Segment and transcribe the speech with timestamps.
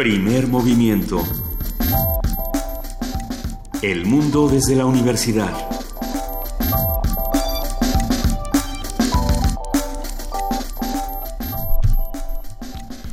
[0.00, 1.22] Primer movimiento.
[3.82, 5.52] El mundo desde la universidad.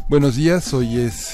[0.07, 1.26] Buenos días, hoy es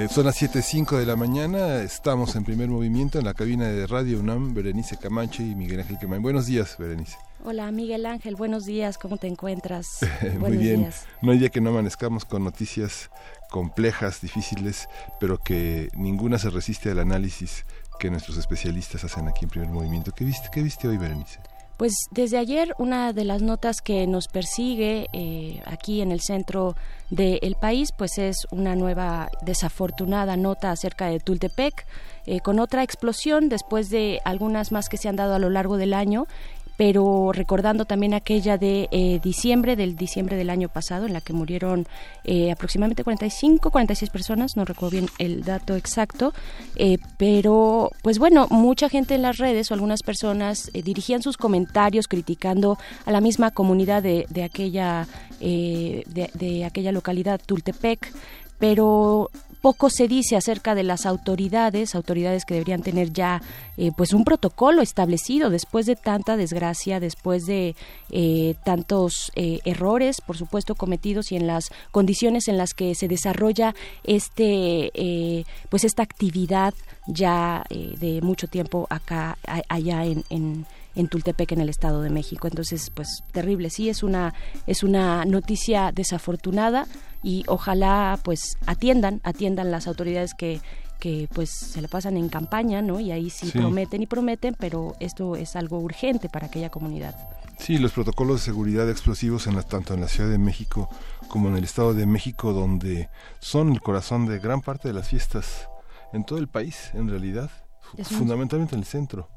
[0.00, 3.86] eh, son las 7.05 de la mañana, estamos en primer movimiento en la cabina de
[3.86, 6.22] Radio UNAM, Berenice Camacho y Miguel Ángel Quemain.
[6.22, 7.16] Buenos días, Berenice.
[7.44, 10.00] Hola Miguel Ángel, buenos días, ¿cómo te encuentras?
[10.38, 10.90] Muy bien,
[11.22, 13.10] no hay día que no amanezcamos con noticias
[13.50, 14.88] complejas, difíciles,
[15.18, 17.66] pero que ninguna se resiste al análisis
[17.98, 20.12] que nuestros especialistas hacen aquí en primer movimiento.
[20.12, 21.40] ¿Qué viste, qué viste hoy, Berenice?
[21.80, 26.76] Pues desde ayer una de las notas que nos persigue eh, aquí en el centro
[27.08, 31.86] del país, pues es una nueva desafortunada nota acerca de Tultepec,
[32.26, 35.78] eh, con otra explosión después de algunas más que se han dado a lo largo
[35.78, 36.26] del año
[36.80, 41.34] pero recordando también aquella de eh, diciembre, del diciembre del año pasado, en la que
[41.34, 41.86] murieron
[42.24, 46.32] eh, aproximadamente 45, 46 personas, no recuerdo bien el dato exacto,
[46.76, 52.08] eh, pero pues bueno, mucha gente en las redes o algunas personas dirigían sus comentarios
[52.08, 55.06] criticando a la misma comunidad de, de aquella,
[55.38, 58.10] de, de aquella localidad, Tultepec,
[58.58, 59.28] pero
[59.60, 63.42] poco se dice acerca de las autoridades, autoridades que deberían tener ya
[63.76, 67.76] eh, pues un protocolo establecido después de tanta desgracia, después de
[68.10, 73.08] eh, tantos eh, errores, por supuesto, cometidos y en las condiciones en las que se
[73.08, 74.90] desarrolla este
[75.68, 76.74] pues esta actividad
[77.06, 79.36] ya de mucho tiempo acá
[79.68, 82.48] allá en, en en Tultepec en el Estado de México.
[82.48, 84.34] Entonces, pues terrible, sí es una
[84.66, 86.86] es una noticia desafortunada
[87.22, 90.60] y ojalá pues atiendan, atiendan las autoridades que
[91.00, 93.00] que pues se le pasan en campaña, ¿no?
[93.00, 97.16] Y ahí sí, prometen y prometen, pero esto es algo urgente para aquella comunidad.
[97.58, 100.88] Sí, los protocolos de seguridad explosivos en tanto en la Ciudad de México
[101.28, 103.08] como en el Estado de México, donde
[103.40, 105.68] son el corazón de gran parte de las fiestas
[106.12, 107.50] en todo el país, en realidad,
[108.04, 109.28] fundamentalmente en el centro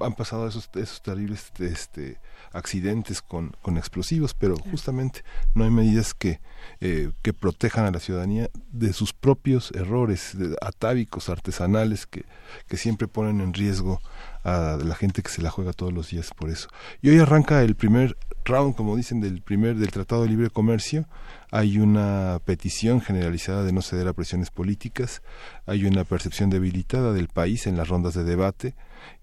[0.00, 2.18] han pasado esos, esos terribles este,
[2.52, 5.22] accidentes con, con explosivos, pero justamente
[5.54, 6.40] no hay medidas que,
[6.80, 12.24] eh, que protejan a la ciudadanía de sus propios errores atávicos, artesanales, que,
[12.66, 14.00] que siempre ponen en riesgo
[14.44, 16.68] a la gente que se la juega todos los días por eso.
[17.02, 21.06] Y hoy arranca el primer round, como dicen, del primer del Tratado de Libre Comercio.
[21.50, 25.22] Hay una petición generalizada de no ceder a presiones políticas,
[25.66, 28.74] hay una percepción debilitada del país en las rondas de debate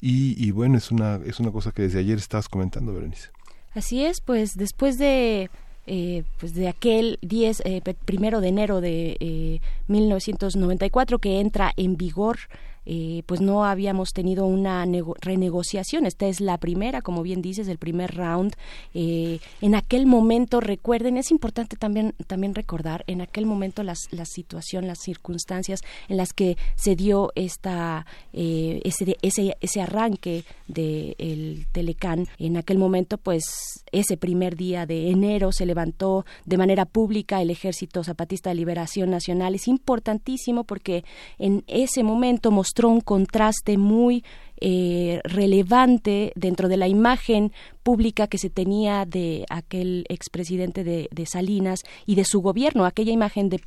[0.01, 3.29] y, bueno, es una, es una cosa que desde ayer estabas comentando, Berenice.
[3.73, 5.49] Así es, pues después de
[5.87, 11.95] eh, pues de aquel 10 eh, primero de enero de eh, 1994 que entra en
[11.95, 12.37] vigor
[12.85, 14.85] eh, pues no habíamos tenido una
[15.21, 16.05] renegociación.
[16.05, 18.55] Esta es la primera, como bien dices, el primer round.
[18.93, 24.25] Eh, en aquel momento, recuerden, es importante también, también recordar, en aquel momento las, la
[24.25, 31.15] situación, las circunstancias en las que se dio esta, eh, ese, ese, ese arranque del
[31.17, 32.27] el Telecán.
[32.37, 33.43] En aquel momento, pues
[33.91, 39.09] ese primer día de enero se levantó de manera pública el Ejército Zapatista de Liberación
[39.09, 39.55] Nacional.
[39.55, 41.03] Es importantísimo porque
[41.39, 44.25] en ese momento mostró un contraste muy
[44.61, 47.51] eh, relevante dentro de la imagen
[47.83, 53.11] pública que se tenía de aquel expresidente de, de Salinas y de su gobierno, aquella
[53.11, 53.59] imagen de,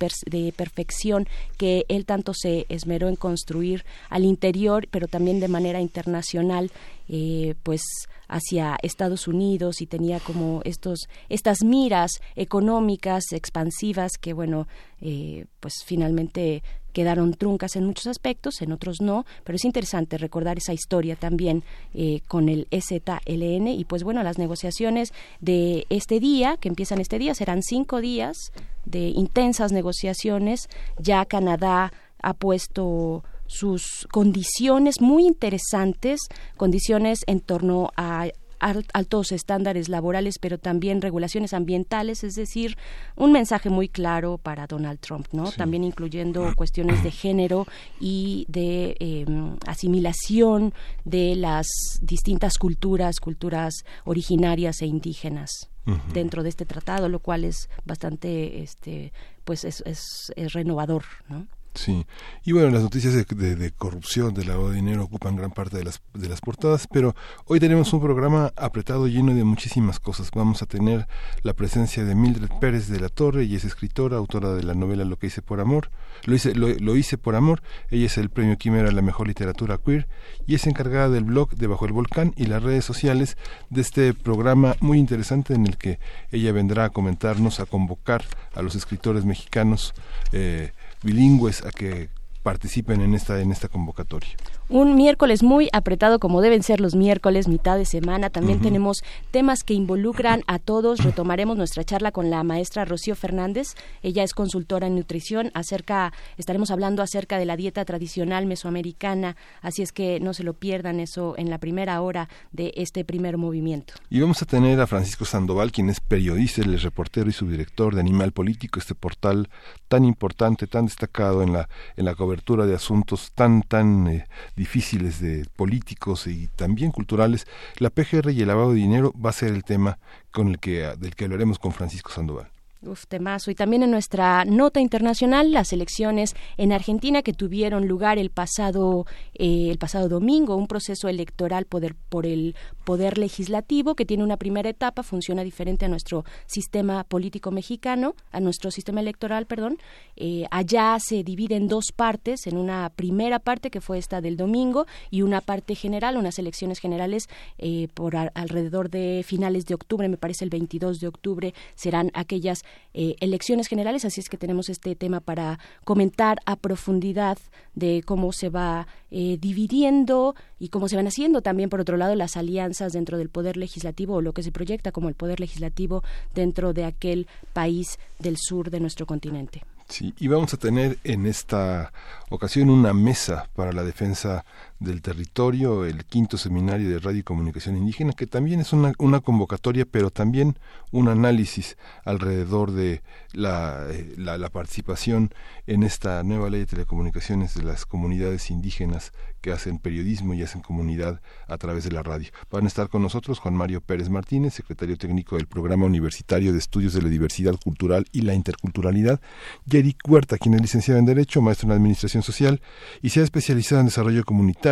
[0.56, 6.72] perfección que él tanto se esmeró en construir al interior, pero también de manera internacional,
[7.08, 7.82] eh, pues
[8.26, 14.68] hacia Estados Unidos y tenía como estos estas miras económicas expansivas que bueno
[15.00, 16.62] eh, pues finalmente
[16.92, 21.62] quedaron truncas en muchos aspectos, en otros no, pero es interesante recordar esa historia también
[21.94, 27.18] eh, con el EZLN y pues bueno, las negociaciones de este día, que empiezan este
[27.18, 28.36] día, serán cinco días
[28.84, 36.20] de intensas negociaciones, ya Canadá ha puesto sus condiciones muy interesantes,
[36.56, 42.76] condiciones en torno a altos estándares laborales, pero también regulaciones ambientales, es decir,
[43.16, 45.50] un mensaje muy claro para Donald Trump, ¿no?
[45.52, 47.66] También incluyendo cuestiones de género
[48.00, 50.72] y de em, asimilación
[51.04, 51.66] de las
[52.02, 55.70] distintas culturas, culturas originarias e indígenas.
[56.12, 59.10] dentro de este tratado, lo cual es bastante, este,
[59.44, 60.02] pues es, es,
[60.36, 61.46] es renovador, ¿no?
[61.74, 62.06] Sí,
[62.44, 65.84] y bueno, las noticias de, de, corrupción, de lavado de dinero ocupan gran parte de
[65.84, 70.30] las, de las portadas, pero hoy tenemos un programa apretado lleno de muchísimas cosas.
[70.34, 71.06] Vamos a tener
[71.42, 75.04] la presencia de Mildred Pérez de la Torre, y es escritora, autora de la novela
[75.04, 75.90] Lo que hice por amor,
[76.24, 79.78] lo hice, lo, hice por amor, ella es el premio Quimera a la mejor literatura
[79.78, 80.08] queer
[80.46, 83.36] y es encargada del blog Debajo el Volcán y las redes sociales
[83.70, 86.00] de este programa muy interesante en el que
[86.32, 88.24] ella vendrá a comentarnos, a convocar
[88.54, 89.94] a los escritores mexicanos
[90.32, 90.72] eh,
[91.02, 92.10] bilingües a que
[92.42, 94.36] participen en esta en esta convocatoria.
[94.70, 98.28] Un miércoles muy apretado como deben ser los miércoles, mitad de semana.
[98.28, 101.02] También tenemos temas que involucran a todos.
[101.02, 103.68] Retomaremos nuestra charla con la maestra Rocío Fernández.
[104.02, 105.50] Ella es consultora en nutrición.
[105.54, 109.36] Acerca, estaremos hablando acerca de la dieta tradicional mesoamericana.
[109.62, 113.38] Así es que no se lo pierdan eso en la primera hora de este primer
[113.38, 113.94] movimiento.
[114.10, 118.00] Y vamos a tener a Francisco Sandoval, quien es periodista, el reportero y subdirector de
[118.00, 119.48] Animal Político, este portal
[119.88, 124.26] tan importante, tan destacado en la en la cobertura de asuntos tan tan eh,
[124.58, 127.46] difíciles de políticos y también culturales,
[127.78, 129.98] la PGR y el lavado de dinero va a ser el tema
[130.32, 132.48] con el que, del que hablaremos con Francisco Sandoval.
[132.80, 133.50] Uf, temazo.
[133.50, 139.04] Y también en nuestra nota internacional, las elecciones en Argentina que tuvieron lugar el pasado,
[139.34, 142.54] eh, el pasado domingo, un proceso electoral poder, por el
[142.88, 148.40] poder legislativo que tiene una primera etapa, funciona diferente a nuestro sistema político mexicano, a
[148.40, 149.76] nuestro sistema electoral, perdón.
[150.16, 154.38] Eh, allá se divide en dos partes, en una primera parte que fue esta del
[154.38, 160.08] domingo y una parte general, unas elecciones generales eh, por alrededor de finales de octubre,
[160.08, 162.64] me parece el 22 de octubre, serán aquellas
[162.94, 167.36] eh, elecciones generales, así es que tenemos este tema para comentar a profundidad
[167.74, 172.36] de cómo se va dividiendo y cómo se van haciendo también, por otro lado, las
[172.36, 176.02] alianzas dentro del poder legislativo o lo que se proyecta como el poder legislativo
[176.34, 179.62] dentro de aquel país del sur de nuestro continente.
[179.88, 181.92] Sí, y vamos a tener en esta
[182.28, 184.44] ocasión una mesa para la defensa
[184.80, 189.20] del territorio, el quinto seminario de radio y comunicación indígena, que también es una, una
[189.20, 190.56] convocatoria, pero también
[190.92, 193.02] un análisis alrededor de
[193.32, 195.30] la, eh, la, la, participación
[195.66, 200.62] en esta nueva ley de telecomunicaciones de las comunidades indígenas que hacen periodismo y hacen
[200.62, 202.30] comunidad a través de la radio.
[202.50, 206.58] Van a estar con nosotros Juan Mario Pérez Martínez, secretario técnico del Programa Universitario de
[206.58, 209.20] Estudios de la Diversidad Cultural y la Interculturalidad,
[209.68, 212.60] Jerry Huerta, quien es licenciado en Derecho, maestro en Administración Social
[213.02, 214.67] y se ha especializado en desarrollo comunitario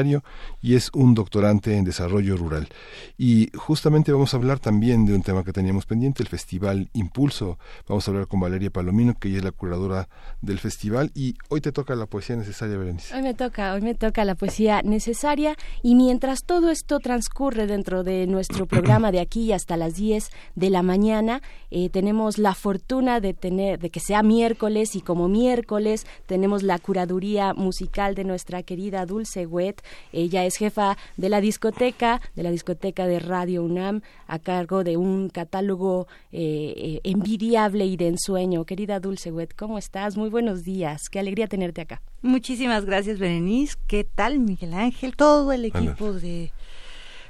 [0.62, 2.68] y es un doctorante en desarrollo rural.
[3.16, 7.58] Y justamente vamos a hablar también de un tema que teníamos pendiente, el Festival Impulso.
[7.88, 10.08] Vamos a hablar con Valeria Palomino, que ella es la curadora
[10.40, 13.14] del festival y hoy te toca la poesía necesaria, Berenice.
[13.14, 18.02] Hoy me toca, hoy me toca la poesía necesaria y mientras todo esto transcurre dentro
[18.04, 21.40] de nuestro programa de aquí hasta las 10 de la mañana,
[21.70, 26.78] eh, tenemos la fortuna de tener de que sea miércoles y como miércoles tenemos la
[26.78, 29.82] curaduría musical de nuestra querida Dulce Wet.
[30.12, 34.96] Ella es jefa de la discoteca, de la discoteca de Radio UNAM, a cargo de
[34.96, 38.64] un catálogo eh, eh, envidiable y de ensueño.
[38.64, 40.16] Querida Dulce Wet, ¿cómo estás?
[40.16, 41.08] Muy buenos días.
[41.08, 42.02] Qué alegría tenerte acá.
[42.22, 43.76] Muchísimas gracias, Berenice.
[43.86, 45.16] ¿Qué tal, Miguel Ángel?
[45.16, 46.52] Todo el equipo de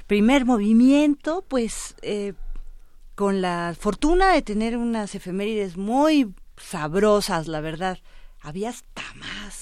[0.07, 2.33] primer movimiento, pues eh,
[3.15, 7.99] con la fortuna de tener unas efemérides muy sabrosas, la verdad.
[8.41, 9.56] Había hasta más,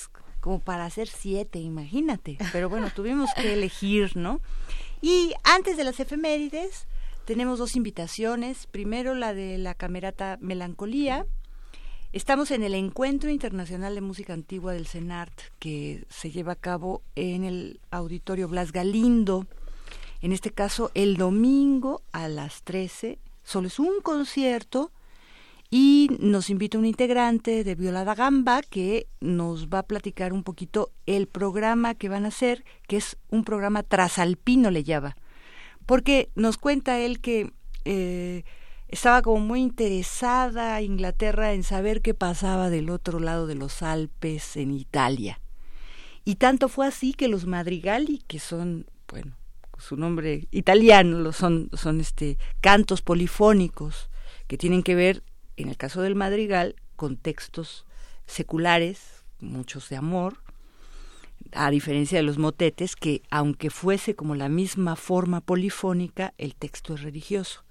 [0.46, 2.38] como para hacer siete, imagínate.
[2.52, 4.42] Pero bueno, tuvimos que elegir, ¿no?
[5.02, 6.86] Y antes de las efemérides,
[7.26, 8.68] tenemos dos invitaciones.
[8.68, 11.26] Primero la de la camerata Melancolía.
[12.14, 17.02] Estamos en el Encuentro Internacional de Música Antigua del CENART, que se lleva a cabo
[17.16, 19.48] en el Auditorio Blas Galindo.
[20.22, 23.18] En este caso, el domingo a las 13.
[23.44, 24.92] Solo es un concierto
[25.78, 30.94] y nos invita un integrante de Violada Gamba que nos va a platicar un poquito
[31.06, 35.18] el programa que van a hacer, que es un programa trasalpino le llama,
[35.86, 37.52] porque nos cuenta él que
[37.84, 38.46] eh,
[38.88, 44.56] estaba como muy interesada Inglaterra en saber qué pasaba del otro lado de los Alpes
[44.56, 45.42] en Italia.
[46.24, 49.36] Y tanto fue así que los madrigali, que son, bueno,
[49.78, 54.10] su nombre italiano, son, son este, cantos polifónicos
[54.48, 55.22] que tienen que ver
[55.58, 57.86] en el caso del madrigal, con textos
[58.26, 60.38] seculares, muchos de amor,
[61.52, 66.96] a diferencia de los motetes, que aunque fuese como la misma forma polifónica, el texto
[66.96, 67.64] es religioso.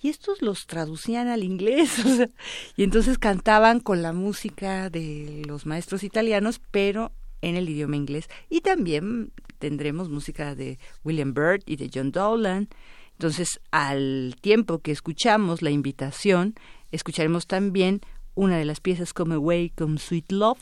[0.00, 1.96] Y estos los traducían al inglés,
[2.76, 8.28] y entonces cantaban con la música de los maestros italianos, pero en el idioma inglés.
[8.50, 12.68] Y también tendremos música de William Byrd y de John Dowland.
[13.12, 16.54] Entonces, al tiempo que escuchamos la invitación,
[16.94, 18.02] Escucharemos también
[18.36, 20.60] una de las piezas como Away Come Sweet Love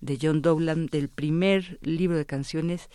[0.00, 2.88] de John Dowland del primer libro de canciones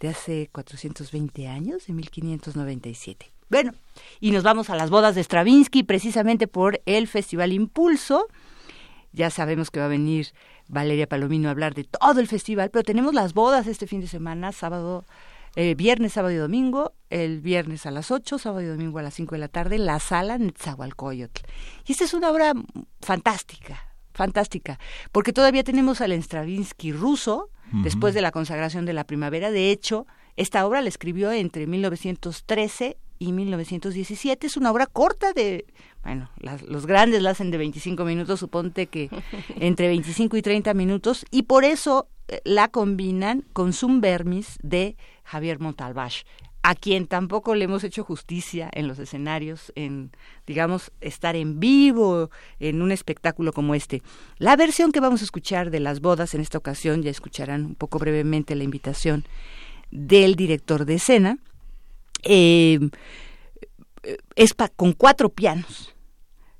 [0.00, 3.30] de hace 420 años, de 1597.
[3.50, 3.74] Bueno,
[4.20, 8.26] y nos vamos a las bodas de Stravinsky precisamente por el Festival Impulso.
[9.12, 10.28] Ya sabemos que va a venir
[10.66, 14.06] Valeria Palomino a hablar de todo el festival, pero tenemos las bodas este fin de
[14.06, 15.04] semana, sábado
[15.56, 19.14] eh, viernes, sábado y domingo, el viernes a las 8, sábado y domingo a las
[19.14, 21.42] 5 de la tarde, la sala Netzahualcoyotl.
[21.86, 22.52] Y esta es una obra
[23.00, 24.78] fantástica, fantástica,
[25.12, 29.50] porque todavía tenemos al Stravinsky ruso, después de la consagración de la primavera.
[29.50, 34.46] De hecho, esta obra la escribió entre 1913 y 1917.
[34.46, 35.66] Es una obra corta de,
[36.02, 36.30] bueno,
[36.66, 39.10] los grandes la hacen de 25 minutos, suponte que
[39.60, 44.96] entre 25 y 30 minutos, y por eso eh, la combinan con Vermis de
[45.30, 46.10] Javier Montalbán
[46.62, 50.12] a quien tampoco le hemos hecho justicia en los escenarios, en,
[50.46, 54.02] digamos, estar en vivo en un espectáculo como este.
[54.38, 57.74] La versión que vamos a escuchar de las bodas en esta ocasión, ya escucharán un
[57.76, 59.24] poco brevemente la invitación
[59.90, 61.38] del director de escena,
[62.24, 62.78] eh,
[64.34, 65.94] es con cuatro pianos,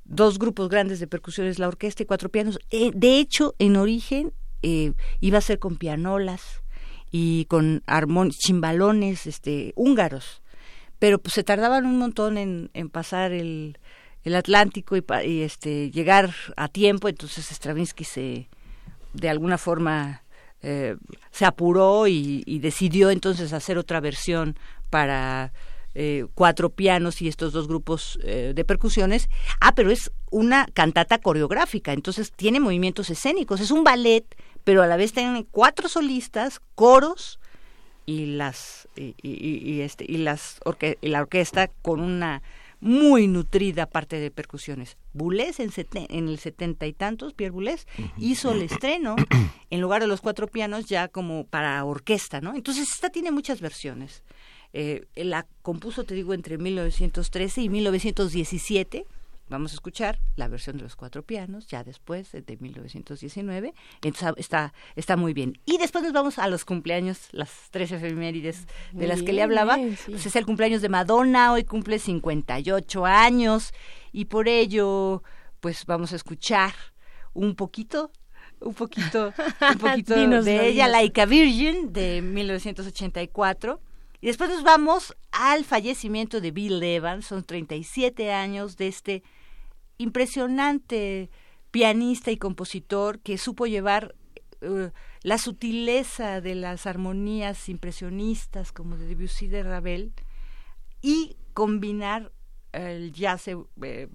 [0.04, 2.58] dos grupos grandes de percusiones, la orquesta y cuatro pianos.
[2.70, 6.59] Eh, de hecho, en origen eh, iba a ser con pianolas,
[7.10, 10.42] y con armón, chimbalones este, húngaros,
[10.98, 13.78] pero pues se tardaban un montón en, en pasar el,
[14.24, 18.48] el Atlántico y, y, este, llegar a tiempo, entonces Stravinsky se,
[19.12, 20.22] de alguna forma,
[20.62, 20.96] eh,
[21.30, 24.56] se apuró y, decidió entonces hacer otra versión
[24.90, 25.52] para
[25.94, 29.28] eh, cuatro pianos y estos dos grupos eh, de percusiones.
[29.60, 34.24] Ah, pero es una cantata coreográfica, entonces tiene movimientos escénicos, es un ballet
[34.64, 37.40] pero a la vez tienen cuatro solistas, coros
[38.06, 40.60] y las y, este y las
[41.00, 42.42] y la orquesta con una
[42.80, 44.96] muy nutrida parte de percusiones.
[45.12, 47.86] Boulez en, en el setenta y tantos, Pierre Boulez,
[48.16, 49.16] hizo el estreno
[49.70, 52.54] en lugar de los cuatro pianos ya como para orquesta, ¿no?
[52.54, 54.22] Entonces esta tiene muchas versiones.
[54.72, 59.06] Eh, la compuso, te digo, entre 1913 y 1917
[59.50, 63.74] Vamos a escuchar la versión de los cuatro pianos, ya después, de 1919.
[64.00, 65.58] Entonces, está, está muy bien.
[65.66, 69.76] Y después nos vamos a los cumpleaños, las tres efemérides de las que le hablaba.
[70.06, 73.74] Pues es el cumpleaños de Madonna, hoy cumple 58 años.
[74.12, 75.24] Y por ello,
[75.58, 76.72] pues vamos a escuchar
[77.34, 78.12] un poquito
[78.60, 79.32] un poquito,
[79.72, 83.80] un poquito de ella, Laika Virgin, de 1984.
[84.20, 89.22] Y después nos vamos al fallecimiento de Bill Evans, son 37 años de este
[90.00, 91.28] impresionante
[91.70, 94.14] pianista y compositor que supo llevar
[94.62, 94.90] eh,
[95.22, 100.12] la sutileza de las armonías impresionistas como de Debussy de Ravel
[101.02, 102.32] y combinar
[102.72, 104.08] el jazz eh,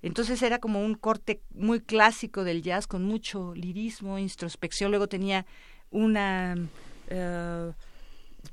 [0.00, 5.44] entonces era como un corte muy clásico del jazz con mucho lirismo, introspección, luego tenía
[5.90, 6.56] una
[7.08, 7.72] eh,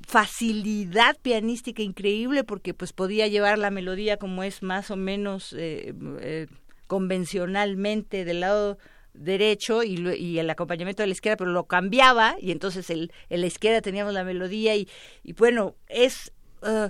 [0.06, 5.56] facilidad pianística increíble porque pues podía llevar la melodía como es más o menos
[6.88, 8.78] convencionalmente del lado
[9.14, 13.48] derecho y, el acompañamiento de la izquierda, pero lo cambiaba y entonces el, en la
[13.48, 14.90] izquierda teníamos la melodía y,
[15.24, 16.90] y bueno, es uh,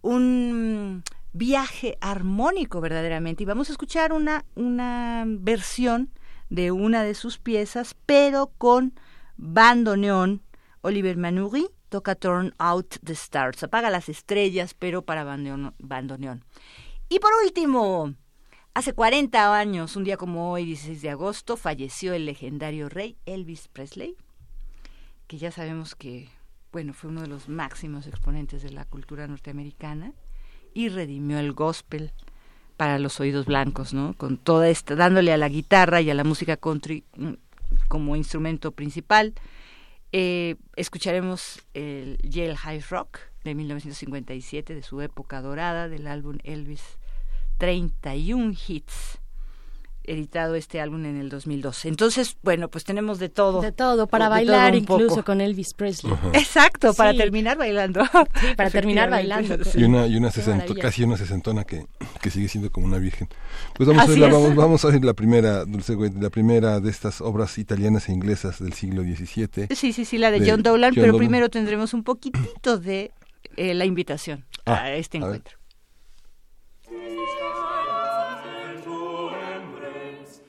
[0.00, 3.42] un viaje armónico verdaderamente.
[3.42, 6.10] Y vamos a escuchar una, una versión
[6.48, 8.94] de una de sus piezas, pero con
[9.36, 10.42] bandoneón.
[10.80, 16.44] Oliver Manuri toca Turn Out the Stars, apaga las estrellas, pero para bandoneón.
[17.08, 18.14] Y por último,
[18.76, 23.68] Hace 40 años, un día como hoy, 16 de agosto, falleció el legendario rey Elvis
[23.68, 24.16] Presley,
[25.26, 26.28] que ya sabemos que,
[26.72, 30.12] bueno, fue uno de los máximos exponentes de la cultura norteamericana
[30.74, 32.12] y redimió el gospel
[32.76, 34.12] para los oídos blancos, ¿no?
[34.12, 37.32] Con toda esta, dándole a la guitarra y a la música country mm,
[37.88, 39.32] como instrumento principal.
[40.12, 46.98] Eh, escucharemos el Yale High Rock de 1957, de su época dorada, del álbum Elvis
[47.58, 49.18] 31 hits
[50.06, 51.88] editado este álbum en el 2012.
[51.88, 53.60] Entonces, bueno, pues tenemos de todo.
[53.60, 56.12] De todo, para bailar incluso con Elvis Presley.
[56.32, 58.04] Exacto, para terminar bailando.
[58.40, 59.58] Sí, para terminar bailando.
[59.74, 60.30] Y una, y una
[60.80, 61.86] casi una sesentona que,
[62.20, 63.28] que sigue siendo como una virgen.
[63.74, 67.20] Pues vamos a, ver, vamos, vamos a ver la primera, Dulce la primera de estas
[67.20, 69.68] obras italianas e inglesas del siglo XVII.
[69.74, 73.10] Sí, sí, sí, la de, John Dowland, pero primero tendremos un poquitito de
[73.56, 75.58] eh, la invitación ah, a este encuentro.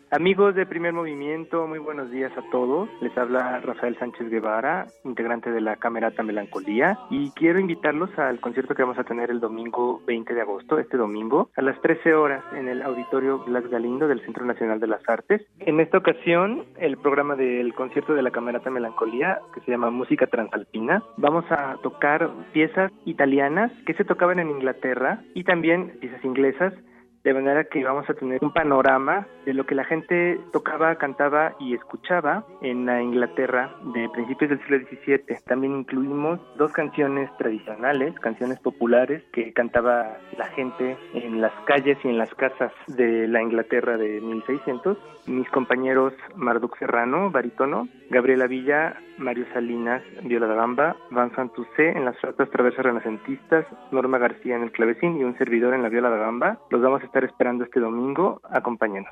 [0.10, 2.88] Amigos de Primer Movimiento, muy buenos días a todos.
[3.02, 8.74] Les habla Rafael Sánchez Guevara, integrante de la Camerata Melancolía, y quiero invitarlos al concierto
[8.74, 12.42] que vamos a tener el domingo 20 de agosto, este domingo, a las 13 horas
[12.54, 15.46] en el Auditorio Blas Galindo del Centro Nacional de las Artes.
[15.60, 20.28] En esta ocasión, el programa del concierto de la Camerata Melancolía, que se llama Música
[20.28, 26.74] Transalpina, vamos a tocar piezas italianas que se tocaban en Inglaterra y también piezas inglesas
[27.28, 31.56] de manera que vamos a tener un panorama de lo que la gente tocaba, cantaba
[31.60, 35.38] y escuchaba en la Inglaterra de principios del siglo XVII.
[35.46, 42.08] También incluimos dos canciones tradicionales, canciones populares que cantaba la gente en las calles y
[42.08, 44.98] en las casas de la Inglaterra de 1600.
[45.28, 52.06] Mis compañeros Marduk Serrano, barítono, Gabriela Villa, Mario Salinas, Viola da Gamba, Van Santusé en
[52.06, 56.10] las flautas traversas renacentistas, Norma García en el clavecín y un servidor en la viola
[56.10, 56.60] da Gamba.
[56.70, 58.42] Los vamos a estar esperando este domingo.
[58.44, 59.12] Acompáñenos.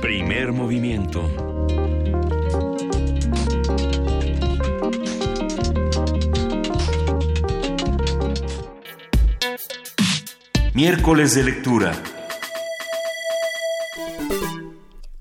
[0.00, 1.22] Primer movimiento.
[10.74, 12.19] Miércoles de lectura.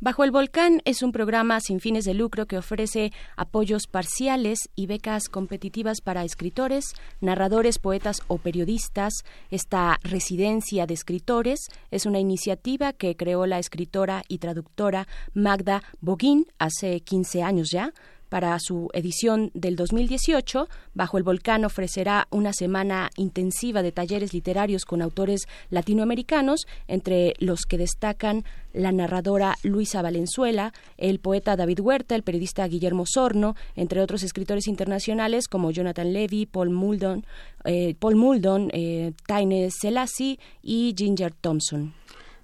[0.10, 4.88] Bajo el Volcán es un programa sin fines de lucro que ofrece apoyos parciales y
[4.88, 9.14] becas competitivas para escritores, narradores, poetas o periodistas.
[9.52, 16.48] Esta residencia de escritores es una iniciativa que creó la escritora y traductora Magda Boguín
[16.58, 17.94] hace 15 años ya.
[18.30, 24.86] Para su edición del 2018, Bajo el Volcán ofrecerá una semana intensiva de talleres literarios
[24.86, 32.16] con autores latinoamericanos, entre los que destacan la narradora Luisa Valenzuela, el poeta David Huerta,
[32.16, 37.26] el periodista Guillermo Sorno, entre otros escritores internacionales como Jonathan Levy, Paul Muldon,
[37.66, 39.14] eh, Paul Muldon eh,
[39.72, 41.94] Selassie y Ginger Thompson.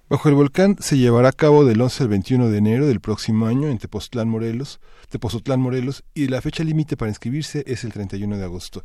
[0.08, 3.46] Bajo el volcán se llevará a cabo del 11 al 21 de enero del próximo
[3.46, 8.38] año en Tepoztlán, Morelos, Tepozotlán, Morelos, y la fecha límite para inscribirse es el 31
[8.38, 8.82] de agosto.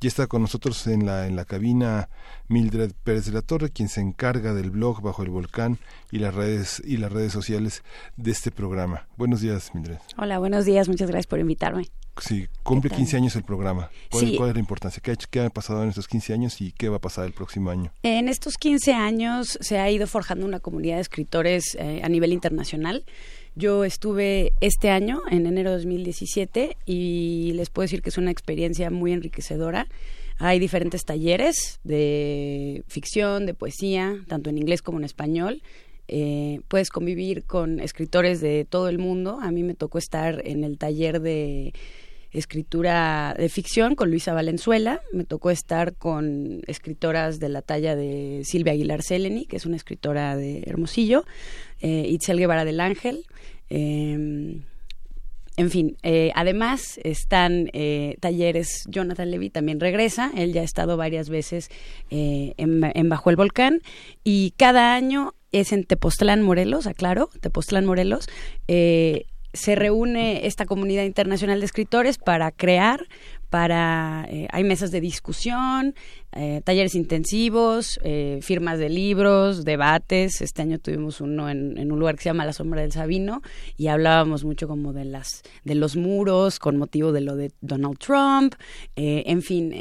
[0.00, 2.08] Ya está con nosotros en la, en la cabina
[2.46, 5.78] Mildred Pérez de la Torre, quien se encarga del blog Bajo el Volcán
[6.12, 7.82] y las redes, y las redes sociales
[8.16, 9.08] de este programa.
[9.16, 9.98] Buenos días, Mildred.
[10.18, 11.88] Hola, buenos días, muchas gracias por invitarme.
[12.20, 13.90] Sí, cumple 15 años el programa.
[14.10, 14.36] ¿Cuál, Sí.
[14.36, 15.00] cuál es la importancia?
[15.02, 17.24] ¿Qué ha, hecho- ¿Qué ha pasado en estos 15 años y qué va a pasar
[17.26, 17.92] el próximo año?
[18.02, 22.32] En estos 15 años se ha ido forjando una comunidad de escritores eh, a nivel
[22.32, 23.04] internacional.
[23.56, 28.30] Yo estuve este año, en enero de 2017, y les puedo decir que es una
[28.30, 29.88] experiencia muy enriquecedora.
[30.38, 35.62] Hay diferentes talleres de ficción, de poesía, tanto en inglés como en español.
[36.12, 39.38] Eh, puedes convivir con escritores de todo el mundo.
[39.42, 41.72] A mí me tocó estar en el taller de
[42.32, 45.00] escritura de ficción con Luisa Valenzuela.
[45.12, 49.76] Me tocó estar con escritoras de la talla de Silvia Aguilar Seleni, que es una
[49.76, 51.24] escritora de Hermosillo,
[51.80, 53.24] eh, Itzel Guevara del Ángel.
[53.68, 54.60] eh,
[55.56, 60.96] En fin, eh, además están eh, talleres, Jonathan Levy también regresa, él ya ha estado
[60.96, 61.68] varias veces
[62.08, 63.82] eh, en, Bajo el Volcán
[64.24, 68.26] y cada año es en Tepoztlán, Morelos, aclaro, Tepoztlán, Morelos.
[69.52, 73.06] Se reúne esta comunidad internacional de escritores para crear,
[73.50, 75.96] para eh, hay mesas de discusión,
[76.32, 80.40] eh, talleres intensivos, eh, firmas de libros, debates.
[80.40, 83.42] Este año tuvimos uno en, en, un lugar que se llama La Sombra del Sabino
[83.76, 87.98] y hablábamos mucho como de las de los muros con motivo de lo de Donald
[87.98, 88.54] Trump.
[88.94, 89.74] en fin,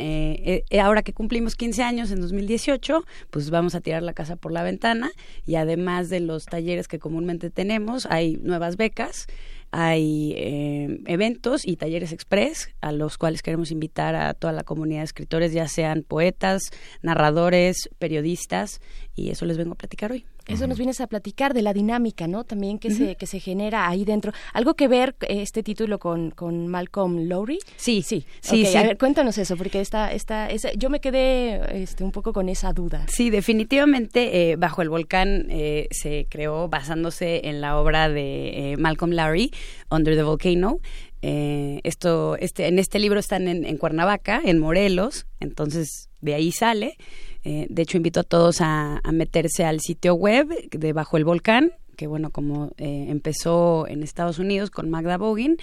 [0.81, 4.63] ahora que cumplimos 15 años en 2018, pues vamos a tirar la casa por la
[4.63, 5.11] ventana
[5.45, 9.27] y además de los talleres que comúnmente tenemos, hay nuevas becas
[9.71, 15.01] hay eh, eventos y talleres express a los cuales queremos invitar a toda la comunidad
[15.01, 18.81] de escritores, ya sean poetas, narradores, periodistas,
[19.15, 20.25] y eso les vengo a platicar hoy.
[20.49, 22.43] Eso nos vienes a platicar de la dinámica, ¿no?
[22.43, 24.33] También que, se, que se genera ahí dentro.
[24.53, 27.59] ¿Algo que ver este título con, con Malcolm Lowry?
[27.77, 32.03] Sí, sí, sí, A ver, cuéntanos eso, porque esta, esta, esa, yo me quedé este,
[32.03, 33.05] un poco con esa duda.
[33.07, 38.77] Sí, definitivamente eh, Bajo el Volcán eh, se creó basándose en la obra de eh,
[38.77, 39.51] Malcolm Lowry,
[39.89, 40.79] Under the Volcano.
[41.21, 46.97] Esto, este, en este libro están en, Cuernavaca, en Morelos, entonces de ahí sale.
[47.43, 51.73] Eh, de hecho, invito a todos a, meterse al sitio web de Bajo el Volcán,
[51.95, 55.57] que bueno, como eh, empezó en Estados Unidos con Magda Bogin,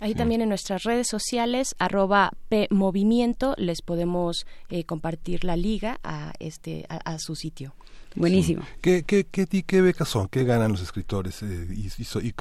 [0.00, 6.32] Ahí también en nuestras redes sociales, arroba PMovimiento, les podemos eh, compartir la liga a,
[6.38, 7.74] este, a su sitio.
[8.14, 8.62] Buenísimo.
[8.80, 10.28] ¿Qué, qué, qué, qué, becas son?
[10.28, 11.42] ¿Qué ganan los escritores?
[11.42, 12.34] Eh, y,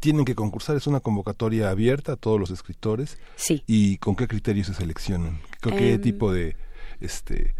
[0.00, 0.76] ¿Tienen que concursar?
[0.76, 3.18] ¿Es una convocatoria abierta a todos los escritores?
[3.36, 3.62] Sí.
[3.66, 5.40] ¿Y con qué criterios se seleccionan?
[5.60, 6.56] ¿Qué, em, tipo de
[7.00, 7.54] este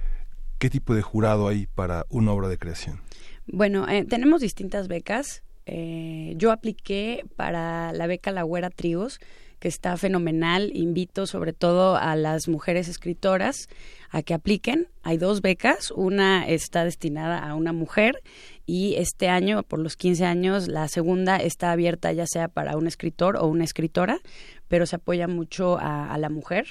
[0.58, 3.00] qué tipo de jurado hay para una obra de creación?
[3.46, 5.42] Bueno, eh, tenemos distintas becas.
[5.66, 9.20] Eh, yo apliqué para la beca La Güera Trigos,
[9.58, 10.72] que está fenomenal.
[10.74, 13.68] Invito sobre todo a las mujeres escritoras
[14.10, 14.88] a que apliquen.
[15.02, 18.22] Hay dos becas, una está destinada a una mujer
[18.66, 22.88] y este año, por los 15 años, la segunda está abierta ya sea para un
[22.88, 24.18] escritor o una escritora,
[24.66, 26.66] pero se apoya mucho a, a la mujer.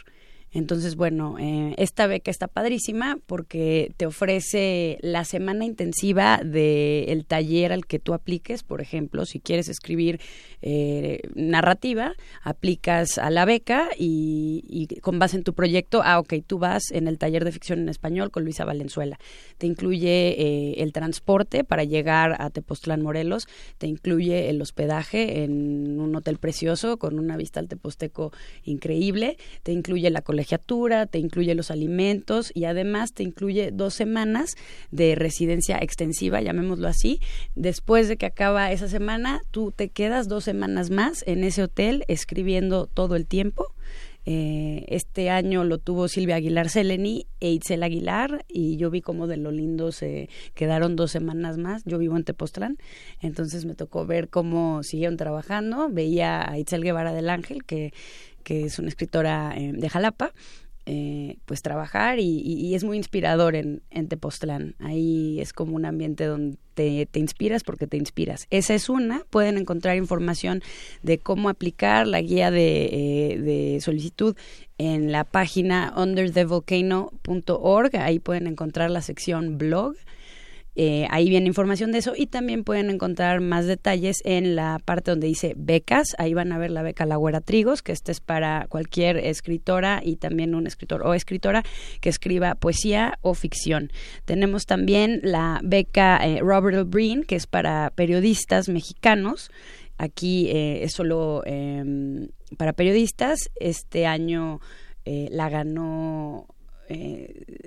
[0.53, 7.71] Entonces, bueno, eh, esta beca está padrísima porque te ofrece la semana intensiva del taller
[7.71, 8.63] al que tú apliques.
[8.63, 10.19] Por ejemplo, si quieres escribir
[10.61, 16.59] eh, narrativa, aplicas a la beca y, con base en tu proyecto, ah, ok, tú
[16.59, 19.17] vas en el taller de ficción en español con Luisa Valenzuela.
[19.57, 23.47] Te incluye eh, el transporte para llegar a Tepoztlán, Morelos,
[23.77, 28.31] te incluye el hospedaje en un hotel precioso con una vista al Teposteco
[28.63, 30.51] increíble, te incluye la colección
[31.09, 34.55] te incluye los alimentos y además te incluye dos semanas
[34.91, 37.19] de residencia extensiva, llamémoslo así.
[37.55, 42.03] Después de que acaba esa semana, tú te quedas dos semanas más en ese hotel
[42.07, 43.73] escribiendo todo el tiempo.
[44.23, 49.25] Eh, este año lo tuvo Silvia Aguilar Seleni e Itzel Aguilar y yo vi como
[49.25, 51.83] de lo lindo se quedaron dos semanas más.
[51.85, 52.77] Yo vivo en Tepoztlán,
[53.19, 55.89] entonces me tocó ver cómo siguieron trabajando.
[55.89, 57.93] Veía a Itzel Guevara del Ángel, que
[58.41, 60.33] que es una escritora eh, de Jalapa,
[60.85, 64.75] eh, pues trabajar y, es muy inspirador en, en, Tepoztlán.
[64.79, 68.47] Ahí es como un ambiente donde te, inspiras porque te inspiras.
[68.49, 69.23] Esa es una.
[69.29, 70.63] Pueden encontrar información
[71.03, 74.35] de cómo aplicar la guía de, eh, de solicitud
[74.77, 77.95] en la página underthevolcano.org.
[77.97, 79.95] Ahí pueden encontrar la sección blog
[80.73, 85.11] eh, ahí viene información de eso y también pueden encontrar más detalles en la parte
[85.11, 86.15] donde dice becas.
[86.17, 90.01] Ahí van a ver la beca La Güera Trigos, que esta es para cualquier escritora
[90.03, 91.63] y también un escritor o escritora
[91.99, 93.91] que escriba poesía o ficción.
[94.23, 99.51] Tenemos también la beca eh, Robert O'Brien, que es para periodistas mexicanos.
[99.97, 103.51] Aquí eh, es solo em, para periodistas.
[103.59, 104.61] Este año
[105.03, 106.45] la ganó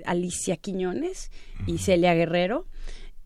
[0.05, 1.31] Alicia Quiñones
[1.67, 2.65] y Celia Guerrero.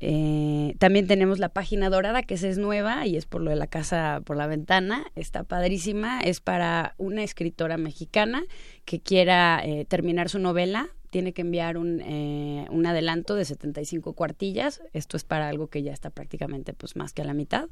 [0.01, 3.57] Eh, también tenemos la página dorada, que esa es nueva y es por lo de
[3.57, 5.05] la casa por la ventana.
[5.15, 6.21] Está padrísima.
[6.21, 8.43] Es para una escritora mexicana
[8.85, 14.13] que quiera eh, terminar su novela tiene que enviar un, eh, un adelanto de 75
[14.13, 14.81] cuartillas.
[14.93, 17.69] Esto es para algo que ya está prácticamente pues más que a la mitad.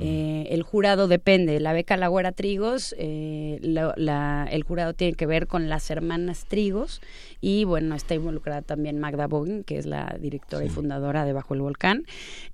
[0.00, 1.58] Eh, el jurado depende.
[1.60, 7.00] La beca Lagüera Trigos, eh, el jurado tiene que ver con las hermanas Trigos
[7.40, 11.54] y bueno, está involucrada también Magda Bogin, que es la directora y fundadora de Bajo
[11.54, 12.04] el Volcán.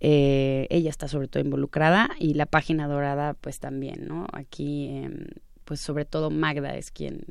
[0.01, 4.27] ella está sobre todo involucrada y la página dorada pues también, ¿no?
[4.33, 5.27] Aquí em,
[5.65, 7.25] pues sobre todo Magda es quien,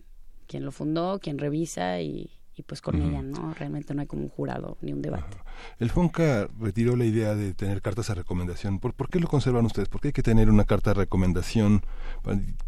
[0.48, 3.54] quien lo fundó, quien revisa y pues con ella, ¿no?
[3.54, 5.38] Realmente no hay como un jurado ni un debate.
[5.80, 8.80] El FONCA retiró la idea de tener cartas de recomendación.
[8.80, 9.90] ¿Por, ¿Por, qué lo conservan ustedes?
[9.90, 11.84] ¿Por qué hay que tener una carta de recomendación?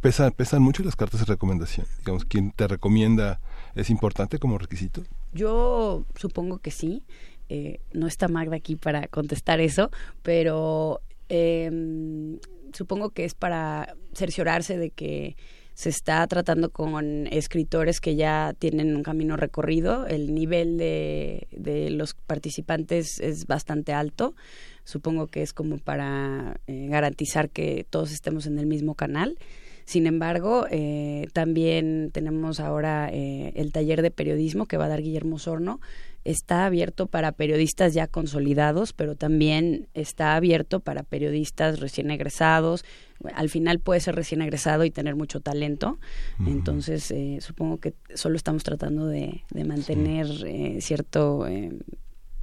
[0.02, 1.86] ¿Pesan, pesan mucho las cartas de recomendación?
[2.00, 3.40] Digamos, ¿quién te recomienda
[3.76, 5.04] es importante como requisito?
[5.34, 7.04] Yo supongo que sí.
[7.50, 12.40] Eh, no está Magda aquí para contestar eso, pero eh,
[12.74, 15.36] supongo que es para cerciorarse de que
[15.74, 20.06] se está tratando con escritores que ya tienen un camino recorrido.
[20.08, 24.36] El nivel de, de los participantes es bastante alto.
[24.84, 29.38] Supongo que es como para eh, garantizar que todos estemos en el mismo canal.
[29.86, 35.02] Sin embargo, eh, también tenemos ahora eh, el taller de periodismo que va a dar
[35.02, 35.82] Guillermo Sorno.
[36.24, 42.86] Está abierto para periodistas ya consolidados, pero también está abierto para periodistas recién egresados.
[43.34, 46.00] Al final puede ser recién egresado y tener mucho talento.
[46.46, 51.72] Entonces, eh, supongo que solo estamos tratando de, de mantener eh, cierto eh,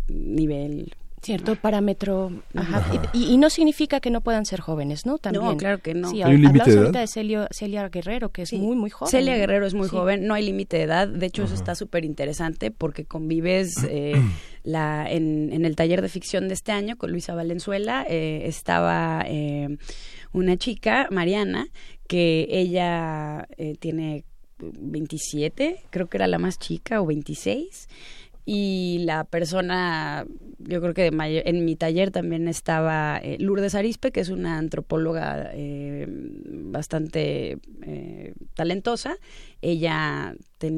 [0.09, 2.33] nivel Cierto parámetro.
[2.55, 2.83] Ajá.
[3.13, 5.19] Y, y, no significa que no puedan ser jóvenes, ¿no?
[5.19, 5.45] También.
[5.45, 6.11] No, claro que no.
[6.11, 8.59] Sí, ¿Hay un límite de ahorita de Celio, Celia Guerrero, que es sí.
[8.59, 9.11] muy, muy joven.
[9.11, 9.97] Celia Guerrero es muy sí.
[9.97, 11.09] joven, no hay límite de edad.
[11.09, 11.53] De hecho, Ajá.
[11.53, 14.15] eso está súper interesante porque convives eh,
[14.63, 18.05] la, en, el taller de ficción de este año con Luisa Valenzuela.
[18.09, 19.77] Eh, estaba eh,
[20.33, 21.69] una chica, Mariana,
[22.07, 24.25] que ella eh, tiene
[24.59, 27.89] 27, creo que era la más chica, o 26
[28.47, 30.27] y la persona,
[30.59, 35.53] yo creo que en mi taller también estaba Lourdes Arispe, que es una antropóloga
[36.47, 37.59] bastante
[38.55, 39.19] talentosa.
[39.61, 40.35] Ella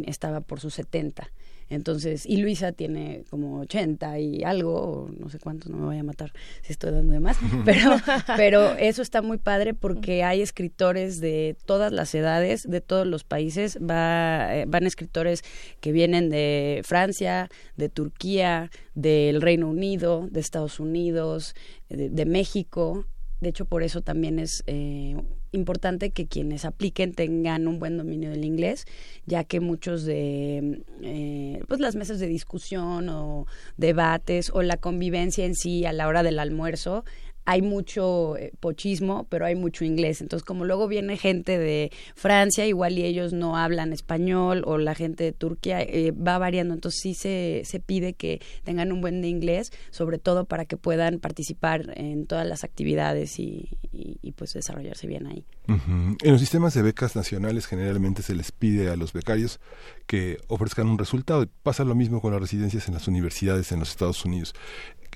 [0.06, 1.30] estaba por sus 70.
[1.72, 6.02] Entonces, y Luisa tiene como 80 y algo, no sé cuántos, no me voy a
[6.02, 6.30] matar
[6.60, 7.96] si estoy dando de más, pero,
[8.36, 13.24] pero eso está muy padre porque hay escritores de todas las edades, de todos los
[13.24, 15.42] países, va, eh, van escritores
[15.80, 21.54] que vienen de Francia, de Turquía, del Reino Unido, de Estados Unidos,
[21.88, 23.06] de, de México.
[23.40, 25.16] De hecho, por eso también es eh,
[25.52, 28.86] importante que quienes apliquen tengan un buen dominio del inglés,
[29.26, 35.44] ya que muchos de eh, pues las mesas de discusión o debates o la convivencia
[35.44, 37.04] en sí a la hora del almuerzo
[37.44, 40.20] hay mucho eh, pochismo, pero hay mucho inglés.
[40.20, 44.94] Entonces, como luego viene gente de Francia, igual y ellos no hablan español, o la
[44.94, 46.74] gente de Turquía eh, va variando.
[46.74, 50.76] Entonces, sí se, se pide que tengan un buen de inglés, sobre todo para que
[50.76, 55.44] puedan participar en todas las actividades y, y, pues desarrollarse bien ahí.
[55.68, 59.60] En los sistemas de becas nacionales generalmente se les pide a los becarios
[60.06, 61.46] que ofrezcan un resultado.
[61.62, 64.54] Pasa lo mismo con las residencias en las universidades en los Estados Unidos.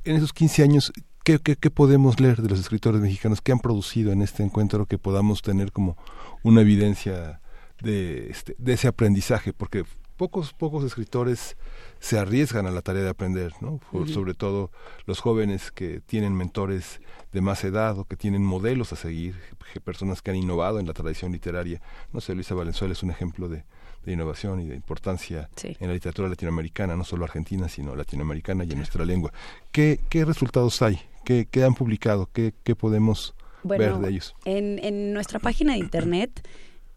[0.04, 0.92] En esos 15 años,
[1.26, 4.86] ¿Qué, qué, qué, podemos leer de los escritores mexicanos que han producido en este encuentro
[4.86, 5.96] que podamos tener como
[6.44, 7.40] una evidencia
[7.82, 9.52] de, este, de ese aprendizaje?
[9.52, 9.84] Porque
[10.16, 11.56] pocos, pocos escritores
[11.98, 13.80] se arriesgan a la tarea de aprender, ¿no?
[13.90, 14.14] Por, uh -huh.
[14.14, 14.70] Sobre todo
[15.04, 17.00] los jóvenes que tienen mentores
[17.32, 19.34] de más edad o que tienen modelos a seguir,
[19.82, 21.82] personas que han innovado en la tradición literaria.
[22.12, 23.64] No sé, Luisa Valenzuela es un ejemplo de,
[24.04, 25.76] de innovación y de importancia sí.
[25.80, 29.32] en la literatura latinoamericana, no solo argentina, sino latinoamericana y en nuestra lengua.
[29.72, 31.00] ¿Qué, qué resultados hay?
[31.26, 32.30] ¿Qué, qué han publicado?
[32.32, 33.34] ¿Qué, qué podemos
[33.64, 34.36] bueno, ver de ellos?
[34.44, 36.48] En, en nuestra página de internet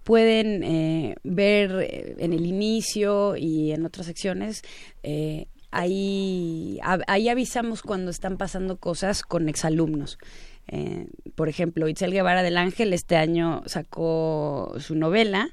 [0.03, 4.61] pueden eh, ver eh, en el inicio y en otras secciones
[5.01, 10.19] eh, ahí, ahí avisamos cuando están pasando cosas con exalumnos.
[10.67, 15.49] Eh, por ejemplo, Itzel Guevara del Ángel este año sacó su novela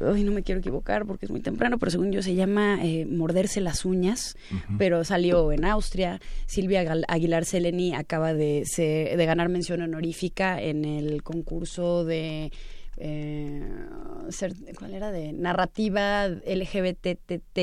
[0.00, 3.06] Ay, no me quiero equivocar porque es muy temprano, pero según yo se llama eh,
[3.06, 4.76] Morderse las uñas, uh -huh.
[4.78, 6.20] pero salió en Austria.
[6.46, 12.52] Silvia Aguilar Seleni acaba de, de ganar mención honorífica en el concurso de
[12.96, 13.62] eh,
[14.78, 15.10] ¿cuál era?
[15.10, 17.58] de narrativa LGBTT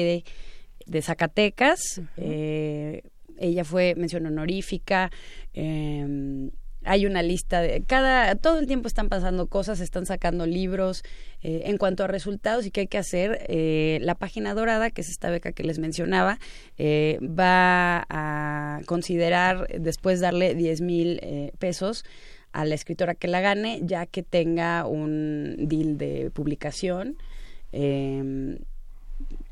[0.86, 1.98] de Zacatecas.
[1.98, 2.08] Uh -huh.
[2.18, 3.02] eh,
[3.38, 5.12] ella fue mención honorífica.
[5.54, 6.50] Eh,
[6.88, 11.04] hay una lista de cada todo el tiempo están pasando cosas están sacando libros
[11.42, 15.02] eh, en cuanto a resultados y qué hay que hacer eh, la página dorada que
[15.02, 16.40] es esta beca que les mencionaba
[16.78, 21.22] eh, va a considerar después darle 10 mil
[21.60, 22.06] pesos
[22.52, 27.18] a la escritora que la gane ya que tenga un deal de publicación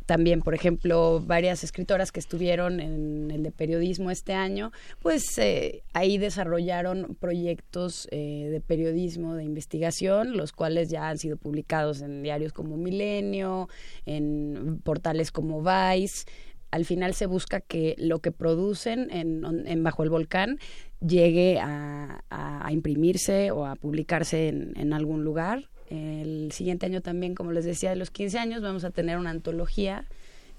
[0.05, 5.83] también, por ejemplo, varias escritoras que estuvieron en el de periodismo este año, pues eh,
[5.93, 12.21] ahí desarrollaron proyectos eh, de periodismo de investigación, los cuales ya han sido publicados en
[12.21, 13.67] diarios como Milenio,
[14.05, 16.25] en portales como Vice.
[16.69, 20.59] Al final se busca que lo que producen en, Bajo el Volcán
[20.99, 27.51] llegue a, a, imprimirse o a publicarse en algún lugar el siguiente año también, como
[27.51, 30.05] les decía, de los 15 años, vamos a tener una antología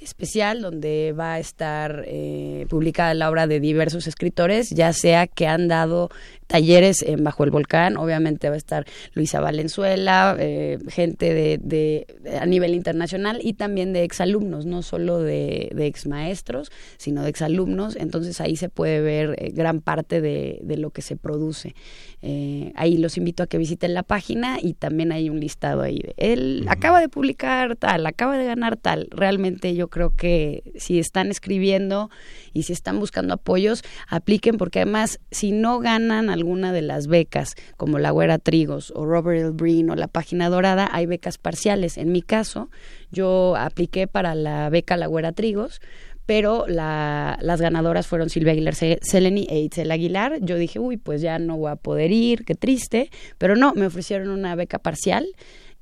[0.00, 5.46] especial donde va a estar eh, publicada la obra de diversos escritores, ya sea que
[5.46, 6.10] han dado
[6.46, 12.06] talleres en Bajo el Volcán, obviamente va a estar Luisa Valenzuela, eh, gente de, de,
[12.40, 17.96] a nivel internacional y también de exalumnos, no solo de, de exmaestros, sino de exalumnos,
[17.96, 21.74] entonces ahí se puede ver eh, gran parte de, de, lo que se produce.
[22.22, 25.98] Eh, ahí los invito a que visiten la página y también hay un listado ahí
[25.98, 29.08] de él acaba de publicar tal, acaba de ganar tal.
[29.10, 32.10] Realmente yo creo que si están escribiendo
[32.52, 37.54] y si están buscando apoyos, apliquen porque además si no ganan alguna de las becas
[37.76, 39.50] como la Güera Trigos o Robert L.
[39.50, 41.98] Breen o la Página Dorada, hay becas parciales.
[41.98, 42.70] En mi caso,
[43.10, 45.80] yo apliqué para la beca La Güera Trigos,
[46.26, 50.38] pero la, las ganadoras fueron Silvia Aguilar Seleni e Itzel Aguilar.
[50.40, 53.86] Yo dije, uy, pues ya no voy a poder ir, qué triste, pero no, me
[53.86, 55.26] ofrecieron una beca parcial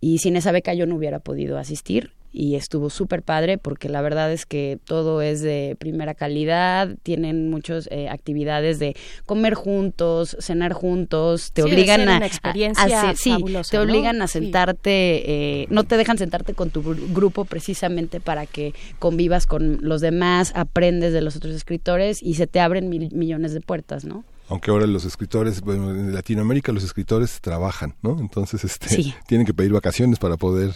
[0.00, 4.02] y sin esa beca yo no hubiera podido asistir y estuvo súper padre porque la
[4.02, 10.36] verdad es que todo es de primera calidad, tienen muchas eh, actividades de comer juntos,
[10.40, 13.36] cenar juntos, te sí, obligan a, una experiencia a, a sí,
[13.70, 14.24] te obligan ¿no?
[14.24, 15.30] a sentarte, sí.
[15.30, 20.52] eh, no te dejan sentarte con tu grupo precisamente para que convivas con los demás,
[20.56, 24.24] aprendes de los otros escritores y se te abren mil, millones de puertas, ¿no?
[24.48, 28.18] Aunque ahora los escritores, bueno, en Latinoamérica los escritores trabajan, ¿no?
[28.20, 29.14] Entonces, este, sí.
[29.26, 30.72] tienen que pedir vacaciones para poder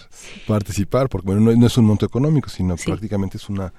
[0.47, 2.85] participar, porque bueno, no, no es un monto económico, sino sí.
[2.87, 3.73] prácticamente es una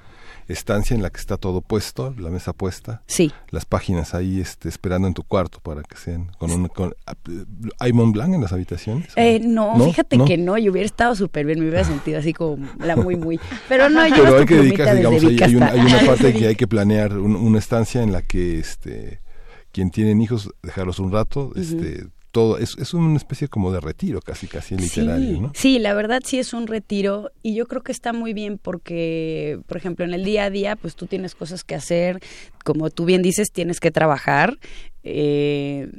[0.48, 3.32] estancia en la que está todo puesto, la mesa puesta, sí.
[3.50, 6.94] las páginas ahí este, esperando en tu cuarto para que sean con un con,
[7.80, 9.10] hay Mont Blanc en las habitaciones.
[9.16, 10.26] Eh, no, no, fíjate ¿No?
[10.26, 13.40] que no, yo hubiera estado súper bien, me hubiera sentido así como la muy muy,
[13.68, 16.48] pero no, yo pero hay que dedicarse, digamos, hay, hay, una, hay una parte que
[16.48, 19.22] hay que planear un, una estancia en la que este
[19.80, 21.62] quien tienen hijos, dejarlos un rato, uh -huh.
[21.62, 25.52] este todo es, es una especie como de retiro casi casi literario sí, ¿no?
[25.56, 29.60] sí la verdad sí es un retiro y yo creo que está muy bien porque
[29.66, 32.20] por ejemplo en el día a día pues tú tienes cosas que hacer
[32.64, 34.60] como tú bien dices tienes que trabajar
[35.02, 35.90] eh,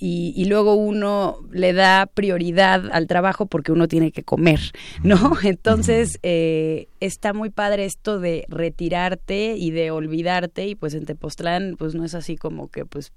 [0.00, 4.60] y, y, luego uno le da prioridad al trabajo porque uno tiene que comer,
[5.02, 5.32] ¿no?
[5.42, 11.76] Entonces eh, está muy padre esto de retirarte y de olvidarte y pues en Tepoztlán
[11.78, 13.12] pues no es así como que pues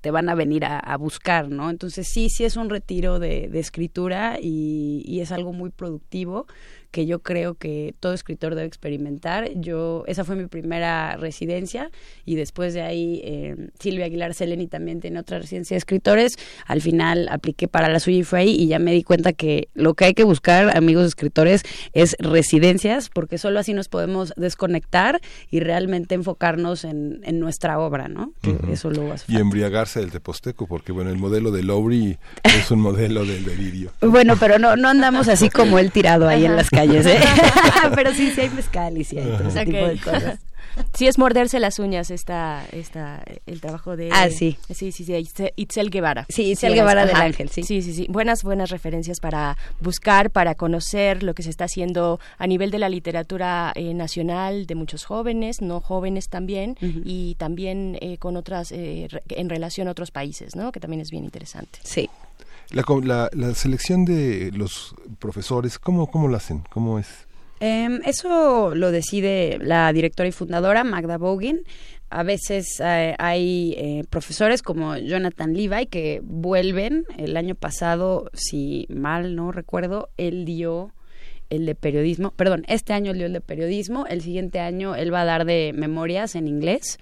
[0.00, 1.70] te van a venir a, a buscar, ¿no?
[1.70, 6.46] Entonces sí, sí es un retiro de, de escritura y, y es algo muy productivo
[6.90, 9.50] que yo creo que todo escritor debe experimentar.
[9.54, 11.90] Yo, esa fue mi primera residencia
[12.24, 16.36] y después de ahí eh, Silvia Aguilar Seleni también tiene otra residencia de escritores.
[16.66, 19.68] Al final apliqué para la suya y fue ahí y ya me di cuenta que
[19.74, 25.20] lo que hay que buscar, amigos escritores, es residencias porque solo así nos podemos desconectar
[25.50, 28.32] y realmente enfocarnos en, en nuestra obra, ¿no?
[28.42, 28.72] Que uh -huh.
[28.72, 32.80] eso lo hace Y embriagarse del teposteco porque, bueno, el modelo de Lowry es un
[32.80, 33.92] modelo del delirio.
[34.00, 37.20] Bueno, pero no, no andamos así como él tirado ahí en las calles, ¿eh?
[37.94, 39.72] Pero sí, sí hay mezcal y sí hay todo ese okay.
[39.72, 40.38] tipo de cosas.
[40.94, 44.10] Sí, es morderse las uñas esta, esta, el trabajo de...
[44.12, 44.56] Ah, sí.
[44.72, 46.26] Sí, sí, sí, Itzel Guevara.
[46.28, 47.24] Sí, Itzel sí, Guevara del ajá.
[47.24, 47.62] Ángel, sí.
[47.64, 48.06] Sí, sí, sí.
[48.08, 52.78] Buenas, buenas referencias para buscar, para conocer lo que se está haciendo a nivel de
[52.78, 57.02] la literatura eh, nacional de muchos jóvenes, no jóvenes también, uh -huh.
[57.04, 60.70] y también eh, con otras, eh, en relación a otros países, ¿no?
[60.70, 61.80] Que también es bien interesante.
[61.82, 62.08] Sí.
[62.70, 66.64] La, la, la selección de los profesores, ¿cómo, cómo lo hacen?
[66.70, 67.28] ¿Cómo es?
[67.60, 71.62] Eh, eso lo decide la directora y fundadora Magda Bogin.
[72.10, 77.04] A veces eh, hay eh, profesores como Jonathan Levi que vuelven.
[77.16, 80.94] El año pasado, si mal no recuerdo, él dio
[81.50, 82.30] el de periodismo.
[82.30, 84.06] Perdón, este año él dio el de periodismo.
[84.06, 86.98] El siguiente año él va a dar de memorias en inglés.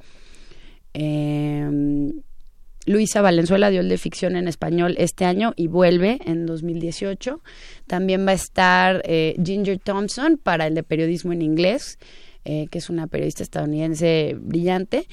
[2.86, 7.42] Luisa Valenzuela dio el de ficción en español este año y vuelve en 2018.
[7.88, 11.98] También va a estar eh, Ginger Thompson para el de periodismo en inglés,
[12.44, 15.08] eh, que es una periodista estadounidense brillante.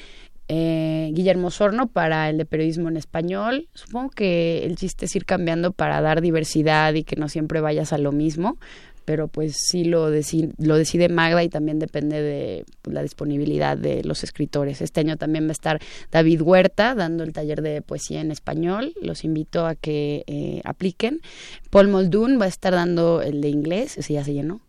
[0.50, 3.70] Eh, Guillermo Sorno para el de periodismo en español.
[3.74, 7.92] Supongo que el chiste es ir cambiando para dar diversidad y que no siempre vayas
[7.92, 8.58] a lo mismo
[9.06, 13.78] pero pues sí lo, deci lo decide Magda y también depende de pues, la disponibilidad
[13.78, 14.82] de los escritores.
[14.82, 15.80] Este año también va a estar
[16.12, 21.22] David Huerta dando el taller de poesía en español, los invito a que eh, apliquen.
[21.70, 24.62] Paul Muldoon va a estar dando el de inglés, ese ya se llenó.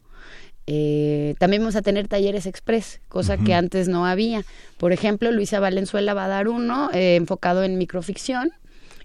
[0.67, 3.45] Eh, también vamos a tener talleres express, cosa uh -huh.
[3.45, 4.45] que antes no había.
[4.79, 8.51] Por ejemplo, Luisa Valenzuela va a dar uno eh, enfocado en microficción,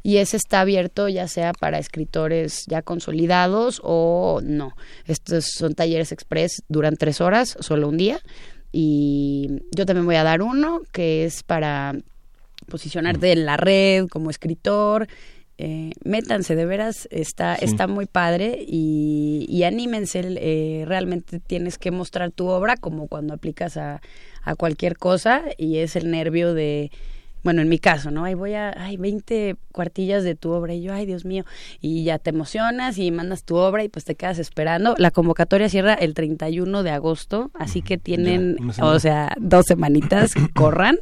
[0.04, 4.74] y ese está abierto ya sea para escritores ya consolidados o no.
[5.06, 8.20] Estos son talleres express, duran tres horas, solo un día.
[8.72, 11.95] Y yo también voy a dar uno que es para
[12.68, 15.08] posicionarte en la red como escritor.
[15.62, 21.91] eh, métanse, de veras, está, está muy padre y, y anímense, eh, realmente tienes que
[21.91, 24.02] mostrar tu obra como cuando aplicas a,
[24.41, 26.91] a cualquier cosa y es el nervio de
[27.44, 28.26] bueno, en mi caso, ¿no?
[28.26, 31.46] Ahí voy a, ay, 20 cuartillas de tu obra y yo, ay, Dios mío,
[31.80, 34.96] y ya te emocionas y mandas tu obra y pues te quedas esperando.
[34.98, 41.00] La convocatoria cierra el 31 de agosto, así que tienen, o sea, dos semanitas, corran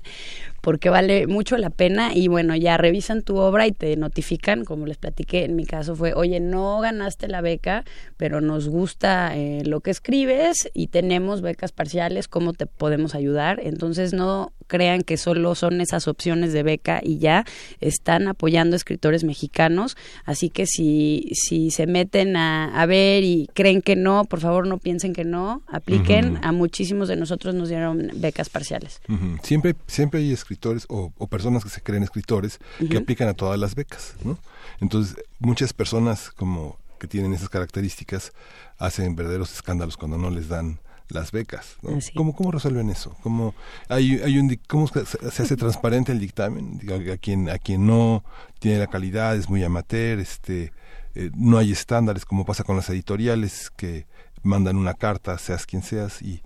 [0.67, 4.85] porque vale mucho la pena y bueno, ya revisan tu obra y te notifican, como
[4.85, 7.85] les platiqué, en mi caso fue, oye, no ganaste la beca,
[8.17, 13.61] pero nos gusta eh, lo que escribes y tenemos becas parciales, ¿cómo te podemos ayudar?
[13.63, 17.45] Entonces no crean que solo son esas opciones de beca y ya
[17.79, 23.95] están apoyando escritores mexicanos, así que si, si se meten a, ver y creen que
[23.95, 28.49] no, por favor no piensen que no, apliquen, a muchísimos de nosotros nos dieron becas
[28.49, 29.01] parciales.
[29.43, 32.59] Siempre, siempre hay escritores o, personas que se creen escritores
[32.89, 34.37] que aplican a todas las becas, ¿no?
[34.79, 38.33] Entonces, muchas personas como que tienen esas características
[38.77, 40.79] hacen verdaderos escándalos cuando no les dan
[41.09, 41.77] las becas.
[41.81, 41.97] ¿no?
[42.15, 43.15] ¿Cómo, ¿Cómo resuelven eso?
[43.21, 43.53] ¿Cómo,
[43.87, 46.81] hay, hay un, ¿Cómo se, hace transparente el dictamen?
[47.11, 48.23] a, quien, a quien no
[48.59, 50.71] tiene la calidad, es muy amateur, este,
[51.15, 54.05] eh, no hay estándares como pasa con las editoriales que
[54.43, 56.41] mandan una carta, seas quien seas, y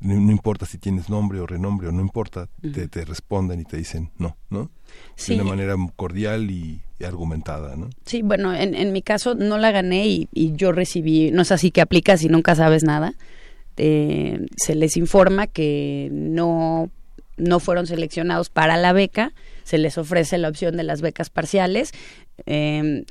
[0.00, 3.76] no, importa si tienes nombre o renombre o no importa, te, te, responden y te
[3.76, 4.70] dicen no, ¿no?
[5.26, 7.90] De una manera cordial y, argumentada, ¿no?
[8.06, 11.52] Sí, bueno, en, en mi caso no la gané y, y, yo recibí, no es
[11.52, 13.12] así que aplicas y nunca sabes nada.
[13.76, 16.90] Eh, se les informa que no,
[17.36, 19.32] no fueron seleccionados para la beca,
[19.64, 21.92] se les ofrece la opción de las becas parciales
[22.46, 23.04] eh,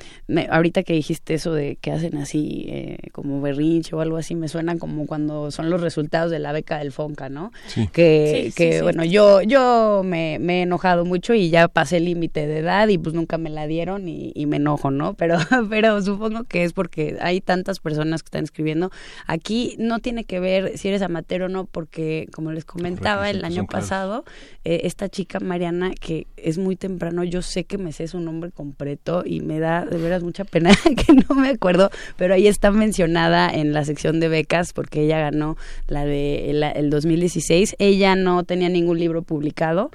[0.50, 4.48] ahorita que dijiste eso de que hacen así eh, como berrinche o algo así, me
[4.48, 7.50] suenan como cuando son los resultados de la beca del Fonca, ¿no?
[7.92, 12.58] Que, que bueno, yo yo me, he enojado mucho y ya pasé el límite de
[12.58, 15.14] edad y pues nunca me la dieron y, me enojo, ¿no?
[15.24, 15.38] Pero,
[15.70, 18.90] pero supongo que es porque hay tantas personas que están escribiendo.
[19.26, 23.42] Aquí no tiene que ver si eres amateur o no, porque como les comentaba el
[23.42, 24.24] año pasado,
[24.64, 28.50] eh, esta chica Mariana, que es muy temprano, yo sé que me sé su nombre
[28.50, 32.70] completo y me da de veras mucha pena que no me acuerdo, pero ahí está
[32.70, 35.56] mencionada en la sección de becas porque ella ganó
[35.86, 37.76] la de el, 2016.
[37.78, 39.90] Ella no tenía ningún libro publicado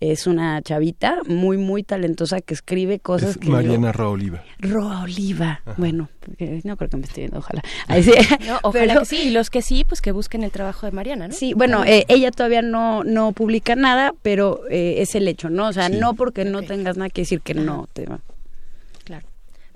[0.00, 3.48] es una chavita muy, muy talentosa que escribe cosas que.
[3.48, 4.42] Mariana Roa Oliva.
[4.58, 5.60] Roa Oliva.
[5.76, 6.08] Bueno,
[6.64, 7.62] no creo que me esté viendo, ojalá.
[8.62, 9.16] ojalá que sí.
[9.28, 11.34] Y los que sí, pues que busquen el trabajo de Mariana, ¿no?
[11.34, 15.68] Sí, bueno, eh, ella todavía no, no publica nada, pero eh, es el hecho, ¿no?
[15.68, 18.20] O sea, no porque no tengas nada que decir que no te va.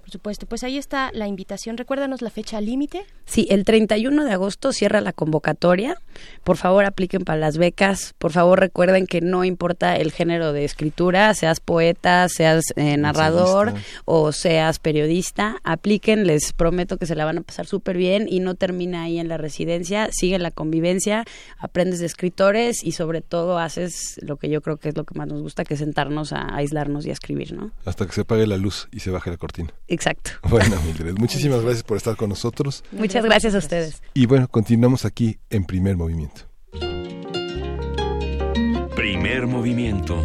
[0.08, 1.76] Por supuesto, pues ahí está la invitación.
[1.76, 3.04] Recuérdanos la fecha límite.
[3.26, 5.98] Sí, el 31 de agosto cierra la convocatoria.
[6.44, 8.14] Por favor, apliquen para las becas.
[8.16, 13.74] Por favor, recuerden que no importa el género de escritura, seas poeta, seas eh, narrador
[14.06, 16.26] o seas periodista, apliquen.
[16.26, 19.28] Les prometo que se la van a pasar súper bien y no termina ahí en
[19.28, 20.08] la residencia.
[20.10, 21.24] Sigue la convivencia,
[21.58, 25.18] aprendes de escritores y sobre todo haces lo que yo creo que es lo que
[25.18, 27.72] más nos gusta, que es sentarnos a aislarnos y a escribir, ¿no?
[27.84, 29.74] Hasta que se apague la luz y se baje la cortina.
[29.98, 30.30] Exacto.
[30.48, 30.76] Bueno,
[31.18, 32.84] muchísimas gracias por estar con nosotros.
[32.92, 34.00] Muchas gracias a ustedes.
[34.14, 36.42] Y bueno, continuamos aquí en primer movimiento.
[38.94, 40.24] Primer movimiento.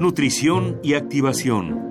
[0.00, 1.84] Nutrición y activación.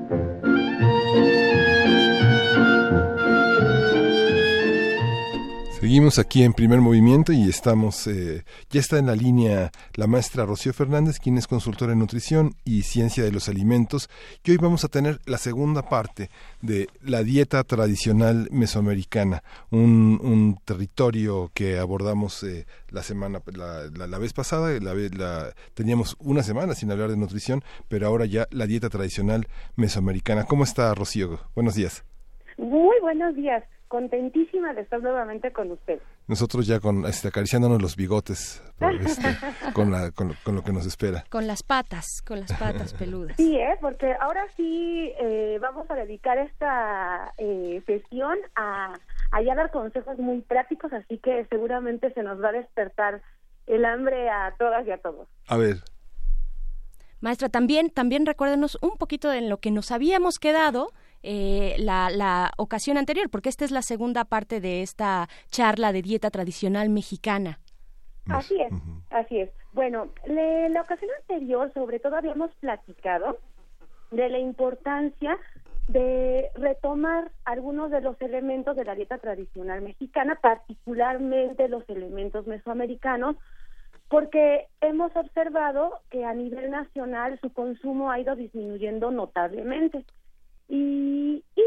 [5.83, 10.45] Seguimos aquí en primer movimiento y estamos, eh, ya está en la línea la maestra
[10.45, 14.09] Rocío Fernández, quien es consultora en nutrición y ciencia de los alimentos.
[14.45, 16.29] Y hoy vamos a tener la segunda parte
[16.61, 24.31] de la dieta tradicional mesoamericana, un, territorio que abordamos eh, la semana, la, la, vez
[24.31, 28.87] pasada, la, la, teníamos una semana sin hablar de nutrición, pero ahora ya la dieta
[28.87, 30.45] tradicional mesoamericana.
[30.45, 31.41] ¿Cómo está Rocío?
[31.55, 32.05] Buenos días.
[32.57, 35.99] Muy buenos días contentísima de estar nuevamente con usted.
[36.27, 38.63] Nosotros ya con este, acariciándonos los bigotes
[39.05, 39.37] este,
[39.75, 41.25] con, lo que nos espera.
[41.29, 43.37] Con las patas, con las patas peludas.
[43.37, 43.77] Sí, ¿eh?
[43.81, 48.95] porque ahora sí eh, vamos a dedicar esta eh, sesión a,
[49.29, 53.21] a dar consejos muy prácticos, así que seguramente se nos va a despertar
[53.67, 55.27] el hambre a todas y a todos.
[55.45, 55.83] A ver.
[57.21, 60.89] Maestra, también, también recuérdenos un poquito de lo que nos habíamos quedado
[61.23, 66.01] eh, la, la, ocasión anterior, porque esta es la segunda parte de esta charla de
[66.01, 67.59] dieta tradicional mexicana.
[68.27, 68.73] Así es,
[69.09, 69.49] así es.
[69.73, 73.37] Bueno, la ocasión anterior sobre todo habíamos platicado
[74.11, 75.37] de la importancia
[75.87, 83.35] de retomar algunos de los elementos de la dieta tradicional mexicana, particularmente los elementos mesoamericanos,
[84.07, 90.05] porque hemos observado que a nivel nacional su consumo ha ido disminuyendo notablemente.
[90.73, 91.63] Y, y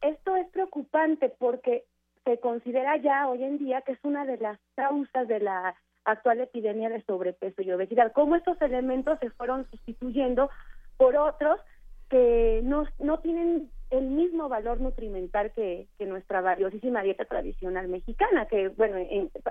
[0.00, 1.84] esto es preocupante porque
[2.24, 5.74] se considera ya hoy en día que es una de las causas de la
[6.06, 10.48] actual epidemia de sobrepeso y obesidad, cómo estos elementos se fueron sustituyendo
[10.96, 11.60] por otros
[12.08, 18.46] que no, no tienen el mismo valor nutrimental que, que nuestra valiosísima dieta tradicional mexicana,
[18.46, 18.96] que, bueno,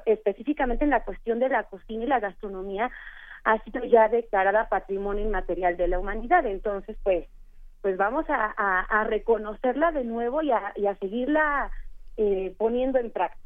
[0.08, 2.90] específicamente en la cuestión de la cocina y la gastronomía,
[3.44, 6.44] ha sido ya declarada patrimonio inmaterial de la humanidad.
[6.48, 7.28] Entonces, pues,
[7.82, 11.72] pues vamos a, a, reconocerla de nuevo y a, y a seguirla
[12.18, 13.42] eh, poniendo en práctica.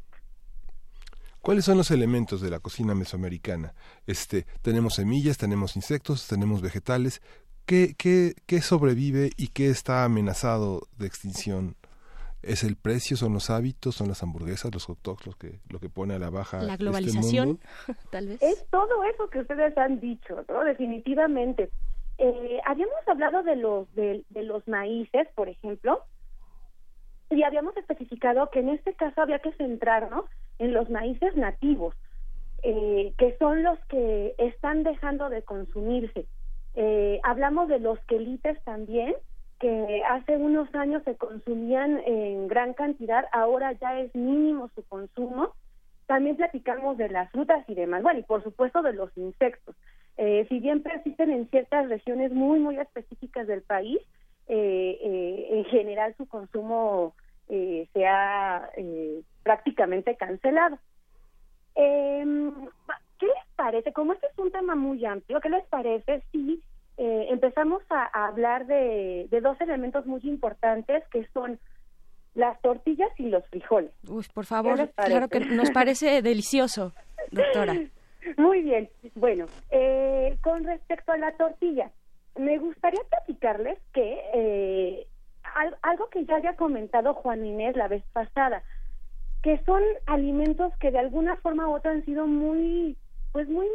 [1.40, 3.74] ¿Cuáles son los elementos de la cocina mesoamericana?
[4.06, 7.20] Este, tenemos semillas, tenemos insectos, tenemos vegetales.
[7.66, 11.76] ¿Qué, qué, qué sobrevive y qué está amenazado de extinción?
[12.42, 15.80] ¿Es el precio, son los hábitos, son las hamburguesas, los hot dogs, lo que, lo
[15.80, 17.60] que pone a la baja la este globalización,
[18.10, 18.42] tal vez?
[18.42, 20.64] Es todo eso que ustedes han dicho, ¿no?
[20.64, 21.70] Definitivamente.
[22.18, 26.04] Eh, habíamos hablado de los, de, de los maíces, por ejemplo,
[27.30, 30.24] y habíamos especificado que en este caso había que centrarnos
[30.58, 31.94] en los maíces nativos,
[32.62, 36.26] eh, que son los que están dejando de consumirse.
[36.74, 39.14] Eh, hablamos de los quelites también,
[39.60, 45.54] que hace unos años se consumían en gran cantidad, ahora ya es mínimo su consumo.
[46.06, 49.74] También platicamos de las frutas y demás, bueno, y por supuesto de los insectos.
[50.16, 53.98] Eh, si bien persisten en ciertas regiones muy, muy específicas del país,
[54.46, 57.14] en general su consumo
[57.48, 58.70] se ha
[59.42, 60.78] prácticamente cancelado.
[61.76, 62.24] Eh,
[63.18, 63.92] ¿Qué les parece?
[63.92, 66.62] Como este es un tema muy amplio, ¿qué les parece si
[66.96, 71.58] eh, empezamos a, hablar de, dos elementos muy importantes que son
[72.34, 73.92] las tortillas y los frijoles?
[74.08, 76.92] Uy, por favor, claro que nos parece delicioso,
[77.30, 77.74] doctora.
[78.36, 78.88] Muy bien.
[79.14, 81.90] Bueno, eh, con respecto a la tortilla,
[82.36, 85.06] me gustaría platicarles que eh,
[85.82, 88.62] algo que ya había comentado Juan Inés la vez pasada,
[89.42, 92.96] que son alimentos que de alguna forma u otra han sido muy,
[93.32, 93.66] pues muy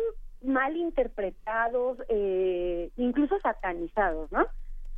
[0.44, 4.48] mal interpretados, eh, incluso satanizados, ¿no?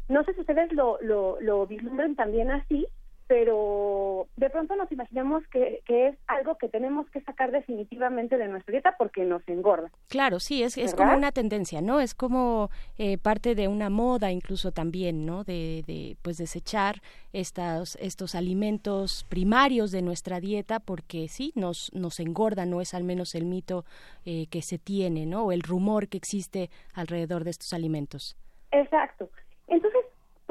[0.08, 2.88] No sé si ustedes lo, lo, lo vislumbran también así,
[3.32, 8.50] pero de pronto nos imaginamos que, que, es algo que tenemos que sacar definitivamente de
[8.50, 9.90] nuestra dieta porque nos engorda.
[10.10, 12.02] Claro, sí, es, es como una tendencia, ¿no?
[12.02, 15.46] Es como eh, parte de una moda incluso también, ¿no?
[15.46, 17.02] De, de pues desechar
[17.32, 23.06] estos, estos alimentos primarios de nuestra dieta porque sí, nos, nos engorda, no es al
[23.06, 23.86] menos el mito
[24.26, 25.46] eh, que se tiene, ¿no?
[25.46, 28.36] O el rumor que existe alrededor de estos alimentos.
[28.72, 29.30] Exacto.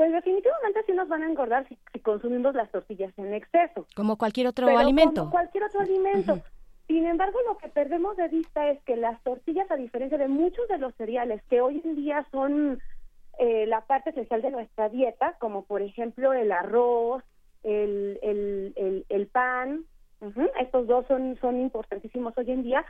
[0.01, 3.86] Pues definitivamente sí nos van a engordar si, consumimos las tortillas en exceso.
[3.94, 5.20] Como cualquier otro alimento.
[5.20, 6.40] Como cualquier otro alimento.
[6.86, 10.66] Sin embargo, lo que perdemos de vista es que las tortillas, a diferencia de muchos
[10.68, 12.80] de los cereales que hoy en día son
[13.38, 17.22] eh, la parte esencial de nuestra dieta, como por ejemplo el arroz,
[17.62, 19.84] el, el, el, pan,
[20.59, 22.86] estos dos son, son importantísimos hoy en día.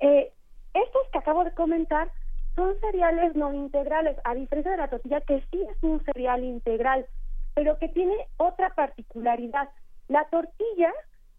[0.00, 0.32] Eh,
[0.72, 2.10] estos que acabo de comentar
[2.54, 7.06] son cereales no integrales, a diferencia de la tortilla, que sí es un cereal integral,
[7.54, 9.68] pero que tiene otra particularidad.
[10.08, 10.92] La tortilla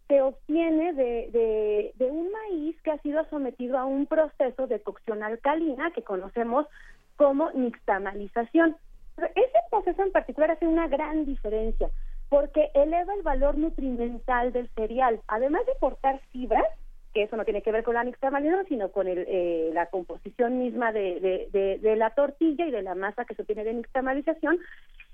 [0.08, 5.24] se obtiene de, de, un maíz que ha sido sometido a un proceso de cocción
[5.24, 6.68] alcalina que conocemos
[7.16, 8.76] como nixtamalización.
[9.18, 11.90] ese proceso en particular hace una gran diferencia
[12.30, 15.22] porque eleva el valor nutrimental del cereal.
[15.28, 16.66] Además de portar fibras,
[17.14, 20.60] que eso no tiene que ver con la nixtamalización, sino con el, eh, la composición
[20.60, 24.60] misma de, de, la tortilla y de la masa que se obtiene de nixtamalización,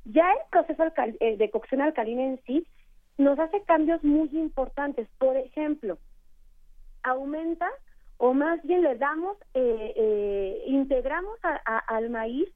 [0.06, 0.84] ya el proceso
[1.20, 2.66] eh, de cocción alcalina en sí
[3.18, 5.08] nos hace cambios muy importantes.
[5.18, 5.97] Por ejemplo,
[7.04, 7.68] aumenta
[8.18, 12.50] o más bien le damos, eh, integramos al maíz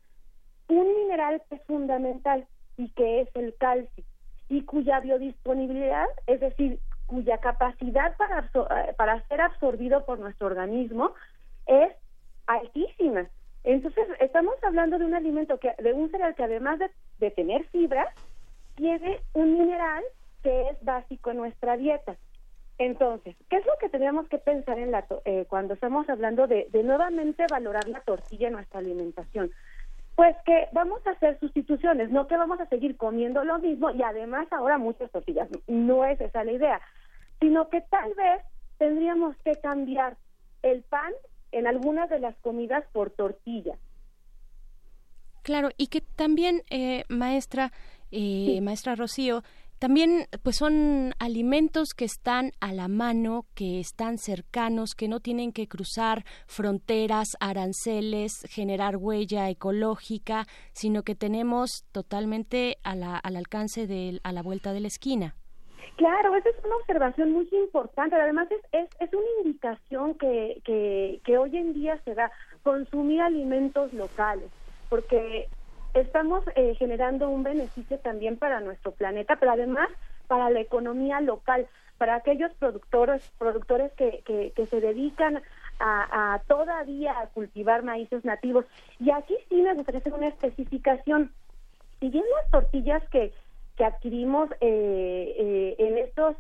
[0.68, 4.04] un mineral que es fundamental y que es el calcio
[4.50, 11.14] y cuya biodisponibilidad, es decir, cuya capacidad para, eh, para ser absorbido por nuestro organismo
[11.66, 11.94] es
[12.48, 13.28] altísima.
[13.64, 18.14] Entonces, estamos hablando de un alimento, que de un cereal que además de, tener fibra,
[18.76, 20.04] tiene un mineral
[20.42, 22.18] que es básico en nuestra dieta.
[22.78, 26.68] Entonces, ¿qué es lo que tenemos que pensar en la eh, cuando estamos hablando de,
[26.72, 29.52] de nuevamente valorar la tortilla en nuestra alimentación?
[30.16, 34.04] Pues que vamos a hacer sustituciones, no que vamos a seguir comiendo lo mismo y
[34.04, 35.48] además ahora muchas tortillas.
[35.68, 36.82] No es esa la idea,
[37.44, 38.42] sino que tal vez
[38.78, 40.16] tendríamos que cambiar
[40.62, 41.12] el pan
[41.52, 43.78] en algunas de las comidas por tortilla.
[45.42, 47.74] Claro, y que también, eh, maestra,
[48.12, 49.44] eh, maestra Rocío,
[49.78, 55.52] también pues son alimentos que están a la mano, que están cercanos, que no tienen
[55.52, 63.04] que cruzar fronteras, aranceles, generar huella ecológica, sino que tenemos totalmente al
[63.36, 65.36] alcance de a la vuelta de la esquina.
[65.96, 68.16] Claro, esa es una observación muy importante.
[68.16, 72.32] Además, es, es, es una indicación que, que, que hoy en día se da,
[72.64, 74.50] consumir alimentos locales,
[74.90, 75.48] porque
[75.94, 79.90] estamos eh, generando un beneficio también para nuestro planeta, pero además
[80.28, 81.68] para la economía local,
[81.98, 85.42] para aquellos productores, productores que, que, se dedican
[85.80, 88.66] a, a, todavía a cultivar maíces nativos.
[89.00, 91.32] Y aquí sí me gustaría una especificación.
[92.00, 93.32] Si bien las tortillas que,
[93.76, 96.36] que adquirimos eh, eh, en estos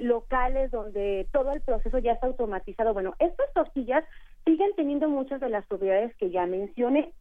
[0.00, 4.04] locales donde todo el proceso ya está automatizado, bueno, estas tortillas
[4.44, 7.12] siguen teniendo muchas de las propiedades que ya mencioné,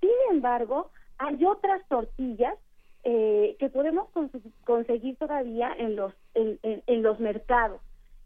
[0.00, 2.54] sin embargo, hay otras tortillas
[3.04, 4.08] eh, que podemos
[4.64, 7.80] conseguir todavía en los en, los mercados.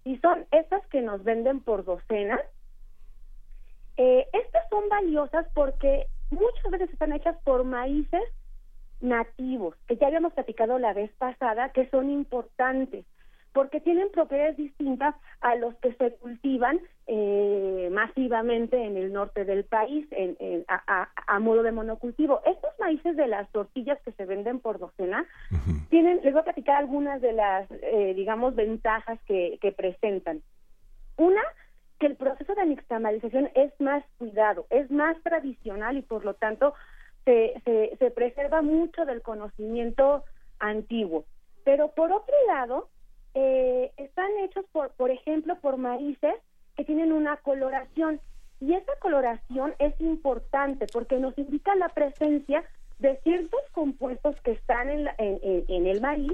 [0.05, 2.41] Y son estas que nos venden por docenas.
[3.97, 8.23] Eh, estas son valiosas porque muchas veces están hechas por maíces
[9.03, 13.05] nativos, que ya habíamos platicado la vez pasada, que son importantes
[13.53, 19.65] porque tienen propiedades distintas a los que se cultivan eh, masivamente en el norte del
[19.65, 22.41] país en, a, modo de monocultivo.
[22.47, 25.27] Estos maíces de las tortillas que se venden por docena
[25.91, 30.43] tienen, les voy a platicar algunas de las, eh, digamos, ventajas que, que presentan.
[31.19, 31.43] Una,
[31.99, 36.75] que el proceso de nixtamalización es más cuidado, es más tradicional y por lo tanto
[37.25, 40.25] se, se, se preserva mucho del conocimiento
[40.59, 41.25] antiguo.
[41.65, 42.89] Pero por otro lado,
[43.35, 46.35] eh, están hechos, por, por ejemplo, por maíces
[46.77, 48.21] que tienen una coloración.
[48.61, 52.65] Y esa coloración es importante porque nos indica la presencia
[52.99, 56.33] de ciertos compuestos que están en, en, el maíz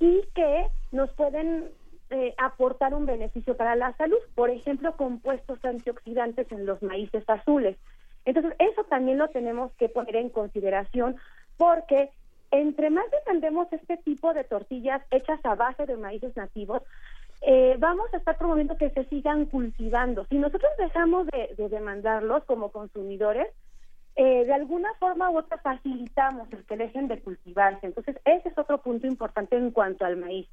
[0.00, 1.70] y que nos pueden
[2.08, 4.16] eh, aportar un beneficio para la salud.
[4.34, 7.76] Por ejemplo, compuestos antioxidantes en los maíces azules.
[8.28, 11.16] Entonces, eso también lo tenemos que poner en consideración
[11.56, 12.10] porque
[12.50, 16.82] entre más defendemos este tipo de tortillas hechas a base de maíces nativos,
[17.40, 20.26] eh, vamos a estar promoviendo que se sigan cultivando.
[20.28, 23.48] Si nosotros dejamos de, demandarlos como consumidores,
[24.16, 27.86] eh, de alguna forma u otra facilitamos el que dejen de cultivarse.
[27.86, 30.48] Entonces, ese es otro punto importante en cuanto al maíz.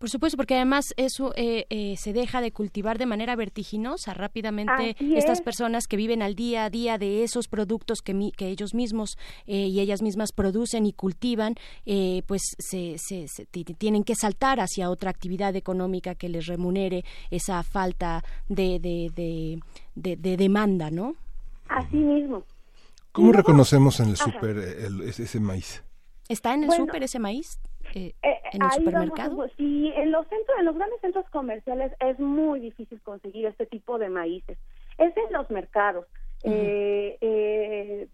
[0.00, 4.96] Por supuesto, porque además eso eh, eh, se deja de cultivar de manera vertiginosa rápidamente.
[4.98, 9.18] Estas personas que viven al día a día de esos productos que, que ellos mismos
[9.46, 11.56] eh, y ellas mismas producen y cultivan,
[12.26, 13.26] pues se, se,
[13.76, 19.60] tienen que saltar hacia otra actividad económica que les remunere esa falta de, de,
[19.94, 21.16] de, demanda, ¿no?
[21.68, 22.44] Así mismo.
[23.12, 24.56] ¿Cómo reconocemos en el súper
[25.04, 25.84] ese maíz?
[26.26, 27.58] ¿Está en el súper ese maíz?
[27.94, 29.48] Eh, eh, en el supermercado?
[29.56, 33.98] sí, en los centros, en los grandes centros comerciales es muy difícil conseguir este tipo
[33.98, 34.58] de maíces.
[34.98, 36.06] Es en los mercados.
[36.44, 38.08] eh,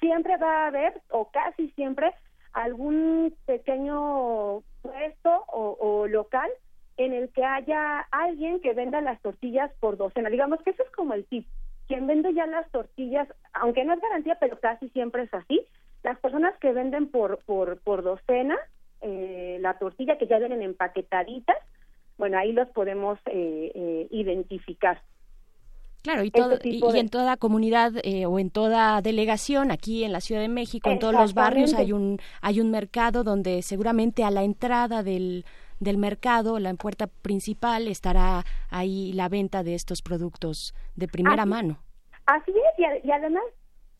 [0.00, 2.12] siempre va a haber, o casi siempre,
[2.52, 6.50] algún pequeño puesto o, local
[6.96, 10.28] en el que haya alguien que venda las tortillas por docena.
[10.28, 11.46] Digamos que eso es como el tip.
[11.86, 15.66] Quien vende ya las tortillas, aunque no es garantía, pero casi siempre es así.
[16.02, 18.58] Las personas que venden por, por, por docena
[19.02, 21.56] eh, la tortilla que ya vienen empaquetaditas,
[22.18, 25.02] bueno, ahí los podemos eh, eh, identificar.
[26.02, 27.92] Claro, y, todo, y, en toda comunidad
[28.26, 31.92] o en toda delegación, aquí en la Ciudad de México, en todos los barrios hay
[31.92, 35.44] un hay un mercado donde seguramente a la entrada del
[35.78, 41.78] del mercado, la puerta principal, estará ahí la venta de estos productos de primera mano.
[42.26, 43.42] Así es, y además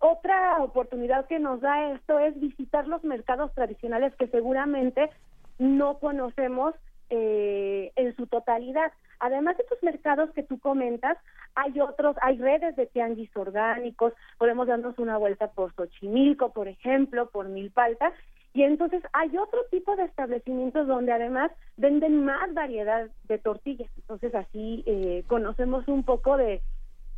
[0.00, 5.10] otra oportunidad que nos da esto es visitar los mercados tradicionales que seguramente
[5.58, 6.74] no conocemos
[7.10, 8.92] eh, en su totalidad.
[9.18, 11.18] Además de estos mercados que tú comentas,
[11.54, 17.28] hay otros, hay redes de tianguis orgánicos, podemos darnos una vuelta por Xochimilco, por ejemplo,
[17.28, 18.12] por Milpalta,
[18.54, 23.90] y entonces hay otro tipo de establecimientos donde además venden más variedad de tortillas.
[23.98, 26.62] Entonces así eh, conocemos un poco de,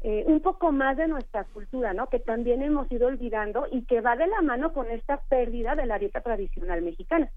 [0.05, 2.09] eh, un poco más de nuestra cultura, ¿no?
[2.09, 5.87] Que también hemos ido olvidando y que va de la mano con esta pérdida de
[5.87, 7.31] la dieta tradicional mexicana.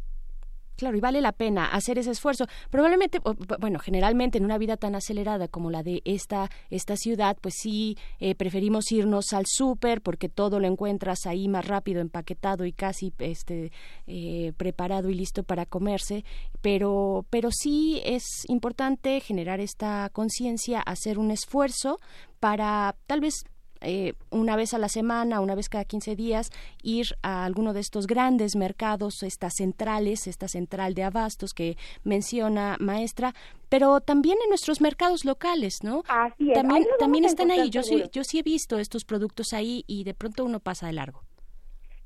[0.75, 2.47] Claro, y vale la pena hacer ese esfuerzo.
[2.69, 3.19] Probablemente,
[3.59, 7.97] bueno, generalmente en una vida tan acelerada como la de esta, esta ciudad, pues sí
[8.19, 13.13] eh, preferimos irnos al súper porque todo lo encuentras ahí más rápido, empaquetado y casi
[13.19, 13.71] este,
[14.07, 16.25] eh, preparado y listo para comerse.
[16.61, 21.99] Pero, pero sí es importante generar esta conciencia, hacer un esfuerzo
[22.39, 23.45] para tal vez
[23.85, 26.49] eh, una vez a la semana, una vez cada 15 días,
[26.83, 32.75] ir a alguno de estos grandes mercados, estas centrales, esta central de abastos que menciona
[32.79, 33.33] maestra,
[33.69, 36.03] pero también en nuestros mercados locales, ¿no?
[36.07, 36.55] Así es.
[36.55, 37.69] También, Ahí también están ahí.
[37.69, 40.93] Yo sí, yo sí he visto estos productos ahí y de pronto uno pasa de
[40.93, 41.21] largo.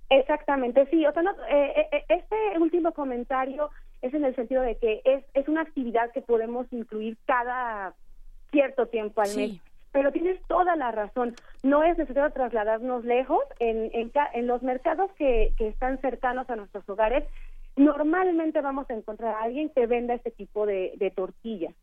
[0.09, 1.05] Exactamente, sí.
[1.05, 3.69] O sea, no, eh, eh, este último comentario
[4.01, 7.93] es en el sentido de que es, es una actividad que podemos incluir cada
[8.51, 9.39] cierto tiempo al Sí.
[9.53, 9.61] mes.
[9.91, 11.35] Pero tienes toda la razón.
[11.63, 13.43] No es necesario trasladarnos lejos.
[13.59, 17.23] En, en, en los mercados que, que están cercanos a nuestros hogares,
[17.75, 21.73] normalmente vamos a encontrar a alguien que venda este tipo de, de tortillas.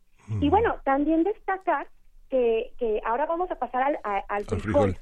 [0.40, 1.86] Y bueno, también destacar
[2.30, 4.96] que, que ahora vamos a pasar al, a- al Al frijol,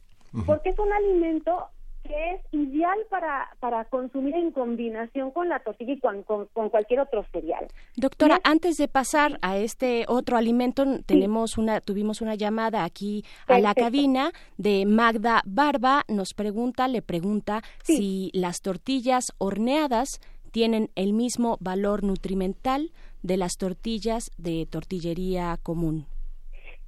[0.46, 1.68] porque es un alimento
[2.04, 6.68] que es ideal para, para consumir en combinación con la tortilla y con, con, con
[6.68, 7.66] cualquier otro cereal.
[7.96, 13.58] Doctora, antes de pasar a este otro alimento, tenemos una, tuvimos una llamada aquí a
[13.58, 16.04] la cabina de Magda Barba.
[16.08, 17.96] Nos pregunta, le pregunta Sí.
[17.96, 20.20] si las tortillas horneadas
[20.52, 22.92] tienen el mismo valor nutrimental
[23.22, 26.06] de las tortillas de tortillería común.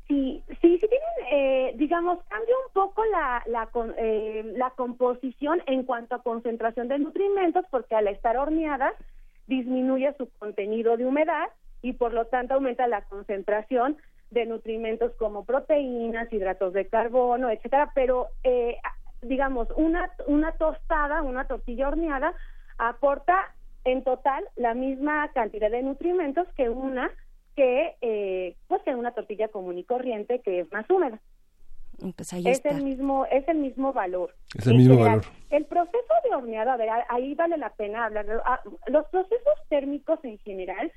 [0.08, 5.82] Sí, sí, sí tienen, eh, digamos, cambia un poco la, la, eh, la composición en
[5.82, 8.94] cuanto a concentración de nutrimentos, porque al estar horneadas
[9.48, 11.48] disminuye su contenido de humedad
[11.82, 13.96] y por lo tanto aumenta la concentración
[14.30, 17.90] de nutrimentos como proteínas, hidratos de carbono, etcétera.
[17.94, 18.76] Pero, eh,
[19.22, 22.32] digamos, una, una tostada, una tortilla horneada
[22.78, 23.54] aporta
[23.84, 27.10] en total la misma cantidad de nutrimentos que una
[27.56, 31.18] que eh, pues que una tortilla común y corriente que es más húmeda
[32.16, 32.68] Pues ahí es está.
[32.70, 35.32] el mismo es el mismo valor Es el En mismo general, valor.
[35.50, 39.06] el proceso de horneado a ver a- ahí vale la pena hablar de- ah, los
[39.06, 40.92] procesos térmicos en general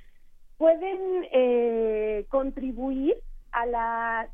[0.57, 0.99] pueden
[1.31, 3.15] eh, contribuir
[3.51, 4.29] a la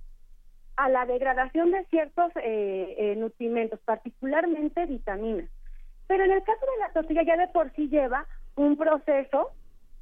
[0.77, 5.49] a la degradación de ciertos eh, eh, nutrimentos particularmente vitaminas
[6.07, 9.51] pero en el caso de la tortilla ya de por sí lleva un proceso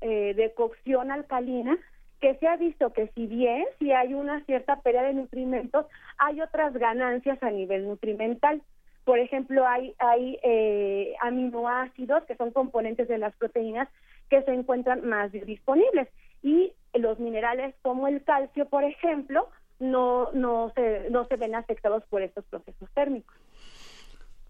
[0.02, 1.78] eh, de cocción alcalina
[2.24, 5.86] que se ha visto que si bien si hay una cierta pérdida de nutrimentos,
[6.18, 8.62] hay otras ganancias a nivel nutrimental.
[9.04, 13.90] Por ejemplo, hay, hay eh, aminoácidos que son componentes de las proteínas
[14.30, 16.08] que se encuentran más disponibles
[16.42, 19.50] y los minerales como el calcio, por ejemplo,
[19.82, 23.36] no, no, se, no se ven afectados por estos procesos térmicos.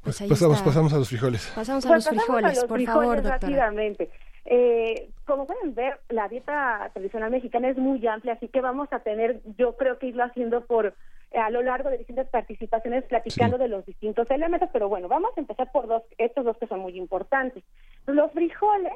[0.04, 1.52] Pues ahí pasamos, pasamos a los frijoles.
[1.56, 3.40] Pasamos a Pues los pasamos frijoles, a los por frijoles favor, doctora.
[3.40, 4.12] rápidamente.
[4.46, 9.00] Eh, como pueden ver, la dieta tradicional mexicana es muy amplia, así que vamos a
[9.00, 10.94] tener, yo creo que irlo haciendo por
[11.36, 13.64] a lo largo de distintas participaciones, platicando Sí.
[13.64, 16.82] de los distintos elementos, pero bueno, vamos a empezar por dos, estos dos que son
[16.82, 17.64] muy importantes.
[18.06, 18.94] Los frijoles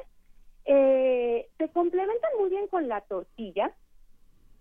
[0.66, 3.72] eh, se complementan muy bien con la tortilla,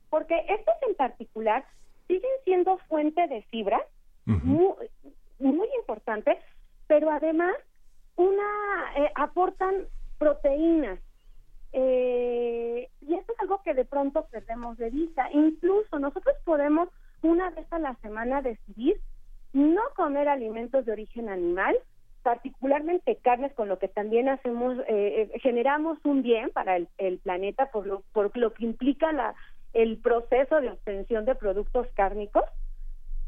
[0.09, 1.65] porque estos en particular
[2.07, 3.79] siguen siendo fuente de fibra,
[4.25, 4.39] Ujú.
[4.43, 4.73] muy,
[5.37, 6.39] muy importante,
[6.87, 7.53] pero además
[8.15, 8.43] una
[8.95, 9.85] eh, aportan
[10.17, 10.99] proteínas.
[11.73, 15.29] Eh, y esto es algo que de pronto perdemos de vista.
[15.31, 16.89] Incluso nosotros podemos
[17.21, 18.99] una vez a la semana decidir
[19.53, 21.75] no comer alimentos de origen animal,
[22.23, 27.71] particularmente carnes, con lo que también hacemos, eh, eh, generamos un bien para el, planeta
[27.71, 29.33] por lo, por lo que implica la,
[29.73, 32.43] el proceso de obtención de productos cárnicos.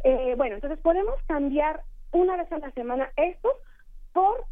[0.04, 3.54] Eh, bueno, entonces podemos cambiar una vez a la semana estos
[4.14, 4.46] por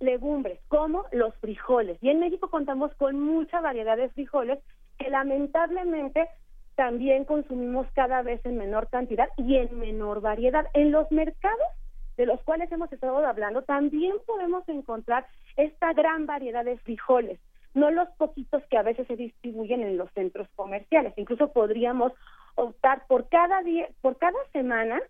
[0.00, 1.98] legumbres, como los frijoles.
[2.00, 4.58] Y en México contamos con mucha variedad de frijoles
[4.98, 6.28] que lamentablemente
[6.74, 10.66] también consumimos cada vez en menor cantidad y en menor variedad.
[10.74, 11.68] En los mercados
[12.16, 15.26] de los cuales hemos estado hablando, también podemos encontrar
[15.56, 17.38] esta gran variedad de frijoles,
[17.74, 21.12] no los poquitos que a veces se distribuyen en los centros comerciales.
[21.16, 22.12] Incluso podríamos
[22.56, 25.00] optar por cada día, por cada semana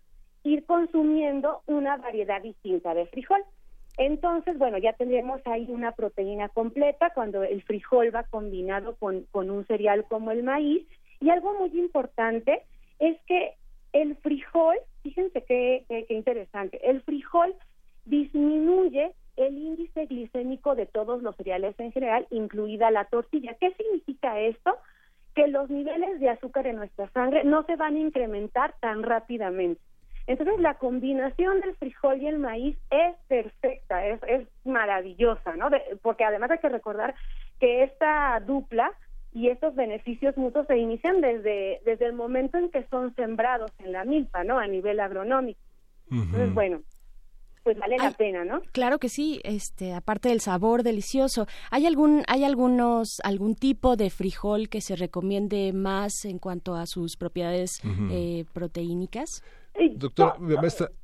[0.43, 3.43] ir consumiendo una variedad distinta de frijol.
[3.97, 9.49] Entonces, bueno, ya tendríamos ahí una proteína completa cuando el frijol va combinado con, con
[9.49, 10.87] un cereal como el maíz.
[11.19, 12.63] Y algo muy importante
[12.99, 13.53] es que
[13.93, 17.53] el frijol, fíjense qué, qué, qué interesante, el frijol
[18.05, 23.55] disminuye el índice glicémico de todos los cereales en general, incluida la tortilla.
[23.59, 24.77] ¿Qué significa esto?
[25.35, 29.81] Que los niveles de azúcar en nuestra sangre no se van a incrementar tan rápidamente.
[30.27, 35.69] Entonces la combinación del frijol y el maíz es perfecta, es, es maravillosa, ¿no?
[35.69, 37.15] De- porque además hay que recordar
[37.59, 38.91] que esta dupla
[39.33, 43.91] y estos beneficios mutuos se inician desde, desde el momento en que son sembrados en
[43.93, 44.59] la milpa, ¿no?
[44.59, 45.59] A nivel agronómico.
[46.11, 46.81] Entonces, bueno,
[47.63, 48.13] pues vale la Ay.
[48.17, 48.61] pena, ¿no?
[48.73, 54.09] Claro que sí, este, aparte del sabor delicioso, ¿hay algún, hay algunos, algún tipo de
[54.09, 59.43] frijol que se recomiende más en cuanto a sus propiedades eh, proteínicas?
[59.95, 60.35] Doctora,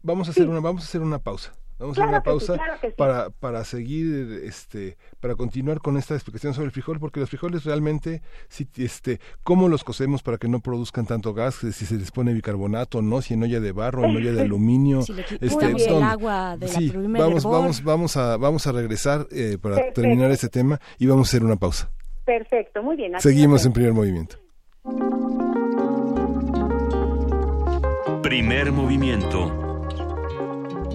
[0.02, 1.54] vamos a hacer una, vamos a hacer una pausa.
[1.80, 2.58] Vamos a hacer una pausa
[2.98, 7.66] para, para seguir, este, para continuar con esta explicación sobre el frijol, porque los frijoles
[7.66, 11.56] realmente, si, este, ¿cómo los cocemos para que no produzcan tanto gas?
[11.56, 14.42] Si se les pone bicarbonato o no, si en olla de barro, en olla de
[14.48, 15.02] aluminio.
[15.02, 20.32] este, el agua de sí, vamos, vamos, vamos a, vamos a regresar eh, para terminar
[20.32, 21.92] este tema y vamos a hacer una pausa.
[22.26, 23.14] Perfecto, muy bien.
[23.20, 24.38] Seguimos en primer movimiento.
[28.28, 29.80] Primer movimiento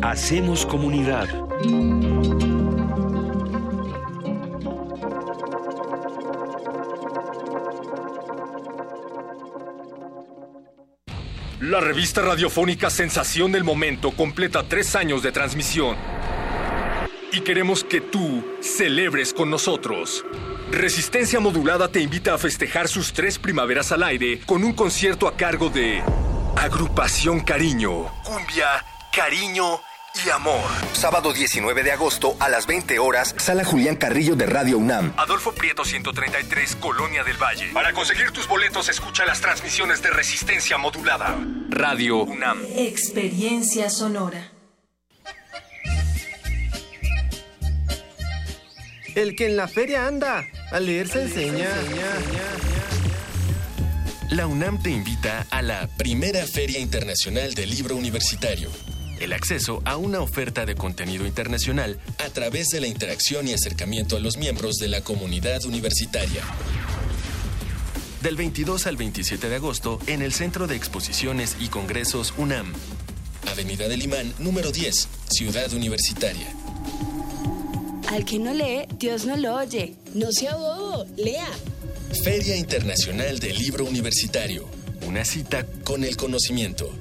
[0.02, 1.26] Hacemos comunidad.
[11.58, 15.96] La revista radiofónica Sensación del Momento completa tres años de transmisión.
[17.32, 20.22] Y queremos que tú celebres con nosotros.
[20.70, 25.34] Resistencia Modulada te invita a festejar sus tres primaveras al aire con un concierto a
[25.34, 26.02] cargo de
[26.56, 29.80] Agrupación Cariño, Cumbia, Cariño
[30.24, 30.62] y amor.
[30.92, 35.12] Sábado 19 de agosto a las 20 horas, Sala Julián Carrillo de Radio UNAM.
[35.16, 37.72] Adolfo Prieto 133, Colonia del Valle.
[37.72, 41.36] Para conseguir tus boletos, escucha las transmisiones de resistencia modulada.
[41.68, 42.58] Radio UNAM.
[42.76, 44.52] Experiencia sonora.
[49.14, 51.68] El que en la feria anda, a leer se enseña.
[54.32, 58.70] La UNAM te invita a la primera Feria Internacional del Libro Universitario
[59.20, 64.16] el acceso a una oferta de contenido internacional a través de la interacción y acercamiento
[64.16, 66.42] a los miembros de la comunidad universitaria.
[68.22, 72.72] Del 22 al 27 de agosto en el Centro de Exposiciones y Congresos UNAM.
[73.50, 76.48] Avenida del Imán, número 10, Ciudad Universitaria.
[78.08, 79.94] Al que no lee, Dios no lo oye.
[80.14, 81.48] No sea bobo, lea.
[82.12, 84.68] Feria Internacional del Libro Universitario.
[85.06, 86.92] Una cita con el conocimiento.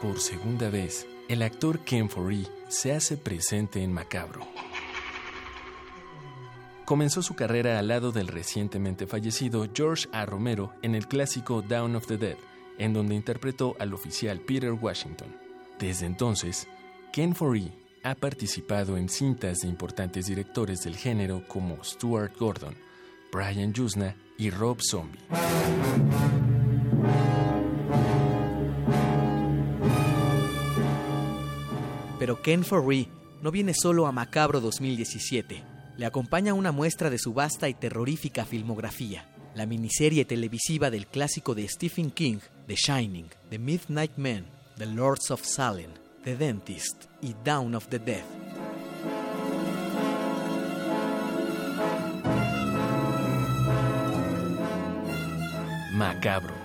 [0.00, 4.46] Por segunda vez, el actor Ken Foree se hace presente en Macabro.
[6.84, 10.26] Comenzó su carrera al lado del recientemente fallecido George A.
[10.26, 12.36] Romero en el clásico Down of the Dead,
[12.76, 15.34] en donde interpretó al oficial Peter Washington.
[15.78, 16.68] Desde entonces,
[17.12, 17.72] Ken Foree
[18.02, 22.74] ha participado en cintas de importantes directores del género como Stuart Gordon,
[23.32, 25.20] Brian Yuzna y Rob Zombie.
[32.24, 33.06] Pero Ken Foree
[33.42, 35.62] no viene solo a Macabro 2017.
[35.98, 39.28] Le acompaña una muestra de su vasta y terrorífica filmografía.
[39.54, 44.46] La miniserie televisiva del clásico de Stephen King, The Shining, The Midnight Man,
[44.78, 45.90] The Lords of Salem,
[46.24, 48.24] The Dentist y Down of the Dead.
[55.92, 56.63] Macabro.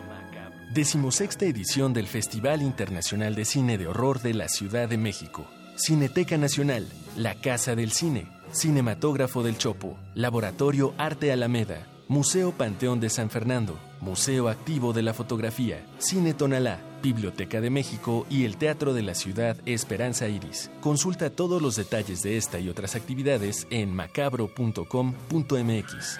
[0.70, 5.48] Decimosexta edición del Festival Internacional de Cine de Horror de la Ciudad de México.
[5.76, 13.10] Cineteca Nacional, la Casa del Cine, Cinematógrafo del Chopo, Laboratorio Arte Alameda, Museo Panteón de
[13.10, 18.94] San Fernando, Museo Activo de la Fotografía, Cine Tonalá, Biblioteca de México y el Teatro
[18.94, 20.70] de la Ciudad Esperanza Iris.
[20.82, 26.20] Consulta todos los detalles de esta y otras actividades en macabro.com.mx.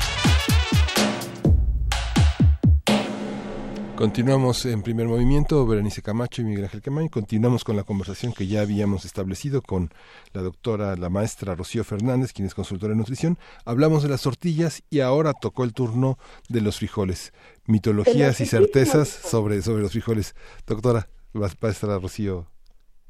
[4.01, 7.07] Continuamos en primer movimiento, Berenice Camacho y Miguel Ángel Quemay.
[7.09, 9.93] Continuamos con la conversación que ya habíamos establecido con
[10.33, 13.37] la doctora, la maestra Rocío Fernández, quien es consultora en nutrición.
[13.63, 16.17] Hablamos de las tortillas y ahora tocó el turno
[16.49, 17.31] de los frijoles.
[17.67, 20.33] Mitologías y certezas sobre, sobre los frijoles.
[20.65, 22.47] Doctora, maestra Rocío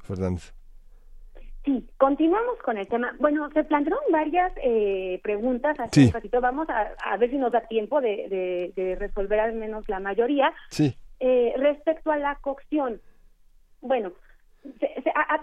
[0.03, 0.51] Fernández.
[1.63, 3.15] Sí, continuamos con el tema.
[3.19, 6.41] Bueno, se plantearon varias eh, preguntas hace un ratito.
[6.41, 10.53] Vamos a, ver si nos da tiempo de, resolver al menos la mayoría.
[10.69, 10.95] Sí.
[11.19, 12.99] Eh, respecto a la cocción,
[13.79, 14.11] bueno,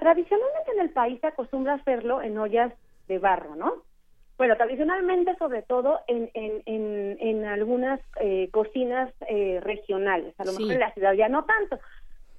[0.00, 2.72] tradicionalmente en el país se acostumbra a hacerlo en ollas
[3.06, 3.84] de barro, ¿no?
[4.36, 9.12] Bueno, tradicionalmente sobre todo en, en, en, algunas eh, cocinas
[9.62, 11.78] regionales, a lo mejor en la ciudad ya no tanto.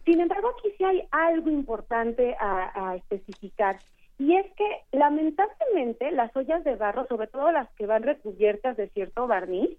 [0.05, 3.79] Sin embargo, aquí sí hay algo importante a, especificar.
[4.17, 8.89] Y es que lamentablemente las ollas de barro, sobre todo las que van recubiertas de
[8.89, 9.77] cierto barniz,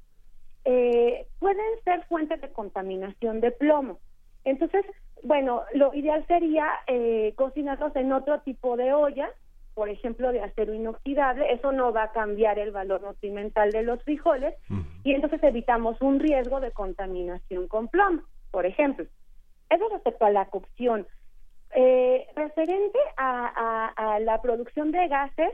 [0.65, 3.99] eh, pueden ser fuentes de contaminación de plomo.
[4.45, 4.85] Entonces,
[5.23, 9.31] bueno, lo ideal sería eh, cocinarlos en otro tipo de olla,
[9.75, 11.53] por ejemplo, de acero inoxidable.
[11.53, 14.55] Eso no va a cambiar el valor nutrimental de los frijoles
[15.05, 19.07] y entonces evitamos un riesgo de contaminación con plomo, por ejemplo.
[19.71, 21.07] Eso respecto a la cocción.
[21.73, 25.53] Eh, referente a, la producción de gases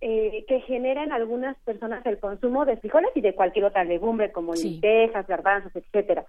[0.00, 4.54] eh, que generan algunas personas el consumo de frijoles y de cualquier otra legumbre como
[4.54, 6.24] lentejas, garbanzos, etcétera.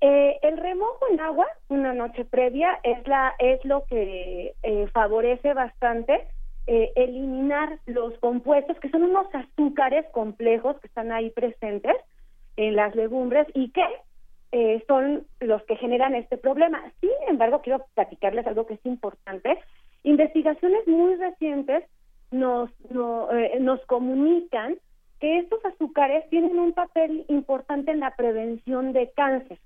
[0.00, 4.54] Eh, el remojo en agua una noche previa es la es lo que
[4.92, 6.26] favorece bastante
[6.66, 11.96] eliminar los compuestos que son unos azúcares complejos que están ahí presentes
[12.56, 13.84] en las legumbres y que
[14.52, 16.82] eh, son los que generan este problema.
[17.00, 19.58] Sin embargo, quiero platicarles algo que es importante.
[20.02, 21.84] Investigaciones muy recientes
[22.30, 22.70] nos,
[23.32, 24.76] eh, nos comunican
[25.20, 29.58] que estos azúcares tienen un papel importante en la prevención de cáncer,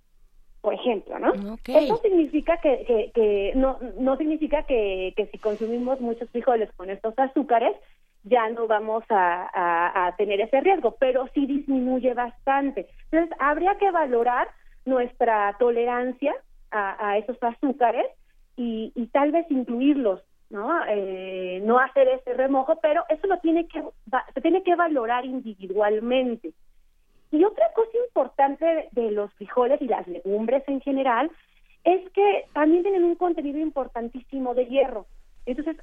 [0.61, 1.33] por ejemplo, ¿no?
[1.67, 7.19] Eso significa que, que, no, no significa que, que si consumimos muchos frijoles con estos
[7.19, 7.75] azúcares
[8.23, 12.89] ya no vamos a, a tener ese riesgo, pero sí disminuye bastante.
[13.11, 14.49] Entonces, habría que valorar
[14.87, 16.35] nuestra tolerancia
[16.71, 18.07] a, esos azúcares
[18.57, 20.71] y, tal vez incluirlos, ¿no?
[20.89, 23.83] Eh, no hacer ese remojo, pero eso lo tiene que
[24.35, 26.53] se tiene que valorar individualmente.
[27.31, 31.31] Y otra cosa importante de los frijoles y las legumbres en general
[31.85, 35.07] es que también tienen un contenido importantísimo de hierro.
[35.45, 35.77] Entonces,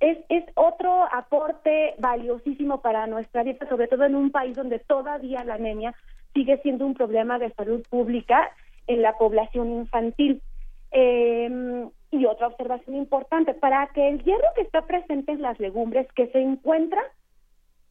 [0.00, 5.44] es, es otro aporte valiosísimo para nuestra dieta, sobre todo en un país donde todavía
[5.44, 5.94] la anemia
[6.34, 8.50] sigue siendo un problema de salud pública
[8.86, 10.42] en la población infantil.
[10.90, 16.10] Em, y otra observación importante, para que el hierro que está presente en las legumbres,
[16.14, 17.02] que se encuentra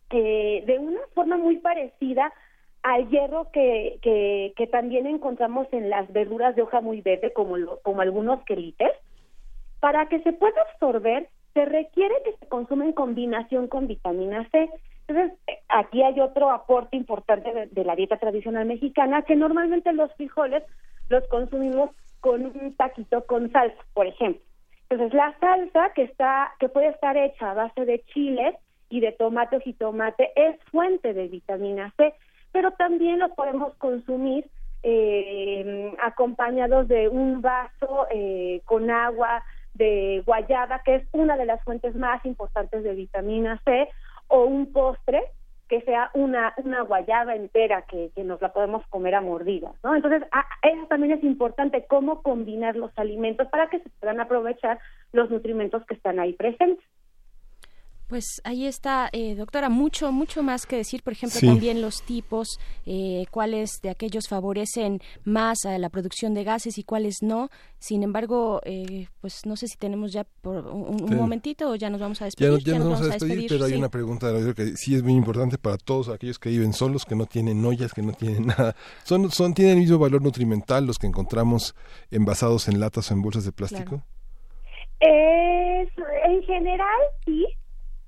[0.10, 2.34] eh, de una forma muy parecida
[2.82, 8.02] al hierro que, que, también encontramos en las verduras de hoja muy verde, como, como
[8.02, 8.92] algunos quelites,
[9.80, 14.70] para que se pueda absorber, se requiere que se consuma en combinación con vitamina C.
[15.08, 15.38] Entonces,
[15.70, 20.64] aquí hay otro aporte importante de, la dieta tradicional mexicana, que normalmente los frijoles
[21.10, 24.42] los consumimos con un taquito con salsa, por ejemplo.
[24.90, 28.56] Entonces, la salsa que está, que puede estar hecha a base de chiles
[28.90, 32.14] y de tomate o jitomate es fuente de vitamina C,
[32.52, 34.50] pero también lo podemos consumir
[34.84, 39.44] eh, acompañados de un vaso eh, con agua
[39.74, 43.90] de guayaba, que es una de las fuentes más importantes de vitamina C,
[44.28, 45.24] o un postre
[45.68, 49.96] que sea una, una guayaba entera que, que nos la podemos comer a mordidas, ¿no?
[49.96, 50.24] Entonces,
[50.62, 54.80] eso también es importante, cómo combinar los alimentos para que se puedan aprovechar
[55.12, 56.86] los nutrimentos que están ahí presentes.
[58.08, 62.58] Pues ahí está, eh, doctora, mucho, mucho más que decir, por ejemplo, también los tipos,
[62.86, 67.50] eh, cuáles de aquellos favorecen más a la producción de gases y cuáles no.
[67.80, 72.00] Sin embargo, eh, pues no sé si tenemos ya por un, momentito o ya nos
[72.00, 72.64] vamos a despedir.
[72.64, 75.78] Ya, nos, vamos, a despedir, pero hay una pregunta que sí es muy importante para
[75.78, 78.74] todos aquellos que viven solos, que no tienen ollas, que no tienen nada.
[79.04, 81.76] Son, son, ¿Tienen el mismo valor nutrimental los que encontramos
[82.10, 84.02] envasados en latas o en bolsas de plástico?
[85.00, 87.46] en general, sí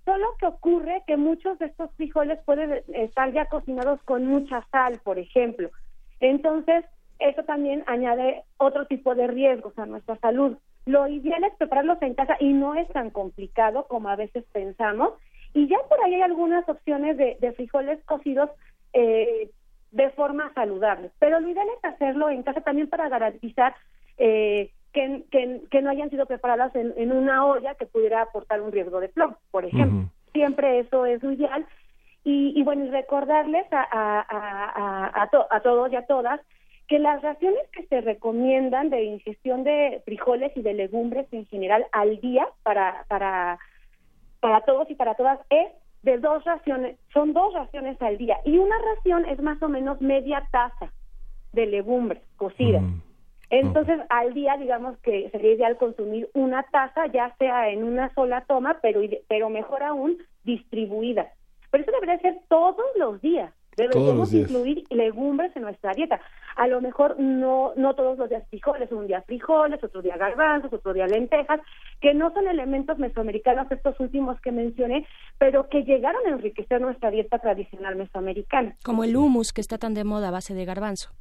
[0.10, 5.00] Solo que ocurre que muchos de estos frijoles pueden estar ya cocinados con mucha sal,
[5.04, 5.70] por ejemplo.
[6.20, 6.84] Entonces,
[7.20, 10.58] eso también añade otro tipo de riesgos a nuestra salud.
[10.88, 15.14] Lo ideal es prepararlos en casa y no es tan complicado como a veces pensamos.
[15.54, 18.50] Y ya por ahí hay algunas opciones de, frijoles cocidos
[18.94, 19.52] eh,
[19.92, 21.12] de forma saludable.
[21.20, 23.76] Pero lo ideal es hacerlo en casa también para garantizar
[24.18, 25.24] eh, que,
[25.70, 29.38] que, no hayan sido preparadas en, una olla que pudiera aportar un riesgo de plomo,
[29.52, 30.10] por ejemplo.
[30.34, 31.66] Siempre eso es lo ideal.
[32.24, 36.42] Y, y bueno, recordarles a, a, a, a, todos y a todas
[36.88, 41.86] que las raciones que se recomiendan de ingestión de frijoles y de legumbres en general
[41.92, 43.60] al día para, para,
[44.40, 45.72] para todos y para todas es
[46.02, 50.02] de dos raciones, son dos raciones al día y una ración es más o menos
[50.02, 50.92] media taza
[51.54, 52.82] de legumbres cocidas.
[52.82, 53.09] Mm.
[53.50, 58.46] Entonces, al día, digamos que sería ideal consumir una taza, ya sea en una sola
[58.48, 61.34] toma, pero, pero mejor aún, distribuida.
[61.72, 63.54] Pero eso debería ser todos los días.
[63.76, 66.20] Deberíamos incluir legumbres en nuestra dieta.
[66.58, 70.74] A lo mejor no, no todos los días frijoles, un día frijoles, otro día garbanzos,
[70.74, 71.62] otro día lentejas,
[72.02, 77.10] que no son elementos mesoamericanos estos últimos que mencioné, pero que llegaron a enriquecer nuestra
[77.10, 78.76] dieta tradicional mesoamericana.
[78.84, 81.12] Como el hummus que está tan de moda a base de garbanzo.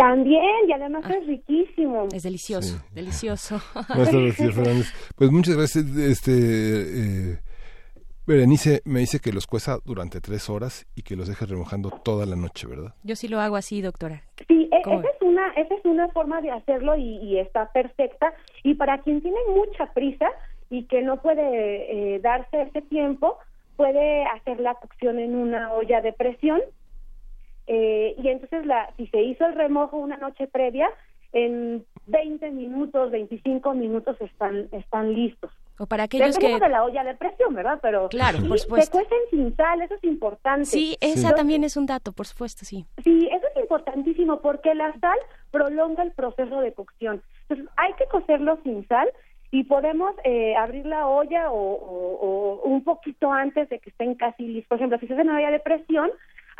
[0.00, 2.08] También, y además es riquísimo.
[2.14, 3.60] Es delicioso, delicioso.
[5.16, 5.84] Pues muchas gracias.
[5.98, 7.38] Este, eh,
[8.26, 12.24] Berenice me dice que los cueza durante tres horas y que los deje remojando toda
[12.24, 12.94] la noche, ¿verdad?
[13.02, 14.22] Yo sí lo hago así, doctora.
[14.48, 18.32] Sí, e, esa es una, esa es una forma de hacerlo y, está perfecta.
[18.64, 20.30] Y para quien tiene mucha prisa
[20.70, 23.36] y que no puede eh, darse ese tiempo,
[23.76, 26.62] puede hacer la cocción en una olla de presión
[27.72, 30.90] eh, y entonces la, si se hizo el remojo una noche previa,
[31.32, 35.52] en 20 minutos, 25 minutos están, están listos.
[35.78, 36.58] O para aquellos que...
[36.58, 37.78] de la olla de presión, ¿verdad?
[37.80, 38.98] Pero claro, por supuesto.
[38.98, 40.64] se cuecen sin sal, eso es importante.
[40.64, 42.84] Sí, esa también es un dato, por supuesto, sí.
[43.04, 45.18] Sí, eso es importantísimo porque la sal
[45.52, 47.22] prolonga el proceso de cocción.
[47.42, 49.08] Entonces, hay que cocerlo sin sal
[49.52, 54.68] y podemos eh, abrir la olla o, un poquito antes de que estén casi listos.
[54.68, 56.10] Por ejemplo, si se hace una olla de presión,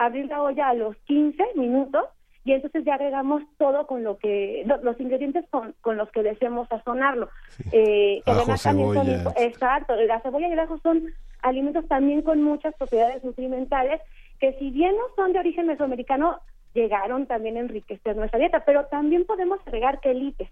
[0.01, 2.07] abrir la olla a los 15 minutos
[2.43, 6.69] y entonces ya agregamos todo con lo que los ingredientes con, con los que deseemos
[6.69, 7.29] sazonarlo.
[7.71, 11.05] Eh, que además también son exacto la cebolla y el ajo son
[11.43, 14.01] alimentos también con muchas propiedades nutrimentales
[14.39, 16.41] que si bien no son de origen mesoamericano
[16.73, 20.49] llegaron también a enriquecer nuestra dieta pero también podemos agregar quelites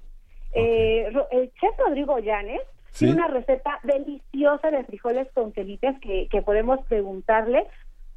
[0.52, 2.60] eh, el chef Rodrigo Llanes
[2.96, 7.66] tiene una receta deliciosa de frijoles con quelites que, que podemos preguntarle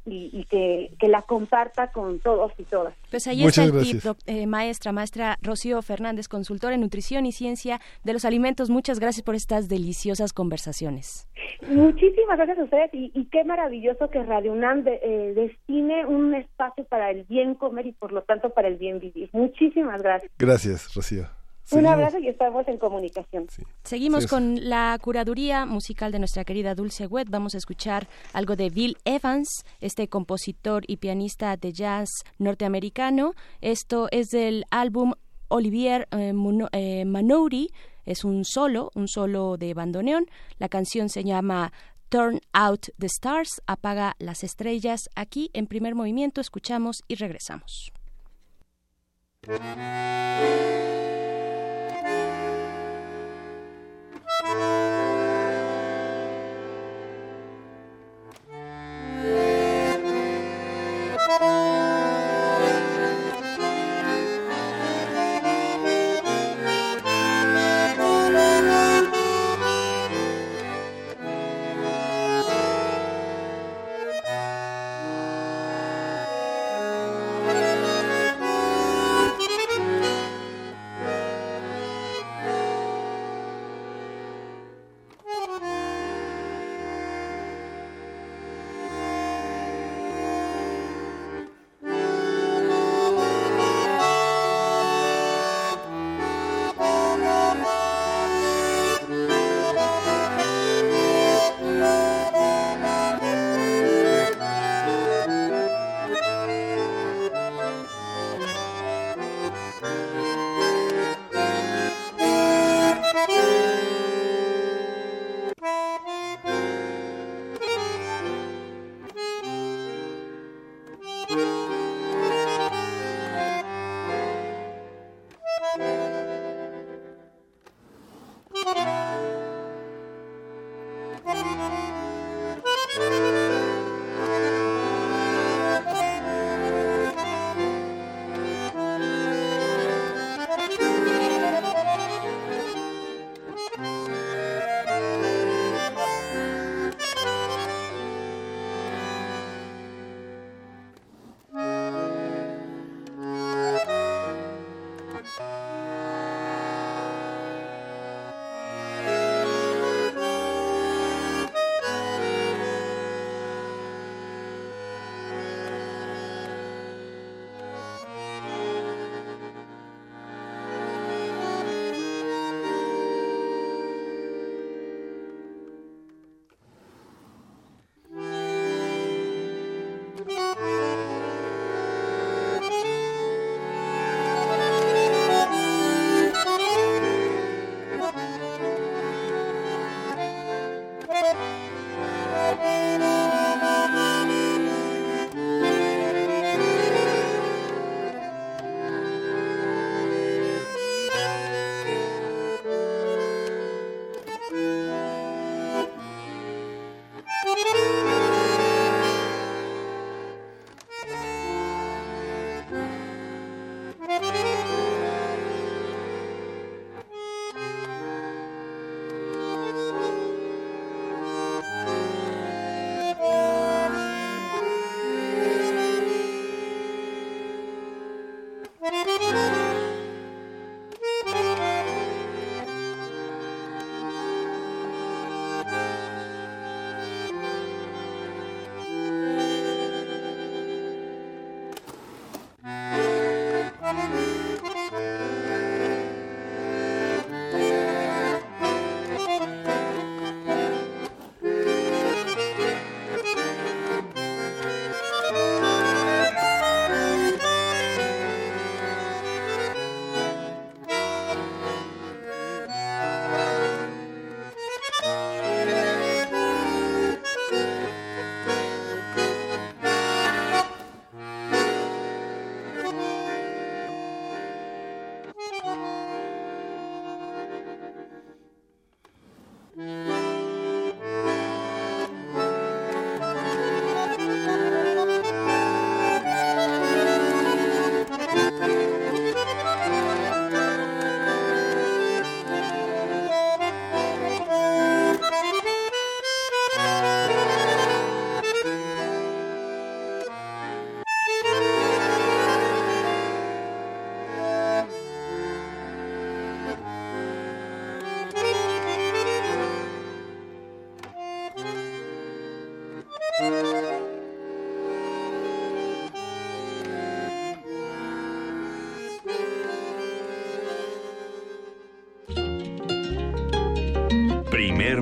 [0.04, 2.94] y, que, la comparta con todos y todas.
[3.10, 7.80] Pues ahí está el tip, eh, maestra, maestra Rocío Fernández, consultora en nutrición y ciencia
[8.02, 8.70] de los alimentos.
[8.70, 11.28] Muchas gracias por estas deliciosas conversaciones.
[11.68, 17.10] Muchísimas gracias a ustedes y, qué maravilloso que Radio UNAM eh, destine un espacio para
[17.10, 19.30] el bien comer y por lo tanto para el bien vivir.
[19.32, 20.30] Muchísimas gracias.
[20.38, 21.41] Gracias, Rocío.
[21.72, 23.46] Un abrazo y estamos en comunicación.
[23.82, 27.28] Seguimos con la curaduría musical de nuestra querida Dulce Wet.
[27.30, 32.08] Vamos a escuchar algo de Bill Evans, este compositor y pianista de jazz
[32.38, 33.34] norteamericano.
[33.60, 35.14] Esto es del álbum
[35.48, 36.32] Olivier eh,
[36.72, 37.70] eh, Manouri.
[38.04, 40.26] Es un solo, un solo de bandoneón.
[40.58, 41.72] La canción se llama
[42.08, 45.08] Turn Out the Stars, apaga las estrellas.
[45.14, 47.92] Aquí en primer movimiento escuchamos y regresamos.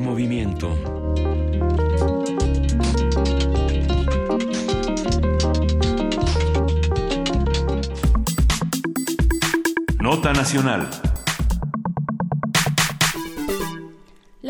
[0.01, 0.77] Movimiento.
[10.01, 11.10] Nota Nacional.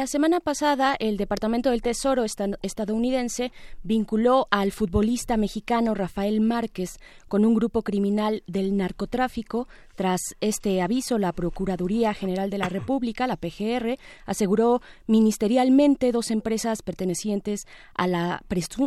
[0.00, 3.52] La semana pasada, el Departamento del Tesoro estadounidense
[3.82, 6.98] vinculó al futbolista mexicano Rafael Márquez
[7.28, 9.68] con un grupo criminal del narcotráfico.
[9.96, 16.80] Tras este aviso, la Procuraduría General de la República, la PGR, aseguró ministerialmente dos empresas
[16.80, 18.42] pertenecientes a la,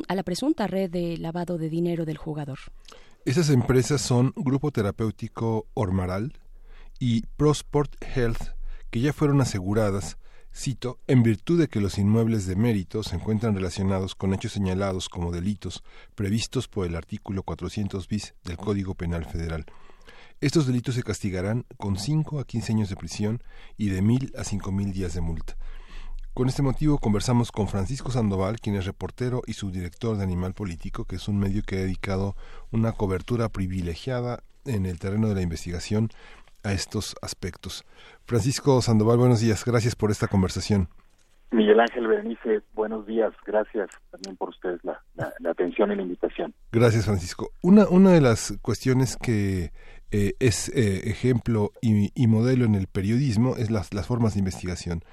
[0.08, 2.58] a la presunta red de lavado de dinero del jugador.
[3.24, 6.34] Esas empresas son Grupo Terapéutico Ormaral,
[6.98, 8.56] y Prosport Health,
[8.90, 10.18] que ya fueron aseguradas,
[10.56, 15.10] cito, en virtud de que los inmuebles de mérito se encuentran relacionados con hechos señalados
[15.10, 15.84] como delitos
[16.16, 19.66] previstos por el artículo 400 bis del Código Penal Federal.
[20.42, 23.42] Estos delitos se castigarán con 5 a 15 años de prisión
[23.78, 25.58] y de mil a cinco mil días de multa.
[26.34, 31.06] Con este motivo conversamos con Francisco Sandoval, quien es reportero y subdirector de Animal Político,
[31.06, 32.36] que es un medio que ha dedicado
[32.72, 36.10] una cobertura privilegiada en el terreno de la investigación
[36.64, 37.84] a estos aspectos.
[38.26, 39.64] Francisco Sandoval, buenos días.
[39.66, 40.90] Gracias por esta conversación.
[41.52, 43.32] Miguel Ángel Berenice, buenos días.
[43.46, 45.00] Gracias también por ustedes la,
[45.48, 46.54] atención y la invitación.
[46.72, 47.52] Gracias, Francisco.
[47.62, 49.72] Una, una de las cuestiones que
[50.12, 54.40] eh, es eh, ejemplo y, y, modelo en el periodismo es las, las formas de
[54.40, 55.04] investigación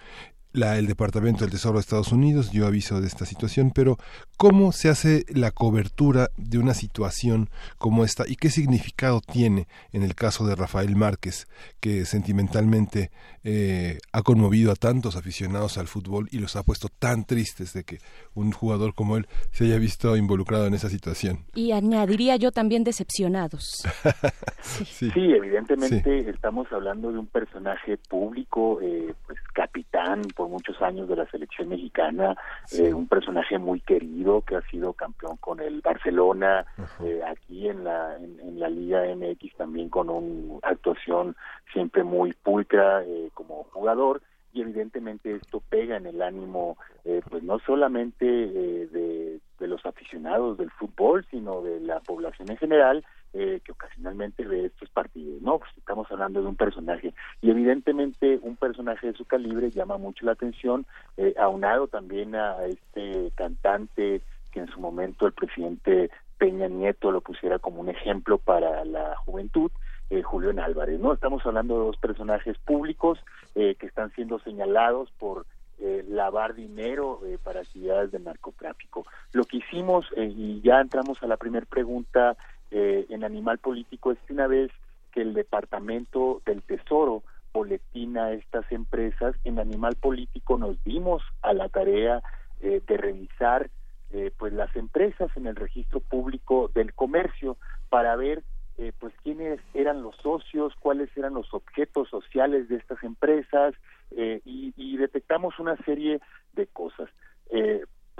[0.52, 3.98] el Departamento del Tesoro de Estados Unidos dio aviso de esta situación, pero
[4.36, 10.02] ¿cómo se hace la cobertura de una situación como esta y qué significado tiene en
[10.02, 11.46] el caso de Rafael Márquez,
[11.78, 13.10] que sentimentalmente
[13.44, 17.84] eh, ha conmovido a tantos aficionados al fútbol y los ha puesto tan tristes de
[17.84, 17.98] que
[18.34, 21.44] un jugador como él se haya visto involucrado en esa situación?
[21.54, 23.82] Y añadiría yo también decepcionados.
[24.62, 25.10] sí.
[25.14, 31.26] evidentemente estamos hablando de un personaje público, eh, pues capitán, por muchos años de la
[31.30, 32.36] selección mexicana,
[32.72, 36.64] eh, un personaje muy querido que ha sido campeón con el Barcelona,
[37.04, 41.34] eh, aquí en la, en, la Liga MX también con una actuación
[41.72, 46.76] siempre muy pulcra eh, como jugador y evidentemente esto pega en el ánimo
[47.28, 53.04] pues no solamente de, de los aficionados del fútbol sino de la población en general
[53.32, 55.60] eh, que ocasionalmente ve estos partidos, ¿no?
[55.60, 60.26] Pues estamos hablando de un personaje y evidentemente un personaje de su calibre llama mucho
[60.26, 60.84] la atención,
[61.16, 67.20] eh, aunado también a este cantante que en su momento el presidente Peña Nieto lo
[67.20, 69.70] pusiera como un ejemplo para la juventud,
[70.10, 71.12] eh, Julián Álvarez, ¿no?
[71.12, 73.18] Estamos hablando de dos personajes públicos
[73.54, 75.46] eh, que están siendo señalados por
[75.78, 79.06] eh, lavar dinero eh, para actividades de narcotráfico.
[79.32, 82.36] Lo que hicimos, y ya entramos a la primera pregunta
[82.70, 84.70] eh, en Animal Político es que una vez
[85.12, 87.22] que el Departamento del Tesoro
[87.52, 92.22] boletina estas empresas, en Animal Político nos dimos a la tarea
[92.60, 93.70] eh, de revisar
[94.12, 97.56] eh, pues las empresas en el registro público del comercio
[97.88, 98.44] para ver
[98.98, 103.74] pues quiénes eran los socios, cuáles eran los objetos sociales de estas empresas
[104.10, 106.20] y, y, detectamos una serie
[106.54, 107.10] de cosas.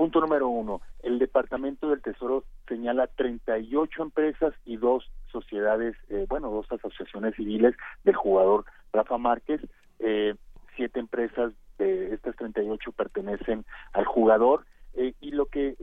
[0.01, 6.49] Punto número uno, el Departamento del Tesoro señala 38 empresas y dos sociedades, eh, bueno,
[6.49, 7.75] dos asociaciones civiles
[8.05, 8.65] del jugador
[8.95, 9.61] Rafa Márquez.
[9.99, 10.37] Eh,
[10.75, 14.65] siete empresas de estas 38 pertenecen al jugador.
[14.95, 15.77] Eh, y lo que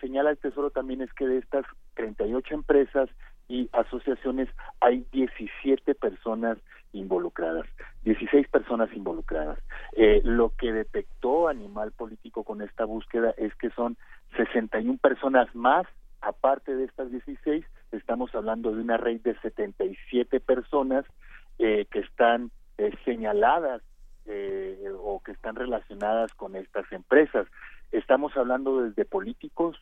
[0.00, 1.64] señala el Tesoro también es que de estas
[1.94, 3.08] 38 empresas
[3.52, 4.48] y asociaciones
[4.80, 6.56] hay 17 personas
[6.94, 7.66] involucradas,
[8.02, 9.58] 16 personas involucradas.
[9.94, 13.98] Eh, lo que detectó Animal Político con esta búsqueda es que son
[14.38, 15.86] 61 personas más,
[16.22, 17.62] aparte de estas 16,
[17.92, 21.04] estamos hablando de una red de 77 personas
[21.58, 23.82] eh, que están eh, señaladas
[25.04, 27.46] o que están relacionadas con estas empresas.
[27.90, 29.76] Estamos hablando desde políticos,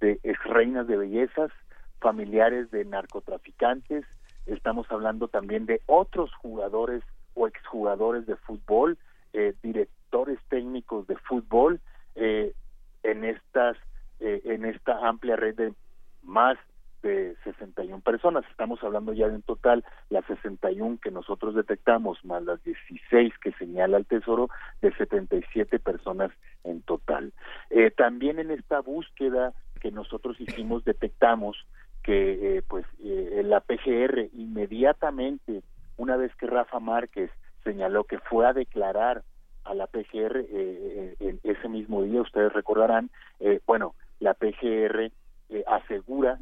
[0.00, 1.50] de ex reinas de bellezas,
[2.00, 4.04] familiares de narcotraficantes,
[4.46, 7.02] estamos hablando también de otros jugadores
[7.34, 8.98] o exjugadores de fútbol,
[9.32, 11.80] eh, directores técnicos de fútbol
[12.16, 12.52] eh,
[13.02, 13.76] en estas
[14.18, 15.72] eh, en esta amplia red de
[16.22, 16.58] más
[17.02, 18.44] de 61 personas.
[18.50, 23.52] Estamos hablando ya de un total, las 61 que nosotros detectamos, más las 16 que
[23.52, 24.50] señala el Tesoro,
[24.82, 26.30] de 77 personas
[26.64, 27.32] en total.
[27.96, 31.56] también en esta búsqueda que nosotros hicimos, detectamos
[32.02, 35.62] que eh, pues eh, la PGR inmediatamente
[35.96, 37.30] una vez que Rafa Márquez
[37.64, 39.22] señaló que fue a declarar
[39.64, 43.10] a la PGR eh, en ese mismo día ustedes recordarán
[43.66, 45.10] bueno la PGR
[45.66, 46.38] asegura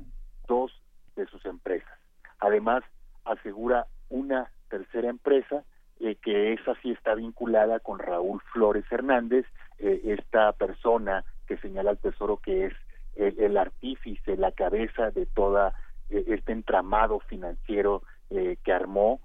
[0.47, 0.73] dos
[1.17, 1.99] de sus empresas.
[2.39, 2.83] Además
[3.25, 5.65] asegura una tercera empresa
[6.01, 9.47] eh, que esa sí está vinculada con Raúl Flores Hernández,
[9.79, 12.73] eh, esta persona que señala al Tesoro que es
[13.19, 15.75] el, artífice, la cabeza de toda
[16.09, 19.21] eh, este entramado financiero que armó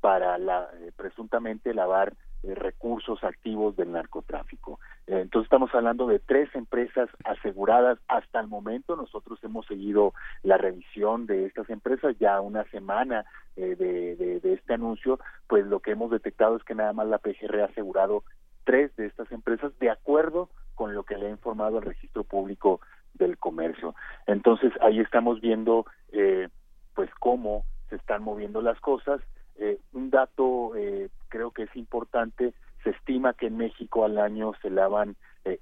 [0.00, 2.14] para la, presuntamente lavar
[2.44, 4.78] recursos activos del narcotráfico.
[5.08, 8.94] entonces estamos hablando de tres empresas aseguradas hasta el momento.
[8.94, 10.14] Nosotros hemos seguido
[10.44, 13.24] la revisión de estas empresas ya una semana
[13.56, 15.18] de, de, de, este anuncio,
[15.48, 18.22] pues lo que hemos detectado es que nada más la PGR ha asegurado
[18.64, 22.80] tres de estas empresas de acuerdo con lo que le ha informado el registro público
[23.14, 23.94] del comercio.
[24.26, 26.48] Entonces ahí estamos viendo eh,
[26.94, 29.20] pues cómo se están moviendo las cosas.
[29.56, 34.52] Eh, un dato eh, creo que es importante, se estima que en México al año
[34.62, 35.60] se lavan eh,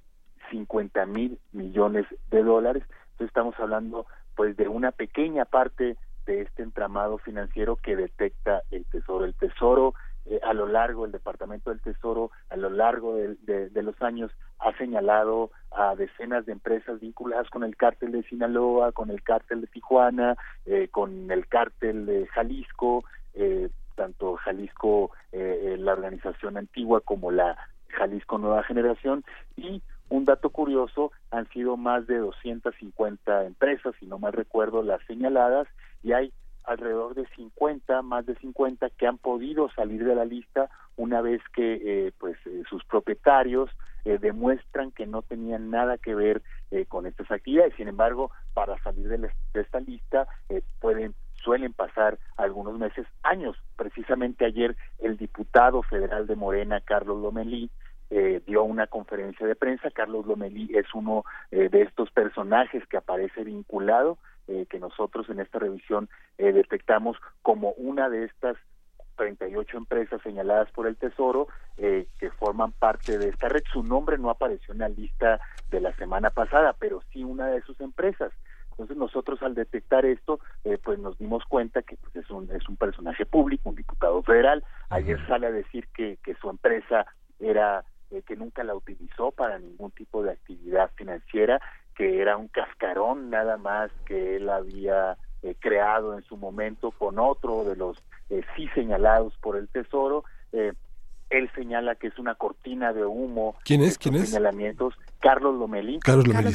[0.50, 2.82] 50 mil millones de dólares.
[3.12, 5.96] Entonces estamos hablando pues de una pequeña parte
[6.26, 9.24] de este entramado financiero que detecta el tesoro.
[9.24, 9.94] El tesoro
[10.32, 14.30] eh, a lo largo, el Departamento del Tesoro, a lo largo de, los años,
[14.60, 19.60] ha señalado a decenas de empresas vinculadas con el cártel de Sinaloa, con el cártel
[19.60, 23.04] de Tijuana, eh, con el cártel de Jalisco,
[23.34, 29.24] eh, tanto Jalisco, la organización antigua, como la Jalisco Nueva Generación,
[29.56, 35.02] y un dato curioso, han sido más de 250 empresas, si no mal recuerdo, las
[35.06, 35.68] señaladas,
[36.02, 36.32] y hay
[36.64, 41.40] alrededor de 50, más de 50 que han podido salir de la lista una vez
[41.54, 43.70] que eh, pues eh, sus propietarios
[44.04, 46.42] eh, demuestran que no tenían nada que ver
[46.88, 47.74] con estas actividades.
[47.76, 50.26] Sin embargo, para salir de, esta lista
[50.80, 53.58] pueden suelen pasar algunos meses, años.
[53.76, 57.68] Precisamente ayer el diputado federal de Morena, Carlos Lomelí,
[58.46, 59.90] dio una conferencia de prensa.
[59.90, 64.16] Carlos Lomelí es uno de estos personajes que aparece vinculado
[64.48, 68.56] eh, que nosotros en esta revisión eh, detectamos como una de estas
[69.16, 71.46] 38 empresas señaladas por el Tesoro
[71.76, 73.62] eh, que forman parte de esta red.
[73.72, 75.40] Su nombre no apareció en la lista
[75.70, 78.32] de la semana pasada, pero sí una de sus empresas.
[78.72, 80.40] Entonces nosotros al detectar esto,
[80.82, 84.64] pues nos dimos cuenta que pues, es, un, es un personaje público, un diputado federal.
[84.88, 87.06] Ayer sale a decir que, que su empresa
[87.38, 87.84] era
[88.26, 91.60] que nunca la utilizó para ningún tipo de actividad financiera
[92.02, 97.20] que era un cascarón nada más que él había eh, creado en su momento con
[97.20, 97.96] otro de los
[98.28, 100.24] eh, sí señalados por el Tesoro.
[100.52, 100.72] Eh,
[101.30, 103.54] él señala que es una cortina de humo.
[103.64, 103.98] ¿Quién es?
[103.98, 104.30] ¿Quién es?
[104.30, 104.94] Señalamientos.
[105.20, 106.00] Carlos Lomelí.
[106.00, 106.52] Carlos Lomelí,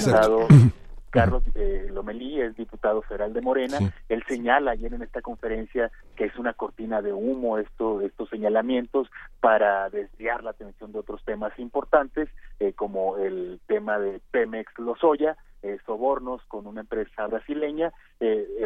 [1.09, 3.77] Carlos eh, Lomelí es diputado federal de Morena.
[4.09, 9.09] Él señala ayer en esta conferencia que es una cortina de humo esto, estos señalamientos
[9.39, 12.29] para desviar la atención de otros temas importantes,
[12.59, 17.91] eh, como el tema de Pemex Lozoya, eh, sobornos con una empresa brasileña.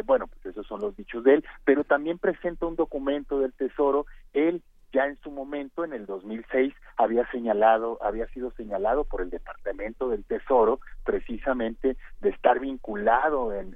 [0.04, 4.06] bueno, pues esos son los dichos de él, pero también presenta un documento del Tesoro.
[4.32, 4.62] Él
[4.92, 10.10] ya en su momento, en el 2006, había señalado, había sido señalado por el Departamento
[10.10, 13.74] del Tesoro precisamente de estar vinculado en,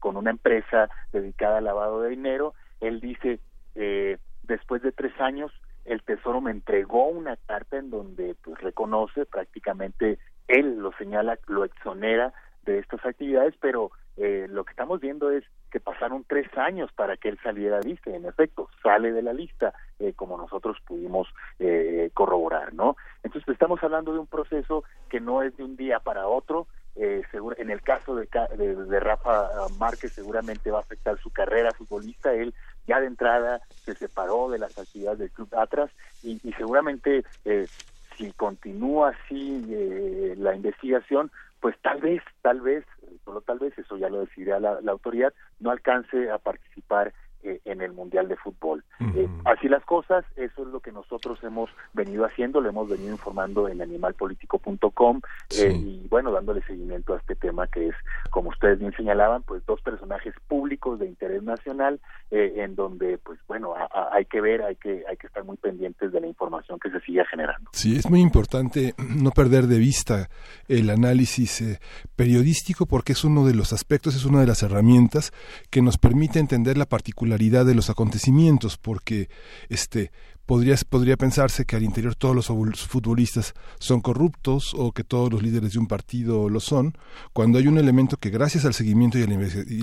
[0.00, 2.54] con una empresa dedicada al lavado de dinero.
[2.80, 3.40] Él dice,
[3.74, 5.52] eh, después de tres años,
[5.84, 10.18] el Tesoro me entregó una carta en donde pues reconoce prácticamente,
[10.48, 12.32] él lo señala, lo exonera
[12.64, 17.16] de estas actividades, pero eh, lo que estamos viendo es que pasaron tres años para
[17.16, 21.28] que él saliera lista en efecto sale de la lista eh, como nosotros pudimos
[21.58, 22.96] eh, corroborar, ¿no?
[23.22, 26.66] Entonces estamos hablando de un proceso que no es de un día para otro,
[27.00, 27.22] eh,
[27.58, 32.52] en el caso de, de, Rafa Márquez seguramente va a afectar su carrera futbolista, él
[32.88, 35.90] ya de entrada se separó de las actividades del club Atras
[36.24, 37.68] y, y seguramente eh,
[38.16, 42.84] si continúa así eh, la investigación, pues tal vez, tal vez,
[43.24, 47.12] solo tal vez, eso ya lo decidirá la, la autoridad, no alcance a participar
[47.44, 48.82] eh, en el Mundial de Fútbol.
[49.14, 53.12] Eh, así las cosas, eso es lo que nosotros hemos venido haciendo, lo hemos venido
[53.12, 55.20] informando en animalpolitico.com
[55.56, 57.94] eh, y bueno, dándole seguimiento a este tema que es,
[58.30, 62.00] como ustedes bien señalaban, pues dos personajes públicos de interés nacional
[62.30, 63.74] en donde pues bueno,
[64.12, 67.00] hay que ver, hay que, hay que estar muy pendientes de la información que se
[67.00, 67.70] sigue generando.
[67.72, 70.28] Sí, es muy importante no perder de vista
[70.66, 71.78] el análisis
[72.16, 75.32] periodístico porque es uno de los aspectos, es una de las herramientas
[75.70, 79.28] que nos permite entender la particularidad de los acontecimientos, porque
[79.68, 80.10] este
[80.48, 82.46] podría, podría pensarse que al interior todos los
[82.86, 86.96] futbolistas son corruptos o que todos los líderes de un partido lo son,
[87.34, 89.26] cuando hay un elemento que gracias al seguimiento y a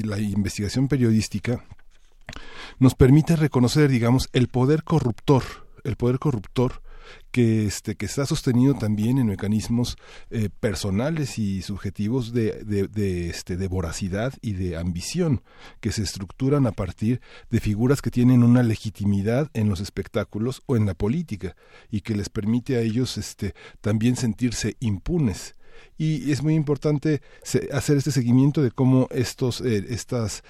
[0.06, 1.64] la, investigación periodística
[2.80, 5.44] nos permite reconocer, digamos, el poder corruptor,
[5.84, 6.82] el poder corruptor
[7.32, 9.98] que este que está sostenido también en mecanismos
[10.30, 15.42] eh, personales y subjetivos de, de, este de voracidad y de ambición
[15.80, 20.76] que se estructuran a partir de figuras que tienen una legitimidad en los espectáculos o
[20.76, 21.56] en la política
[21.90, 25.56] y que les permite a ellos este también sentirse impunes
[25.98, 27.22] y es muy importante
[27.72, 30.44] hacer este seguimiento de cómo estos eh, estas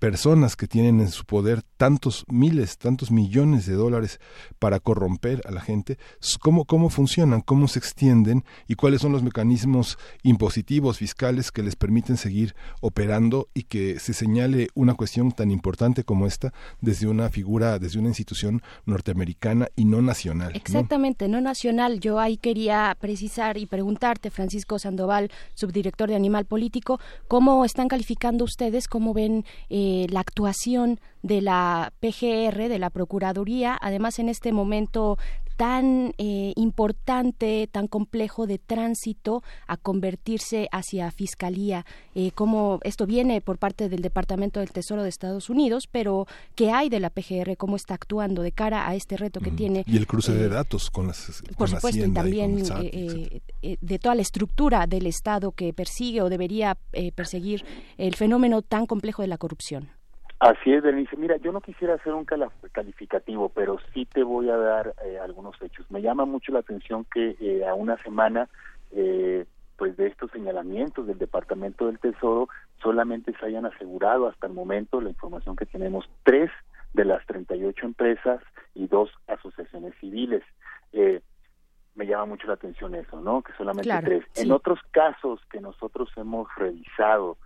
[0.00, 4.18] personas que tienen en su poder tantos miles, tantos millones de dólares
[4.58, 5.98] para corromper a la gente,
[6.40, 11.76] cómo, cómo funcionan, cómo se extienden y cuáles son los mecanismos impositivos, fiscales que les
[11.76, 17.28] permiten seguir operando y que se señale una cuestión tan importante como esta desde una
[17.28, 20.52] figura, desde una institución norteamericana y no nacional.
[20.54, 22.00] Exactamente, no, nacional.
[22.00, 28.44] Yo ahí quería precisar y preguntarte, Francisco Sandoval, subdirector de Animal Político, ¿cómo están calificando
[28.44, 34.52] ustedes, cómo ven eh, la actuación de la PGR, de la Procuraduría, además en este
[34.52, 35.18] momento
[35.60, 41.84] tan eh, importante, tan complejo de tránsito a convertirse hacia fiscalía,
[42.14, 46.70] eh, como esto viene por parte del Departamento del Tesoro de Estados Unidos, pero ¿qué
[46.70, 47.58] hay de la PGR?
[47.58, 49.84] ¿Cómo está actuando de cara a este reto que tiene?
[49.86, 54.22] Y el cruce de datos con las Por supuesto, y también eh, de toda la
[54.22, 56.78] estructura del Estado que persigue o debería
[57.14, 57.66] perseguir
[57.98, 59.99] el fenómeno tan complejo de la corrupción.
[60.40, 61.18] Así es, Denise.
[61.18, 65.60] Mira, yo no quisiera hacer un calificativo, pero sí te voy a dar eh, algunos
[65.60, 65.84] hechos.
[65.90, 68.48] Me llama mucho la atención que eh, a una semana,
[68.90, 69.44] eh,
[69.76, 72.48] pues de estos señalamientos del Departamento del Tesoro,
[72.82, 76.50] solamente se hayan asegurado hasta el momento, la información que tenemos, tres
[76.94, 78.40] de las 38 empresas
[78.74, 80.42] y dos asociaciones civiles.
[81.94, 83.42] me llama mucho la atención eso, ¿no?
[83.42, 84.24] Que solamente tres.
[84.36, 87.36] En otros casos que nosotros hemos revisado,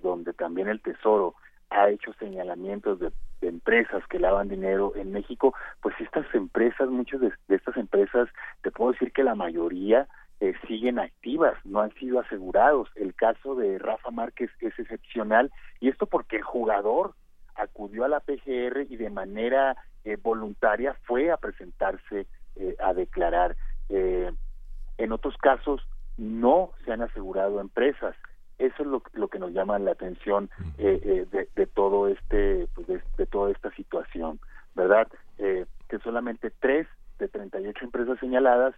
[0.00, 1.34] donde también el Tesoro
[1.70, 3.12] ha hecho señalamientos de,
[3.42, 8.28] empresas que lavan dinero en México, pues estas empresas, muchas de, estas empresas,
[8.62, 10.08] te puedo decir que la mayoría
[10.40, 12.88] eh, siguen activas, no han sido asegurados.
[12.96, 17.14] El caso de Rafa Márquez es excepcional y esto porque el jugador
[17.54, 22.26] acudió a la PGR y de manera eh, voluntaria fue a presentarse
[22.56, 23.56] eh, a declarar.
[23.88, 25.86] en otros casos
[26.16, 28.16] no se han asegurado empresas
[28.58, 32.68] eso es lo, lo que nos llama la atención eh, eh, de, de, todo este
[32.74, 34.40] pues de, toda esta situación
[34.74, 35.08] verdad
[35.38, 36.86] eh, que solamente tres
[37.18, 38.74] de 38 empresas señaladas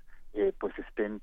[0.60, 1.20] pues estén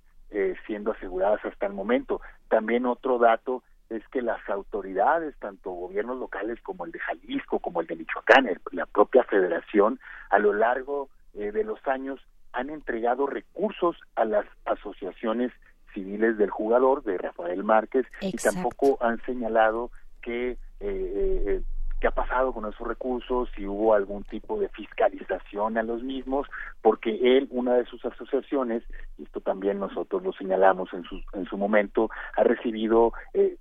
[0.68, 2.20] siendo aseguradas hasta el momento.
[2.50, 7.80] También otro dato es que las autoridades tanto gobiernos locales como el de Jalisco como
[7.80, 10.02] el de Michoacán la propia Federación
[10.32, 12.20] a lo largo de los años
[12.52, 15.54] han entregado recursos a las asociaciones
[15.96, 19.90] civiles del jugador, de Rafael Márquez, y tampoco han señalado
[20.22, 21.62] que eh, eh,
[22.00, 26.48] qué ha pasado con esos recursos, si hubo algún tipo de fiscalización a los mismos,
[26.82, 28.84] porque él, una de sus asociaciones,
[29.18, 33.58] y esto también nosotros lo señalamos en su, en su momento, ha recibido eh,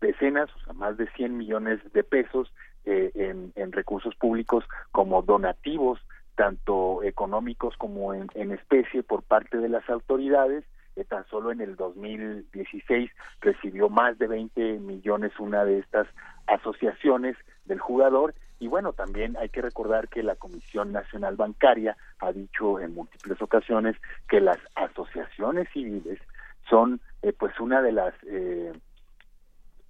[0.00, 2.52] decenas, o sea, más de 100 millones de pesos
[2.84, 5.98] eh, en, en recursos públicos como donativos,
[6.36, 10.64] tanto económicos como en, en especie por parte de las autoridades,
[10.94, 13.10] que tan solo en el 2016
[13.40, 16.06] recibió más de 20 millones una de estas
[16.46, 18.34] asociaciones del jugador.
[18.60, 23.40] Y bueno, también hay que recordar que la Comisión Nacional Bancaria ha dicho en múltiples
[23.42, 23.96] ocasiones
[24.28, 26.18] que las asociaciones civiles
[26.68, 28.72] son eh, pues una de las eh,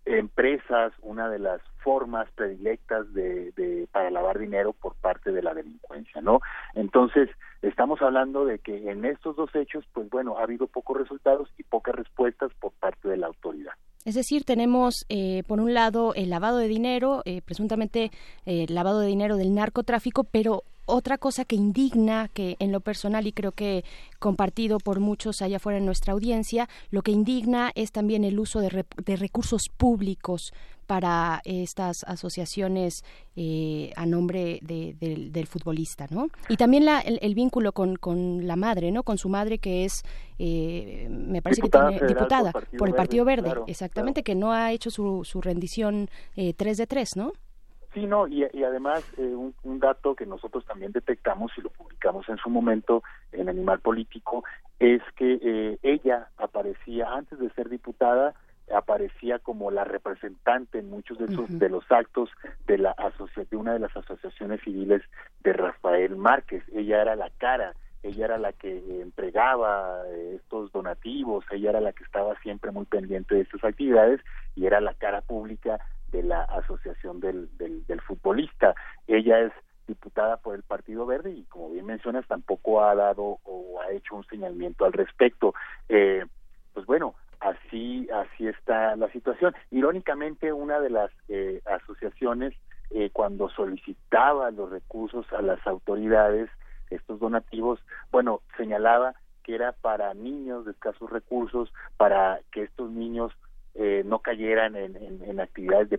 [0.07, 5.55] empresas, una de las formas predilectas de, de, para lavar dinero por parte de la
[5.55, 6.41] delincuencia, ¿no?
[6.75, 7.31] Entonces,
[7.63, 11.63] estamos hablando de que en estos dos hechos, pues bueno, ha habido pocos resultados y
[11.63, 13.73] pocas respuestas por parte de la autoridad.
[14.05, 18.11] Es decir, tenemos eh, por un lado el lavado de dinero, eh, presuntamente
[18.45, 23.27] eh, lavado de dinero del narcotráfico, pero otra cosa que indigna, que en lo personal
[23.27, 23.85] y creo que
[24.19, 28.61] compartido por muchos allá afuera en nuestra audiencia, lo que indigna es también el uso
[28.61, 28.85] de,
[29.17, 30.53] recursos públicos
[30.87, 33.05] para estas asociaciones
[33.37, 36.29] eh, a nombre del futbolista, ¿no?
[36.49, 39.03] Y también la, el, vínculo con, con, la madre, ¿no?
[39.03, 40.03] Con su madre que es,
[40.39, 44.91] eh, me parece que tiene diputada por, el Partido Verde, exactamente, que no ha hecho
[44.91, 47.33] su, su rendición eh, 3 de 3, ¿no?
[47.95, 52.39] Sí, no, y, además eh, un, dato que nosotros también detectamos y lo publicamos en
[52.39, 54.45] su momento en Animal Político
[54.81, 58.35] es que eh, ella aparecía antes de ser diputada
[58.75, 62.31] aparecía como la representante en muchos de, esos, de los actos
[62.67, 62.97] de la
[63.51, 65.03] de una de las asociaciones civiles
[65.43, 66.65] de Rafael Márquez.
[66.73, 71.93] Ella era la cara, ella era la que entregaba eh, estos donativos, ella era la
[71.93, 74.21] que estaba siempre muy pendiente de estas actividades
[74.57, 75.79] y era la cara pública
[76.15, 78.75] de la asociación del, del, futbolista.
[79.09, 79.53] Ella es
[79.89, 84.15] diputada por el Partido Verde y como bien mencionas tampoco ha dado o ha hecho
[84.15, 85.55] un señalamiento al respecto.
[85.89, 86.25] Eh,
[86.73, 89.57] pues bueno, así así está la situación.
[89.73, 92.55] Irónicamente, una de las eh, asociaciones
[92.91, 96.49] eh, cuando solicitaba los recursos a las autoridades,
[96.91, 97.81] estos donativos,
[98.13, 103.33] bueno, señalaba que era para niños de escasos recursos, para que estos niños
[103.75, 105.99] eh, no cayeran en, en, actividades de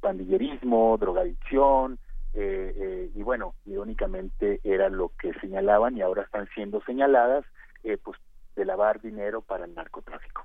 [0.00, 1.98] pandillerismo, drogadicción,
[2.34, 7.44] eh, eh, y bueno, irónicamente era lo que señalaban y ahora están siendo señaladas,
[7.84, 8.18] eh, pues
[8.56, 10.44] de lavar dinero para el narcotráfico.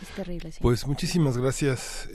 [0.00, 0.60] Es terrible, sí.
[0.62, 2.08] Pues muchísimas gracias.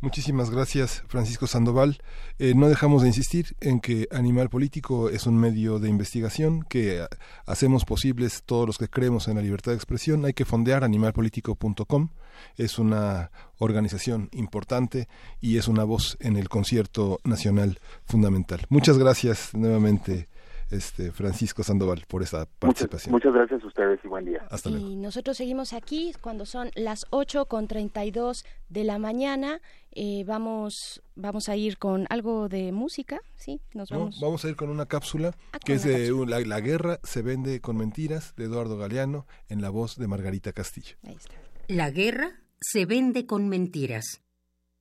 [0.00, 1.98] Muchísimas gracias, Francisco Sandoval.
[2.38, 7.06] Eh, no dejamos de insistir en que Animal Político es un medio de investigación que
[7.46, 10.24] hacemos posibles todos los que creemos en la libertad de expresión.
[10.24, 12.10] Hay que fondear animalpolitico.com.
[12.56, 15.08] Es una organización importante
[15.40, 18.66] y es una voz en el concierto nacional fundamental.
[18.68, 20.28] Muchas gracias nuevamente
[20.76, 23.12] este Francisco Sandoval por esta participación.
[23.12, 24.46] Muchas, gracias a ustedes y buen día.
[24.50, 24.88] Hasta luego.
[24.88, 29.60] Y nosotros seguimos aquí cuando son las 8 con 32 de la mañana.
[29.92, 33.60] Eh, vamos vamos a ir con algo de música, ¿sí?
[33.72, 34.18] Nos vamos.
[34.20, 37.60] vamos a ir con una cápsula ah, que es de la, la, guerra se vende
[37.60, 40.96] con mentiras de Eduardo Galeano en la voz de Margarita Castillo.
[41.04, 41.34] Ahí está.
[41.68, 44.22] La guerra se vende con mentiras.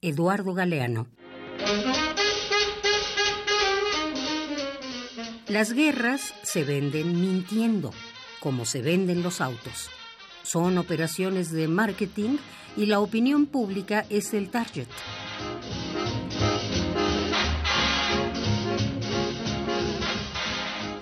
[0.01, 1.07] Eduardo Galeano.
[5.49, 7.91] Las guerras se venden mintiendo,
[8.39, 9.89] como se venden los autos.
[10.41, 12.37] Son operaciones de marketing
[12.77, 14.87] y la opinión pública es el target.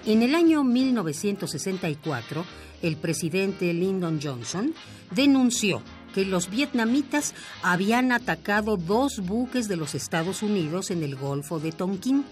[0.08, 2.44] En el año 1964,
[2.82, 4.74] el presidente Lyndon Johnson
[5.12, 5.84] denunció
[6.16, 11.72] que los vietnamitas habían atacado dos buques de los Estados Unidos en el Golfo de
[11.72, 12.26] Tonkin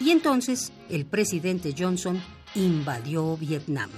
[0.00, 2.20] y entonces el presidente Johnson
[2.54, 3.90] invadió Vietnam.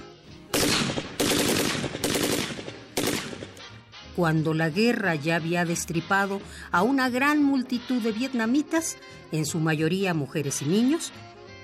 [4.15, 8.97] Cuando la guerra ya había destripado a una gran multitud de vietnamitas,
[9.31, 11.13] en su mayoría mujeres y niños,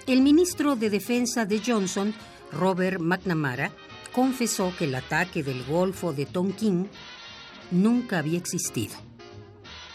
[0.07, 2.13] el ministro de Defensa de Johnson,
[2.53, 3.71] Robert McNamara,
[4.13, 6.89] confesó que el ataque del Golfo de Tonkin
[7.71, 8.95] nunca había existido.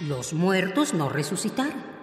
[0.00, 1.99] Los muertos no resucitaron.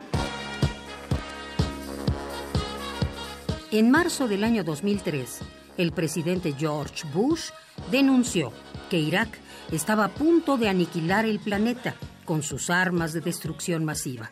[3.78, 5.38] En marzo del año 2003,
[5.78, 7.52] el presidente George Bush
[7.92, 8.52] denunció
[8.90, 9.30] que Irak
[9.72, 11.94] estaba a punto de aniquilar el planeta
[12.26, 14.32] con sus armas de destrucción masiva.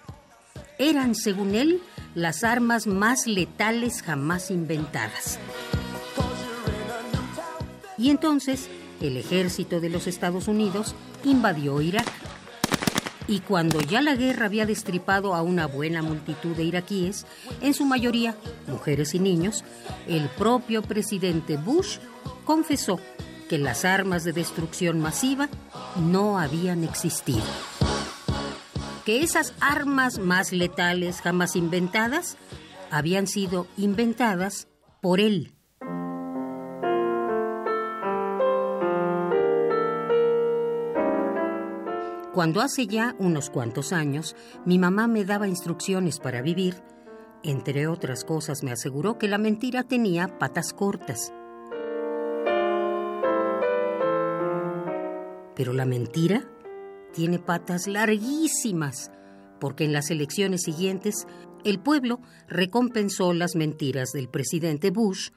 [0.79, 1.83] Eran, según él,
[2.15, 5.37] las armas más letales jamás inventadas.
[7.99, 8.67] Y entonces,
[8.99, 12.11] el ejército de los Estados Unidos invadió Irak
[13.27, 17.25] y cuando ya la guerra había destripado a una buena multitud de iraquíes,
[17.61, 18.35] en su mayoría
[18.67, 19.63] mujeres y niños,
[20.07, 21.97] el propio presidente Bush
[22.43, 22.99] confesó
[23.49, 25.49] que las armas de destrucción masiva
[25.99, 27.43] no habían existido.
[29.05, 32.37] Que esas armas más letales jamás inventadas
[32.91, 34.67] habían sido inventadas
[35.01, 35.54] por él.
[42.35, 44.35] Cuando hace ya unos cuantos años
[44.65, 46.83] mi mamá me daba instrucciones para vivir,
[47.43, 51.31] entre otras cosas me aseguró que la mentira tenía patas cortas.
[55.55, 56.45] Pero la mentira
[57.13, 59.11] tiene patas larguísimas,
[59.61, 61.27] porque en las elecciones siguientes
[61.63, 65.29] el pueblo recompensó las mentiras del presidente Bush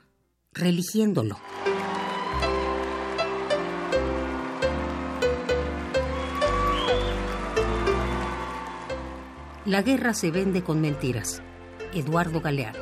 [0.53, 1.37] religiéndolo.
[9.69, 11.43] La guerra se vende con mentiras.
[11.93, 12.79] Eduardo Galeano.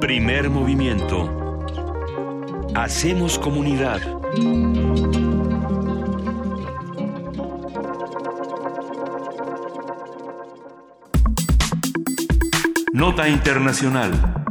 [0.00, 1.64] Primer movimiento.
[2.74, 4.02] Hacemos comunidad.
[12.92, 14.41] Nota Internacional.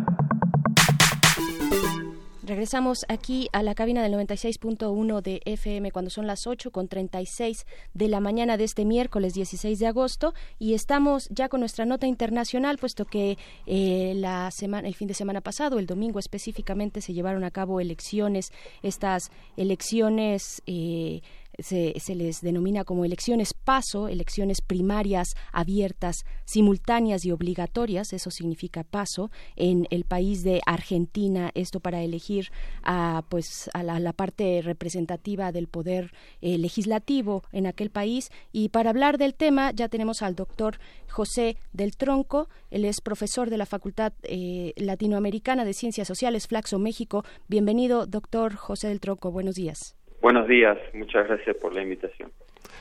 [2.62, 7.66] Regresamos aquí a la cabina del 96.1 de FM cuando son las 8 con 36
[7.96, 12.06] de la mañana de este miércoles 16 de agosto y estamos ya con nuestra nota
[12.06, 17.14] internacional puesto que eh, la semana, el fin de semana pasado, el domingo específicamente, se
[17.14, 18.52] llevaron a cabo elecciones,
[18.84, 21.24] estas elecciones eh,
[21.60, 28.84] se, se les denomina como elecciones paso, elecciones primarias abiertas, simultáneas y obligatorias, eso significa
[28.84, 32.52] paso, en el país de Argentina, esto para elegir
[32.84, 36.12] a, pues, a la, parte representativa del poder
[36.42, 38.30] eh, legislativo en aquel país.
[38.52, 40.80] Y para hablar del tema ya tenemos al doctor
[41.10, 46.78] José del Tronco, él es profesor de la Facultad eh, Latinoamericana de Ciencias Sociales, Flaxo,
[46.80, 47.24] México.
[47.48, 49.96] Bienvenido, doctor José del Tronco, buenos días.
[50.22, 52.32] Buenos días, muchas gracias por la invitación.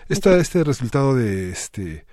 [0.09, 2.05] Está este resultado de este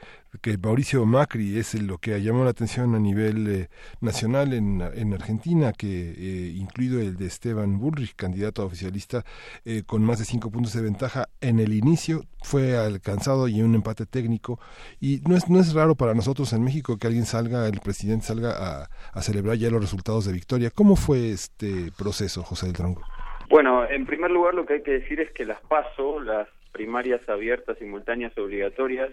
[0.42, 3.70] que Mauricio Macri es lo que llamó la atención a nivel eh,
[4.02, 9.24] nacional en, en, Argentina, que eh, incluido el de Esteban Bullrich, candidato oficialista,
[9.66, 13.76] eh, con más de cinco puntos de ventaja en el inicio, fue alcanzado y un
[13.76, 14.60] empate técnico.
[15.00, 18.28] Y no es, no es raro para nosotros en México que alguien salga, el presidente
[18.28, 20.70] salga a, a celebrar ya los resultados de victoria.
[20.72, 23.02] ¿Cómo fue este proceso, José del Tronco?
[23.48, 27.28] Bueno, en primer lugar lo que hay que decir es que las PASO, las primarias
[27.30, 29.10] abiertas, simultáneas, obligatorias,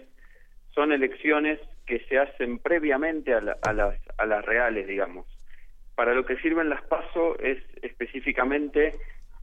[0.71, 5.25] son elecciones que se hacen previamente a, las, a las reales, digamos.
[5.95, 8.95] Para lo que sirven las PASO es específicamente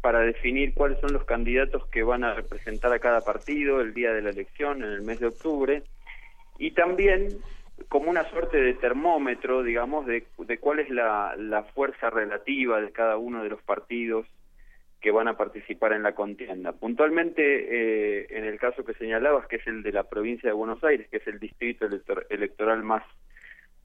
[0.03, 4.13] para definir cuáles son los candidatos que van a representar a cada partido el día
[4.13, 5.85] de la elección, en el mes de octubre,
[6.59, 7.29] y también
[7.89, 12.93] como una suerte de termómetro, digamos, de, de cuál es la, la fuerza relativa de
[12.93, 14.27] cada uno de los partidos
[15.03, 16.73] que van a participar en la contienda.
[16.73, 20.83] Puntualmente, eh, en el caso que señalabas, que es el de la provincia de Buenos
[20.85, 21.87] Aires, que es el distrito
[22.31, 23.03] electoral más,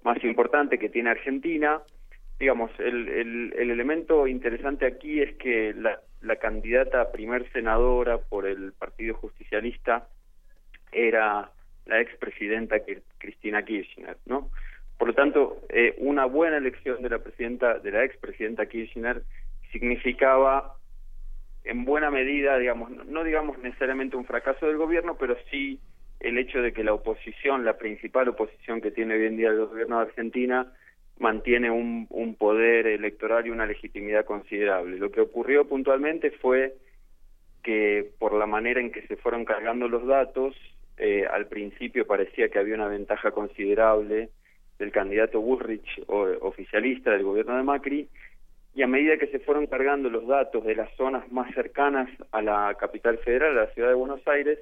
[0.03, 1.81] más importante que tiene Argentina,
[2.39, 8.19] digamos, el, el, el elemento interesante aquí es que la, la candidata a primer senadora
[8.19, 10.07] por el Partido Justicialista
[10.91, 11.49] era
[11.88, 12.77] la expresidenta
[13.18, 14.52] Cristina Kirchner, ¿no?
[14.99, 19.23] Por lo tanto, eh, una buena elección de la presidenta, de la expresidenta Kirchner
[19.72, 20.77] significaba
[21.68, 25.80] en buena medida, digamos, no, digamos necesariamente un fracaso del gobierno, pero sí
[26.19, 29.65] el hecho de que la oposición, la principal oposición que tiene hoy en día el
[29.65, 30.73] gobierno de Argentina,
[31.19, 34.98] mantiene un, un poder electoral y una legitimidad considerable.
[34.98, 36.76] Lo que ocurrió puntualmente fue
[37.64, 40.56] que por la manera en que se fueron cargando los datos,
[40.98, 44.30] eh, al principio parecía que había una ventaja considerable
[44.80, 48.07] del candidato Bullrich, o, oficialista del gobierno de Macri,
[48.78, 52.44] y a medida que se fueron cargando los datos de las zonas más cercanas a
[52.44, 54.60] la capital federal, a la ciudad de Buenos Aires,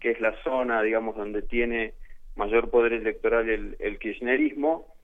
[0.00, 1.94] que es la zona, digamos, donde tiene
[2.36, 4.94] mayor poder electoral el, kirchnerismo,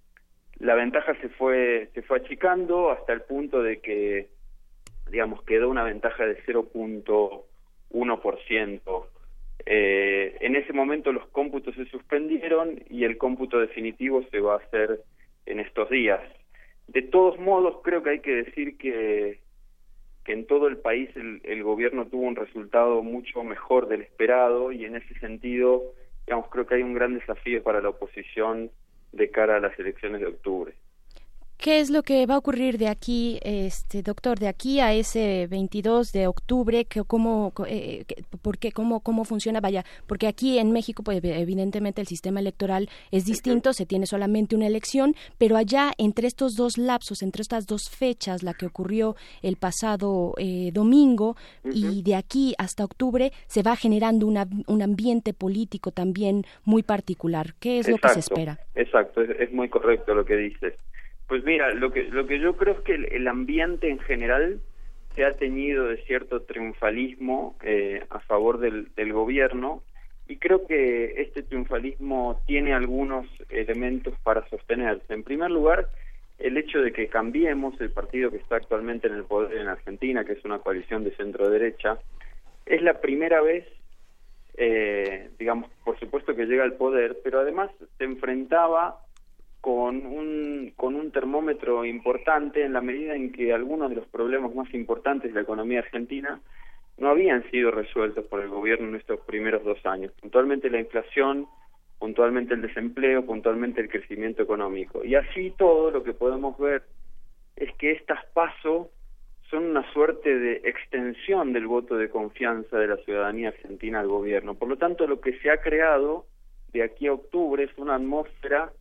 [0.58, 4.28] la ventaja se fue se fue achicando hasta el punto de que
[5.10, 9.06] digamos quedó una ventaja de 0.1%.
[9.64, 14.58] Eh, en ese momento los cómputos se suspendieron y el cómputo definitivo se va a
[14.58, 15.00] hacer
[15.46, 16.20] en estos días.
[16.92, 19.38] De todos modos, creo que hay que decir que,
[20.24, 24.72] que en todo el país el, el gobierno tuvo un resultado mucho mejor del esperado
[24.72, 25.94] y en ese sentido,
[26.26, 28.72] digamos, creo que hay un gran desafío para la oposición
[29.12, 30.74] de cara a las elecciones de octubre.
[31.60, 35.46] ¿Qué es lo que va a ocurrir de aquí, este doctor, de aquí a ese
[35.46, 36.86] 22 de octubre?
[36.86, 38.06] Que, ¿Cómo, eh,
[38.40, 39.60] por qué, cómo, cómo funciona?
[39.60, 44.56] Vaya, porque aquí en México, pues evidentemente el sistema electoral es distinto, se tiene solamente
[44.56, 49.14] una elección, pero allá entre estos dos lapsos, entre estas dos fechas, la que ocurrió
[49.42, 55.34] el pasado eh, domingo y de aquí hasta octubre, se va generando una, un ambiente
[55.34, 57.52] político también muy particular.
[57.60, 58.58] ¿Qué es lo que se espera?
[58.74, 60.72] Exacto, es muy correcto lo que dices.
[61.30, 64.60] Pues mira, lo que, lo que yo creo es que el, ambiente en general
[65.14, 69.84] se ha tenido de cierto triunfalismo eh, a favor del, del gobierno
[70.26, 75.14] y creo que este triunfalismo tiene algunos elementos para sostenerse.
[75.14, 75.88] En primer lugar,
[76.40, 80.24] el hecho de que cambiemos el partido que está actualmente en el poder en Argentina,
[80.24, 82.00] que es una coalición de centro-derecha,
[82.66, 83.68] es la primera vez,
[84.56, 89.04] eh, digamos, por supuesto que llega al poder, pero además se enfrentaba
[89.60, 94.54] con un, con un termómetro importante en la medida en que algunos de los problemas
[94.54, 96.40] más importantes de la economía argentina
[96.96, 100.12] no habían sido resueltos por el gobierno en estos primeros dos años.
[100.20, 101.46] Puntualmente la inflación,
[101.98, 105.04] puntualmente el desempleo, puntualmente el crecimiento económico.
[105.04, 106.82] Y así todo lo que podemos ver
[107.56, 108.88] es que estas pasos
[109.50, 114.54] son una suerte de extensión del voto de confianza de la ciudadanía argentina al gobierno.
[114.54, 116.26] Por lo tanto, lo que se ha creado
[116.72, 118.72] de aquí a octubre es una atmósfera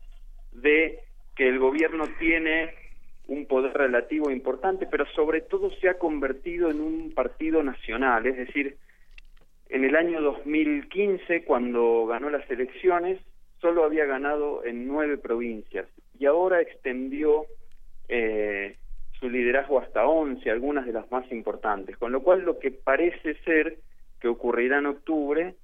[0.52, 1.00] de
[1.36, 2.74] que el gobierno tiene
[3.28, 8.38] un poder relativo importante, pero sobre todo se ha convertido en un partido nacional, es
[8.38, 8.78] decir,
[9.70, 13.20] en el año 2015, cuando ganó las elecciones,
[13.62, 17.46] solo había ganado en nueve provincias y ahora extendió
[18.08, 18.76] eh,
[19.20, 23.36] su liderazgo hasta once, algunas de las más importantes, con lo cual lo que parece
[23.44, 23.78] ser
[24.20, 25.56] que ocurrirá en octubre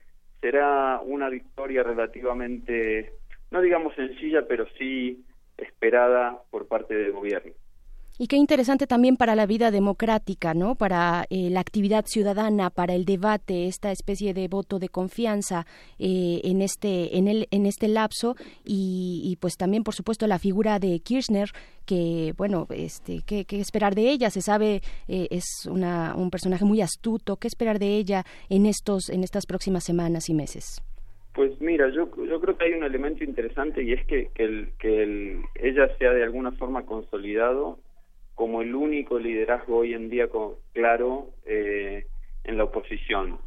[0.41, 3.13] será una victoria relativamente,
[3.51, 5.23] no digamos sencilla, pero sí
[5.57, 7.53] esperada por parte del gobierno.
[8.17, 10.75] Y qué interesante también para la vida democrática, ¿no?
[10.75, 15.65] Para eh, la actividad ciudadana, para el debate, esta especie de voto de confianza
[15.99, 20.79] eh, en este en el en este lapso y, pues también por supuesto la figura
[20.79, 21.49] de Kirchner
[21.85, 26.81] que bueno este qué, esperar de ella se sabe eh, es una, un personaje muy
[26.81, 30.81] astuto qué esperar de ella en estos en estas próximas semanas y meses.
[31.35, 34.69] Pues mira, yo, yo creo que hay un elemento interesante y es que, que, el,
[34.79, 37.77] que el, ella se ha de alguna forma consolidado
[38.35, 40.29] como el único liderazgo hoy en día
[40.71, 42.05] claro eh,
[42.45, 43.37] en la oposición.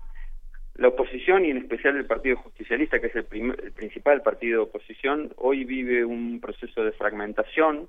[0.74, 4.69] La oposición y en especial el Partido Justicialista, que es el, el, principal partido de
[4.69, 7.89] oposición, hoy vive un proceso de fragmentación,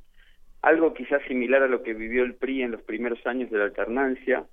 [0.61, 3.65] algo quizás similar a lo que vivió el PRI en los primeros años de la
[3.65, 4.45] alternancia,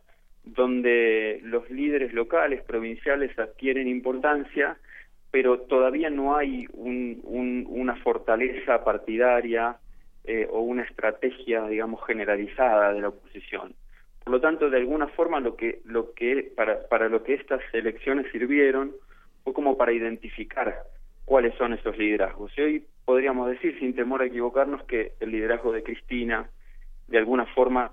[0.45, 4.77] donde los líderes locales, provinciales adquieren importancia,
[5.31, 9.77] pero todavía no hay un, un, una fortaleza partidaria
[10.25, 13.75] eh, o una estrategia, digamos, generalizada de la oposición.
[14.25, 17.61] Por lo tanto, de alguna forma, lo que, lo que para, para lo que estas
[17.73, 18.93] elecciones sirvieron
[19.45, 20.83] fue como para identificar
[21.25, 22.51] cuáles son esos liderazgos.
[22.57, 26.51] Y hoy podríamos decir, sin temor a equivocarnos, que el liderazgo de Cristina,
[27.07, 27.93] de alguna forma,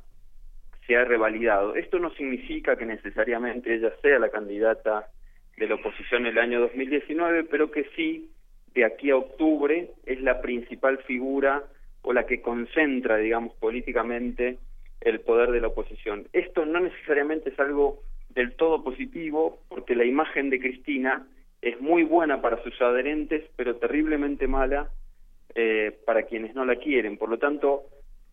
[0.88, 1.76] se ha revalidado.
[1.76, 5.10] Esto no significa que necesariamente ella sea la candidata
[5.58, 8.30] de la oposición en el año 2019, pero que sí,
[8.74, 11.64] de aquí a octubre, es la principal figura
[12.02, 14.58] o la que concentra, digamos, políticamente
[15.02, 16.28] el poder de la oposición.
[16.34, 21.28] Esto no necesariamente es algo del todo positivo, porque la imagen de Cristina
[21.62, 24.90] es muy buena para sus adherentes, pero terriblemente mala
[25.56, 27.18] eh, para quienes no la quieren.
[27.18, 27.84] Por lo tanto,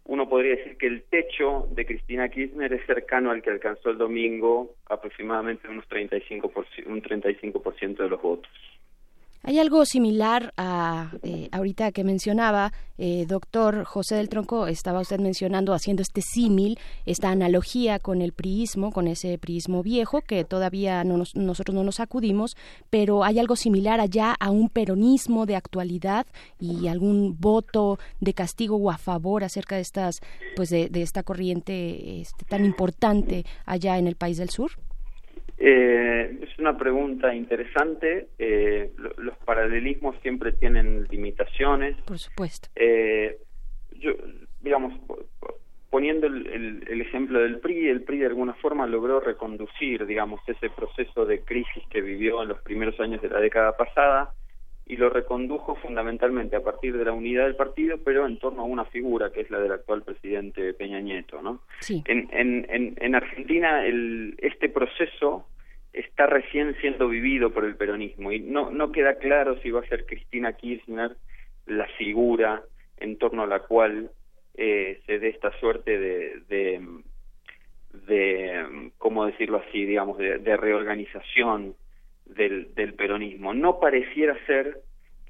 [0.05, 3.99] uno podría decir que el techo de Cristina Kirchner es cercano al que alcanzó el
[3.99, 8.51] domingo, aproximadamente unos 35%, un 35% de los votos.
[9.43, 15.19] Hay algo similar a eh, ahorita que mencionaba, eh, doctor José del Tronco, estaba usted
[15.19, 21.05] mencionando, haciendo este símil, esta analogía con el priismo, con ese priismo viejo que todavía
[21.05, 22.55] no nosotros no nos acudimos,
[22.91, 26.27] pero hay algo similar allá a un peronismo de actualidad
[26.59, 30.21] y algún voto de castigo o a favor acerca de estas,
[30.55, 34.73] pues de, esta corriente este, tan importante allá en el país del sur.
[35.63, 38.29] Eh, es una pregunta interesante.
[38.39, 41.97] Eh, los paralelismos siempre tienen limitaciones.
[42.07, 42.69] Por supuesto.
[42.75, 43.39] Eh,
[43.99, 44.13] yo,
[44.63, 44.99] digamos,
[45.91, 50.71] poniendo el, el, ejemplo del PRI, el PRI de alguna forma logró reconducir, digamos, ese
[50.71, 54.33] proceso de crisis que vivió en los primeros años de la década pasada
[54.91, 58.65] y lo recondujo fundamentalmente a partir de la unidad del partido, pero en torno a
[58.65, 61.61] una figura que es la del actual presidente Peña Nieto, ¿no?
[61.79, 62.03] Sí.
[62.07, 65.47] En, en, en, Argentina el, este proceso
[65.93, 69.87] está recién siendo vivido por el peronismo y no, no queda claro si va a
[69.87, 71.17] ser Cristina Kirchner
[71.67, 72.65] la figura
[72.97, 74.11] en torno a la cual
[74.57, 76.81] eh, se dé esta suerte de, de,
[78.09, 81.77] de, ¿cómo decirlo así?, digamos, de, de reorganización
[82.35, 83.55] del, del peronismo.
[83.55, 84.79] No pareciera ser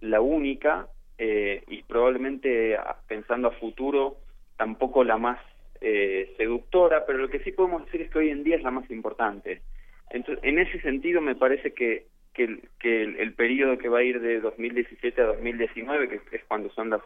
[0.00, 4.16] la única eh, y probablemente pensando a futuro
[4.56, 5.38] tampoco la más
[5.80, 8.70] eh, seductora, pero lo que sí podemos decir es que hoy en día es la
[8.70, 9.62] más importante.
[10.10, 14.02] Entonces, en ese sentido me parece que, que, que el, el, periodo que va a
[14.02, 17.00] ir de 2017 a 2019, que es cuando son las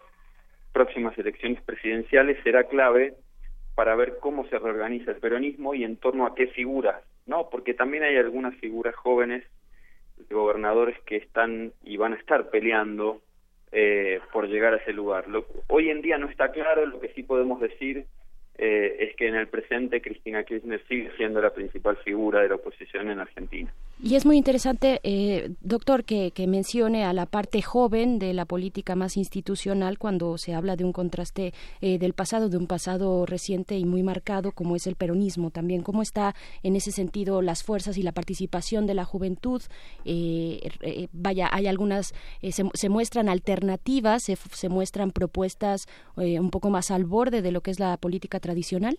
[0.73, 3.15] próximas elecciones presidenciales, será clave
[3.75, 7.51] para ver cómo se reorganiza el peronismo y en torno a qué figuras, ¿no?
[7.51, 9.45] Porque también hay algunas figuras jóvenes
[10.31, 13.21] gobernadores que están y van a estar peleando
[13.73, 15.29] eh, por llegar a ese lugar.
[15.29, 18.07] Lo, hoy en día no está claro, lo que sí podemos decir
[18.57, 22.55] eh, es que en el presente Cristina Kirchner sigue siendo la principal figura de la
[22.57, 23.73] oposición en Argentina.
[24.03, 28.45] Y es muy interesante, eh, doctor, que, que, mencione a la parte joven de la
[28.45, 33.25] política más institucional cuando se habla de un contraste eh, del pasado, de un pasado
[33.25, 35.83] reciente y muy marcado como es el peronismo también.
[35.83, 39.63] ¿Cómo está en ese sentido las fuerzas y la participación de la juventud?
[40.05, 45.87] Eh, eh vaya, hay algunas, eh, se, se, muestran alternativas, se, se muestran propuestas
[46.17, 48.97] un poco más al borde de lo que es la política tradicional?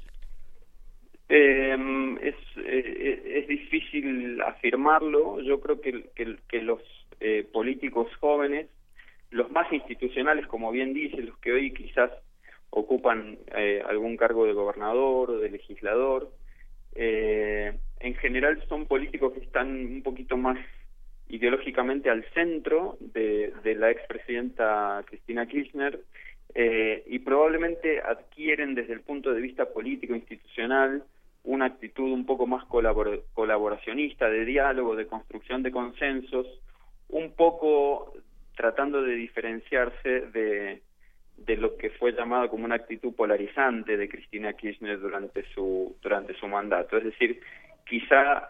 [1.29, 1.77] Eh,
[2.21, 5.39] es, eh, es difícil afirmarlo.
[5.41, 6.81] Yo creo que, que, que los
[7.19, 8.67] eh, políticos jóvenes,
[9.29, 12.11] los más institucionales, como bien dice, los que hoy quizás
[12.71, 16.31] ocupan eh, algún cargo de gobernador o de legislador,
[16.95, 19.67] eh, en general son políticos que están
[19.97, 20.57] un poquito más
[21.27, 25.99] ideológicamente al centro de, de la expresidenta Cristina Kirchner
[26.57, 31.03] eh, y probablemente adquieren desde el punto de vista político institucional
[31.43, 32.63] una actitud un poco más
[33.33, 36.47] colaboracionista, de diálogo, de construcción de consensos,
[37.09, 38.13] un poco
[38.55, 40.81] tratando de diferenciarse de,
[41.37, 46.33] de lo que fue llamado como una actitud polarizante de Cristina Kirchner durante su durante
[46.35, 47.41] su mandato, es decir,
[47.85, 48.47] quizá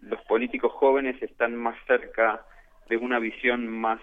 [0.00, 2.46] los políticos jóvenes están más cerca
[2.88, 4.00] de una visión más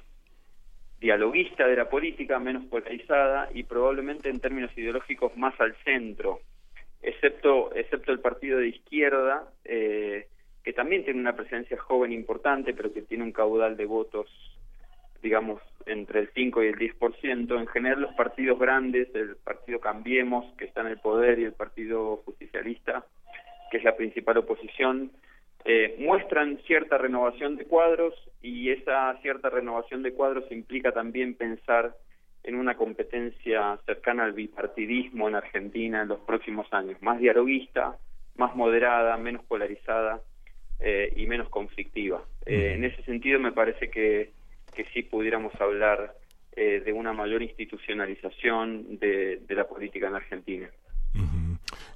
[1.00, 6.42] dialoguista de la política, menos polarizada y probablemente en términos ideológicos más al centro,
[7.02, 10.28] excepto excepto el partido de izquierda eh,
[10.64, 14.30] que también tiene una presencia joven importante, pero que tiene un caudal de votos
[15.22, 17.60] digamos, entre el 5 y el 10%.
[17.60, 21.54] En general, los partidos grandes, el partido Cambiemos, que está en el poder, y el
[21.54, 23.06] partido justicialista,
[23.72, 25.12] que es la principal oposición,
[25.65, 31.95] eh, muestran cierta renovación de cuadros y esa cierta renovación de cuadros implica también pensar
[32.44, 37.98] en una competencia cercana al bipartidismo en Argentina en los próximos años, más dialoguista,
[38.38, 40.22] más moderada, menos polarizada
[40.80, 42.23] eh, y menos conflictiva.
[42.45, 44.31] Eh, en ese sentido me parece que
[44.73, 46.15] que sí pudiéramos hablar
[46.56, 50.69] eh, de una mayor institucionalización de, la política en Argentina.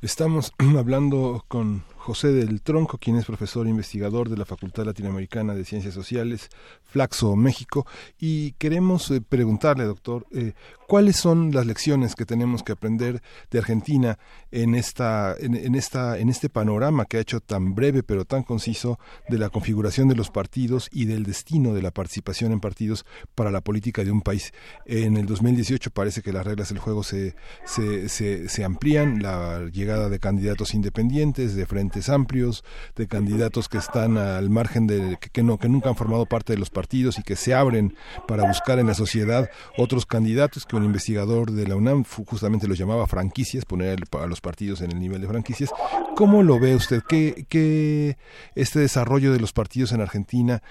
[0.02, 5.56] Estamos hablando con José del Tronco, quien es profesor e investigador de la Facultad Latinoamericana
[5.56, 6.50] de Ciencias Sociales,
[6.84, 7.88] Flaxo, México,
[8.20, 10.52] y queremos eh, preguntarle, doctor, eh,
[10.86, 14.20] cuáles son las lecciones que tenemos que aprender de Argentina
[14.52, 19.00] en esta, en, esta, en este panorama que ha hecho tan breve pero tan conciso
[19.30, 23.50] de la configuración de los partidos y del destino de la participación en partidos para
[23.50, 24.52] la política de un país.
[24.86, 27.36] En el 2018 parece que las reglas del juego se,
[27.66, 32.64] se, se, se amplían, la llegada de candidatos independientes, de frente amplios,
[32.96, 36.60] de candidatos que están al margen de que, no que nunca han formado parte de
[36.60, 37.96] los partidos y que se abren
[38.28, 42.78] para buscar en la sociedad otros candidatos que un investigador de la UNAM justamente los
[42.78, 45.72] llamaba franquicias, poner a los partidos en el nivel de franquicias.
[46.16, 47.02] ¿Cómo lo ve usted?
[47.08, 48.18] ¿Qué, qué
[48.56, 50.62] este desarrollo de los partidos en Argentina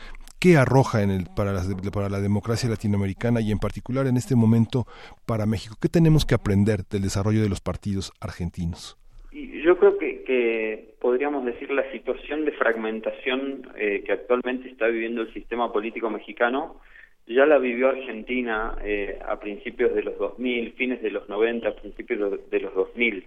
[0.43, 1.55] qué arroja en el, para,
[1.93, 4.89] para la democracia latinoamericana y en particular en este momento
[5.25, 5.77] para México?
[5.81, 8.99] ¿Qué tenemos que aprender del desarrollo de los partidos argentinos?
[9.31, 15.21] Yo creo que, que podríamos decir la situación de fragmentación eh, que actualmente está viviendo
[15.21, 16.81] el sistema político mexicano
[17.27, 22.51] ya la vivió Argentina eh, a principios de los 2000, fines de los 90, principios
[22.51, 23.27] de los 2000.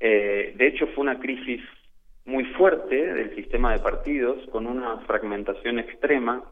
[0.00, 1.60] Eh, de hecho, fue una crisis
[2.24, 6.44] muy fuerte del sistema de partidos, con una fragmentación extrema,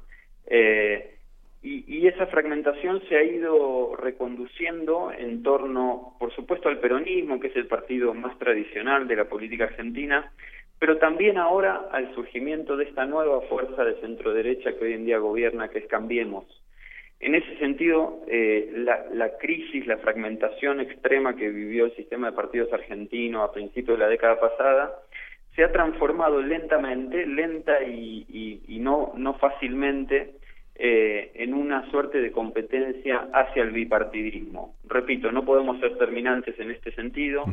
[0.46, 1.16] eh,
[1.62, 7.56] y, esa fragmentación se ha ido reconduciendo en torno, por supuesto, al peronismo, que es
[7.56, 10.32] el partido más tradicional de la política argentina,
[10.78, 15.04] pero también ahora al surgimiento de esta nueva fuerza de centro derecha que hoy en
[15.04, 16.46] día gobierna, que es Cambiemos.
[17.20, 22.36] En ese sentido, eh, la, la, crisis, la fragmentación extrema que vivió el sistema de
[22.36, 24.94] partidos argentino a principios de la década pasada,
[25.54, 30.39] se ha transformado lentamente, lenta y, y no, no fácilmente,
[30.82, 34.76] eh, en una suerte de competencia hacia el bipartidismo.
[34.88, 37.44] Repito, no podemos ser terminantes en este sentido,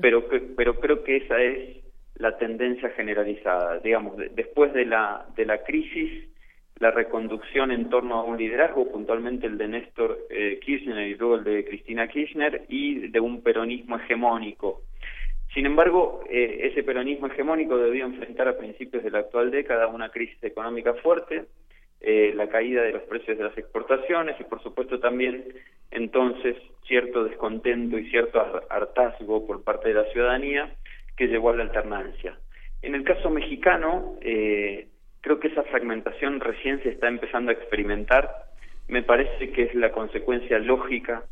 [0.00, 0.24] pero,
[0.56, 1.84] pero creo que esa es
[2.14, 3.78] la tendencia generalizada.
[3.80, 6.30] Digamos, después de la, de la crisis,
[6.78, 11.34] la reconducción en torno a un liderazgo, puntualmente el de Néstor eh, Kirchner y luego
[11.34, 14.80] el de Cristina Kirchner, y de un peronismo hegemónico.
[15.52, 20.08] Sin embargo, eh, ese peronismo hegemónico debió enfrentar a principios de la actual década una
[20.08, 21.44] crisis económica fuerte,
[22.04, 25.44] eh, la caída de los precios de las exportaciones y por supuesto también
[25.92, 30.74] entonces cierto descontento y cierto hartazgo por parte de la ciudadanía
[31.16, 32.36] que llevó a la alternancia.
[32.82, 34.88] En el caso mexicano, eh,
[35.20, 38.46] creo que esa fragmentación recién se está empezando a experimentar.
[38.88, 41.24] Me parece que es la consecuencia lógica,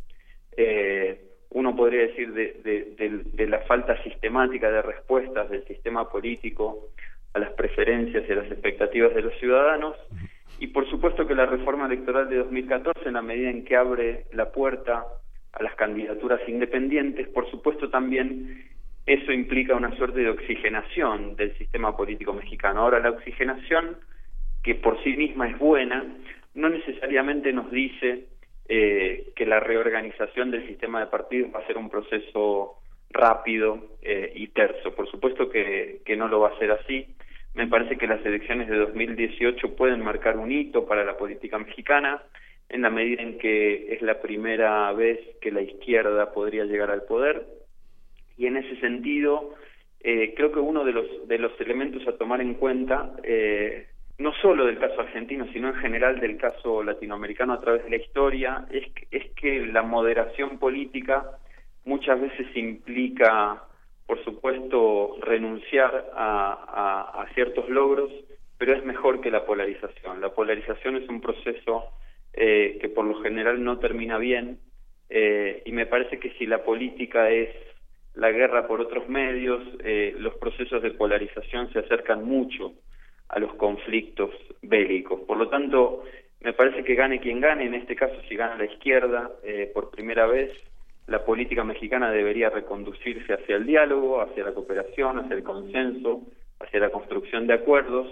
[0.57, 1.21] eh,
[1.51, 6.91] uno podría decir, de, de, la falta sistemática de respuestas del sistema político
[7.35, 9.97] a las preferencias y a las expectativas de los ciudadanos
[10.61, 14.27] y por supuesto que la reforma electoral de 2014, en la medida en que abre
[14.33, 15.07] la puerta
[15.53, 18.69] a las candidaturas independientes, por supuesto también
[19.07, 22.83] eso implica una suerte de oxigenación del sistema político mexicano.
[22.83, 23.97] Ahora, la oxigenación,
[24.63, 26.05] que por sí misma es buena,
[26.55, 28.27] no necesariamente nos dice
[28.69, 32.77] eh, que la reorganización del sistema de partidos va a ser un proceso
[33.09, 34.95] rápido eh, y terso.
[34.95, 37.17] Por supuesto que, que no lo va a ser así.
[37.55, 42.23] Me parece que las elecciones de 2018 pueden marcar un hito para la política mexicana
[42.69, 47.03] en la medida en que es la primera vez que la izquierda podría llegar al
[47.03, 47.45] poder.
[48.37, 49.55] Y en ese sentido
[50.03, 54.33] eh, creo que uno de los de los elementos a tomar en cuenta eh, no
[54.41, 58.67] solo del caso argentino sino en general del caso latinoamericano a través de la historia
[58.71, 61.27] es es que la moderación política
[61.85, 63.63] muchas veces implica
[64.11, 68.11] por supuesto, renunciar a, ciertos logros,
[68.59, 70.21] pero es mejor que la polarización.
[70.21, 71.85] La polarización es un proceso
[72.33, 74.59] eh, que por lo general no termina bien
[75.11, 77.51] eh, y me parece que si la política es
[78.15, 82.73] la guerra por otros medios, eh, los procesos de polarización se acercan mucho
[83.29, 84.31] a los conflictos
[84.61, 85.21] bélicos.
[85.21, 86.03] Por lo tanto,
[86.41, 89.31] me parece que gane quien gane, en este caso si gana la izquierda
[89.73, 90.51] por primera vez,
[91.11, 96.23] la política mexicana debería reconducirse hacia el diálogo, hacia la cooperación, hacia el consenso,
[96.61, 98.07] hacia la construcción de acuerdos,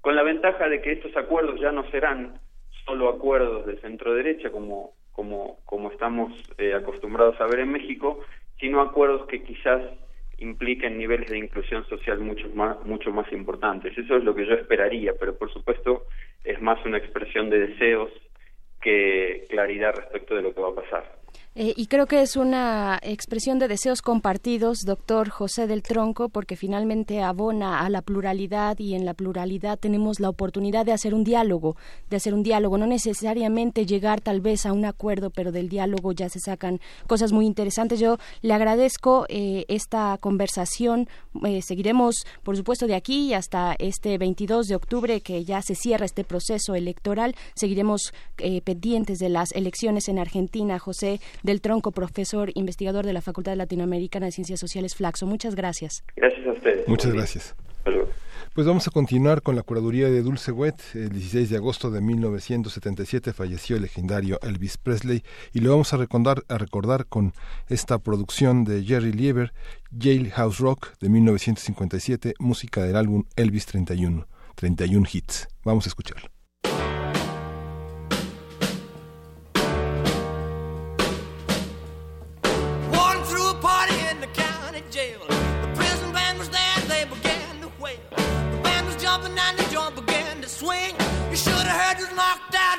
[0.00, 2.38] con la ventaja de que estos acuerdos ya no serán
[2.84, 8.20] solo acuerdos de centro derecha como como como estamos eh, acostumbrados a ver en México,
[8.60, 9.82] sino acuerdos que quizás
[10.38, 13.98] impliquen niveles de inclusión social mucho más mucho más importantes.
[13.98, 16.04] Eso es lo que yo esperaría, pero por supuesto
[16.44, 18.10] es más una expresión de deseos
[18.80, 21.25] que claridad respecto de lo que va a pasar.
[21.58, 26.54] Eh, y creo que es una expresión de deseos compartidos, doctor José del Tronco, porque
[26.54, 31.24] finalmente abona a la pluralidad y en la pluralidad tenemos la oportunidad de hacer un
[31.24, 31.74] diálogo,
[32.10, 36.12] de hacer un diálogo, no necesariamente llegar tal vez a un acuerdo, pero del diálogo
[36.12, 38.00] ya se sacan cosas muy interesantes.
[38.00, 41.08] Yo le agradezco eh, esta conversación.
[41.42, 46.04] Eh, seguiremos, por supuesto, de aquí hasta este 22 de octubre, que ya se cierra
[46.04, 47.34] este proceso electoral.
[47.54, 48.12] Seguiremos
[48.64, 50.78] pendientes de las elecciones en Argentina.
[50.78, 55.26] José del Tronco, profesor investigador de la Facultad Latinoamericana de Ciencias Sociales Flaxo.
[55.26, 56.04] Muchas gracias.
[56.16, 56.88] Gracias a ustedes.
[56.88, 57.54] Muchas gracias.
[58.56, 60.76] Pues vamos a continuar con la curaduría de Dulce Wet.
[60.94, 65.22] El 16 de agosto de 1977 falleció el legendario Elvis Presley
[65.52, 67.34] y lo vamos a recordar, a recordar con
[67.68, 69.52] esta producción de Jerry Lieber,
[69.96, 75.48] Jailhouse Rock de 1957, música del álbum Elvis 31, 31 hits.
[75.62, 76.35] Vamos a escucharlo.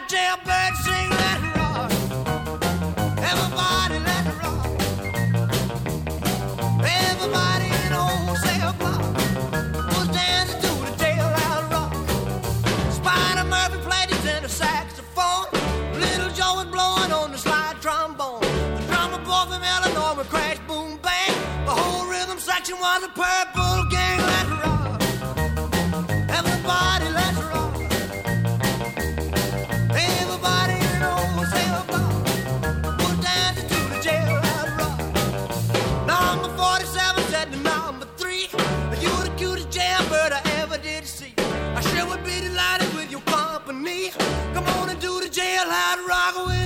[0.07, 1.91] Jailbird sing, let it rock.
[3.19, 4.65] Everybody, let it rock.
[6.83, 9.01] Everybody in old cell block
[9.93, 11.93] was dancing to the jailhouse rock.
[12.91, 15.45] Spider Murphy played his tenor saxophone.
[15.99, 18.41] Little Joe was blowing on the slide trombone.
[18.41, 21.35] The drummer boy from Illinois would crash, boom, bang.
[21.65, 23.86] The whole rhythm section was a purple
[43.67, 44.11] company.
[44.53, 46.56] Come on and do the jailhouse rock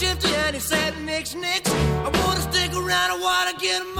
[0.00, 1.70] shifty and he said mix nicks.
[1.70, 3.98] I wanna stick around, I wanna get him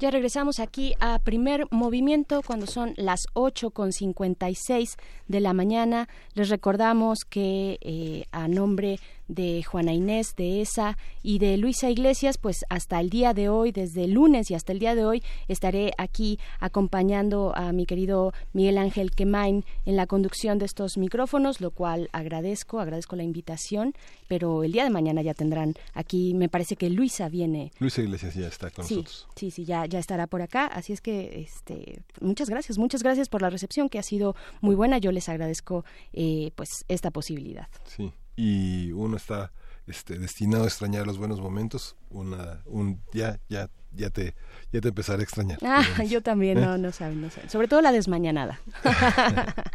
[0.00, 4.96] Ya regresamos aquí a primer movimiento cuando son las 8 con 56
[5.28, 6.08] de la mañana.
[6.32, 8.98] Les recordamos que eh, a nombre
[9.30, 13.70] de Juana Inés, de esa y de Luisa Iglesias, pues hasta el día de hoy,
[13.72, 18.32] desde el lunes y hasta el día de hoy, estaré aquí acompañando a mi querido
[18.52, 23.94] Miguel Ángel Quemain en la conducción de estos micrófonos, lo cual agradezco, agradezco la invitación,
[24.28, 27.70] pero el día de mañana ya tendrán aquí, me parece que Luisa viene.
[27.78, 29.28] Luisa Iglesias ya está con sí, nosotros.
[29.36, 33.28] Sí, sí, ya, ya estará por acá, así es que este, muchas gracias, muchas gracias
[33.28, 37.68] por la recepción que ha sido muy buena, yo les agradezco eh, pues esta posibilidad.
[37.84, 39.52] Sí, y uno está
[39.86, 44.34] este, destinado a extrañar los buenos momentos, una, un, ya, ya, ya te,
[44.72, 45.58] ya te empezaré a extrañar.
[45.62, 46.10] Ah, digamos.
[46.10, 47.50] yo también, no, no saben, no saben.
[47.50, 48.60] Sobre todo la desmañanada.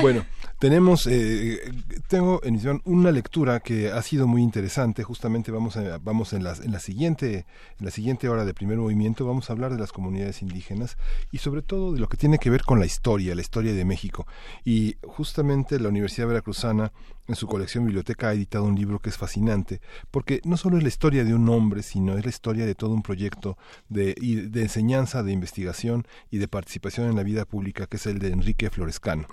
[0.00, 0.24] Bueno,
[0.60, 1.60] tenemos, eh,
[2.08, 5.02] tengo en edición una lectura que ha sido muy interesante.
[5.02, 7.46] Justamente vamos a, vamos en la, en la siguiente,
[7.78, 10.96] en la siguiente hora de primer movimiento vamos a hablar de las comunidades indígenas
[11.32, 13.84] y sobre todo de lo que tiene que ver con la historia, la historia de
[13.84, 14.26] México.
[14.64, 16.92] Y justamente la Universidad Veracruzana
[17.28, 19.80] en su colección biblioteca ha editado un libro que es fascinante
[20.10, 22.90] porque no solo es la historia de un hombre, sino es la historia de todo
[22.92, 23.56] un proyecto
[23.88, 24.14] de,
[24.50, 28.28] de enseñanza, de investigación y de participación en la vida pública que es el de
[28.32, 29.26] Enrique Florescano.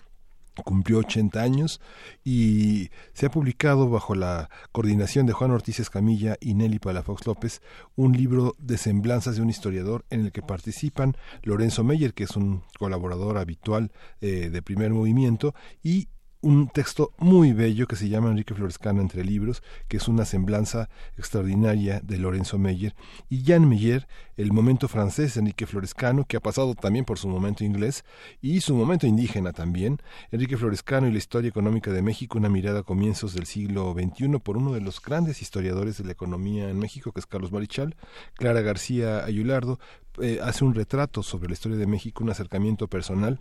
[0.63, 1.81] Cumplió 80 años
[2.23, 7.61] y se ha publicado bajo la coordinación de Juan Ortiz Escamilla y Nelly Palafox López
[7.97, 12.37] un libro de semblanzas de un historiador en el que participan Lorenzo Meyer, que es
[12.37, 13.91] un colaborador habitual
[14.21, 15.53] eh, de primer movimiento,
[15.83, 16.07] y
[16.45, 20.89] un texto muy bello que se llama Enrique Florescano entre libros, que es una semblanza
[21.17, 22.93] extraordinaria de Lorenzo Meyer,
[23.29, 24.07] y Jan Meyer,
[24.37, 28.05] el momento francés de Enrique Florescano, que ha pasado también por su momento inglés
[28.43, 29.97] y su momento indígena también,
[30.29, 34.37] Enrique Florescano y la historia económica de México, una mirada a comienzos del siglo XXI
[34.37, 37.95] por uno de los grandes historiadores de la economía en México, que es Carlos Marichal,
[38.35, 39.79] Clara García Ayulardo,
[40.21, 43.39] eh, hace un retrato sobre la historia de México, un acercamiento personal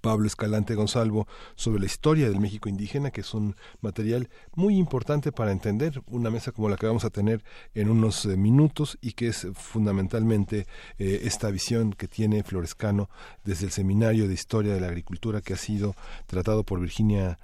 [0.00, 5.32] Pablo Escalante Gonzalvo sobre la historia del México indígena, que es un material muy importante
[5.32, 7.42] para entender una mesa como la que vamos a tener
[7.74, 10.66] en unos eh, minutos y que es fundamentalmente
[10.98, 13.08] eh, esta visión que tiene Florescano
[13.44, 15.94] desde el Seminario de Historia de la Agricultura que ha sido
[16.26, 17.38] tratado por Virginia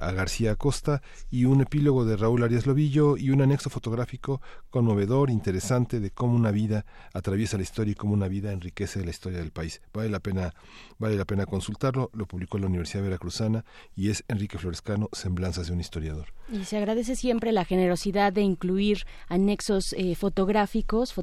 [0.00, 4.40] a García Acosta y un epílogo de Raúl Arias Lobillo y un anexo fotográfico
[4.70, 9.10] conmovedor, interesante de cómo una vida atraviesa la historia y cómo una vida enriquece la
[9.10, 9.80] historia del país.
[9.92, 10.54] Vale la pena,
[10.98, 13.64] vale la pena consultarlo, lo publicó la Universidad Veracruzana
[13.94, 16.32] y es Enrique Florescano, Semblanzas de un historiador.
[16.52, 21.14] Y se agradece siempre la generosidad de incluir anexos eh, fotográficos,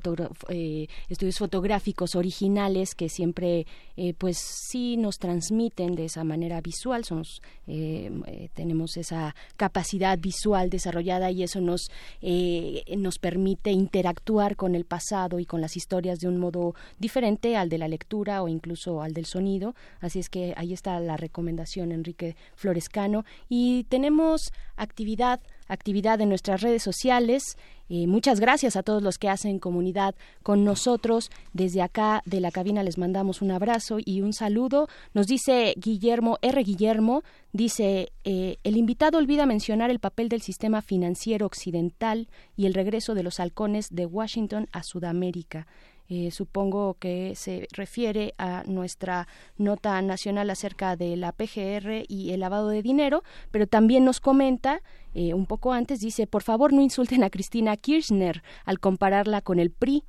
[0.50, 7.04] eh, estudios fotográficos originales que siempre, eh, pues sí nos transmiten de esa manera visual.
[7.04, 11.90] Somos, eh, eh, tenemos esa capacidad visual desarrollada y eso nos
[12.22, 17.56] eh, nos permite interactuar con el pasado y con las historias de un modo diferente
[17.56, 19.74] al de la lectura o incluso al del sonido.
[20.02, 23.24] Así es que ahí está la recomendación, Enrique Florescano.
[23.48, 27.58] Y tenemos actividad actividad en nuestras redes sociales.
[27.90, 31.30] Eh, muchas gracias a todos los que hacen comunidad con nosotros.
[31.54, 34.88] Desde acá de la cabina les mandamos un abrazo y un saludo.
[35.14, 36.64] Nos dice Guillermo R.
[36.64, 37.24] Guillermo,
[37.54, 43.14] dice, eh, el invitado olvida mencionar el papel del sistema financiero occidental y el regreso
[43.16, 45.68] de los halcones de Washington a Sudamérica.
[46.10, 49.28] Eh, supongo que se refiere a nuestra
[49.58, 54.82] nota nacional acerca de la PGR y el lavado de dinero, pero también nos comenta
[55.14, 59.60] eh, un poco antes, dice, por favor no insulten a Cristina Kirchner al compararla con
[59.60, 60.04] el PRI.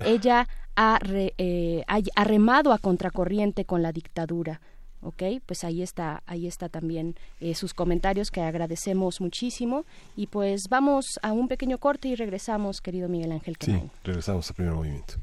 [0.00, 4.60] Ella ha, re- eh, ha- remado a contracorriente con la dictadura.
[5.02, 9.84] Ok, pues ahí está, ahí está también eh, sus comentarios que agradecemos muchísimo.
[10.16, 14.56] Y pues vamos a un pequeño corte y regresamos, querido Miguel Ángel Sí, regresamos al
[14.56, 15.14] primer movimiento.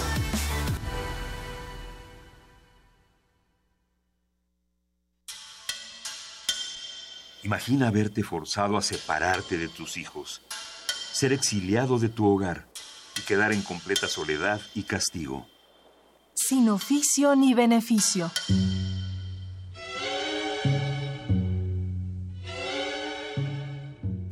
[7.42, 10.42] Imagina verte forzado a separarte de tus hijos,
[11.12, 12.66] ser exiliado de tu hogar
[13.18, 15.46] y quedar en completa soledad y castigo.
[16.42, 18.30] Sin oficio ni beneficio.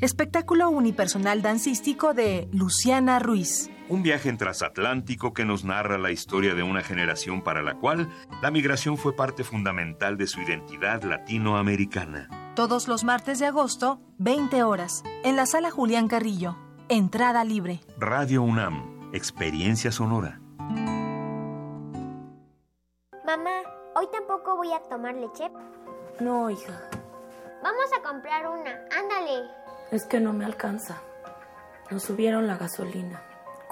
[0.01, 3.71] Espectáculo unipersonal dancístico de Luciana Ruiz.
[3.89, 8.09] Un viaje en transatlántico que nos narra la historia de una generación para la cual
[8.43, 12.29] la migración fue parte fundamental de su identidad latinoamericana.
[12.57, 16.57] Todos los martes de agosto, 20 horas, en la sala Julián Carrillo.
[16.89, 17.81] Entrada libre.
[17.99, 20.41] Radio UNAM, experiencia sonora.
[24.69, 25.51] Voy a tomar leche?
[26.21, 26.91] No, hija.
[27.63, 29.49] Vamos a comprar una, ándale.
[29.91, 31.01] Es que no me alcanza.
[31.91, 33.23] Nos subieron la gasolina.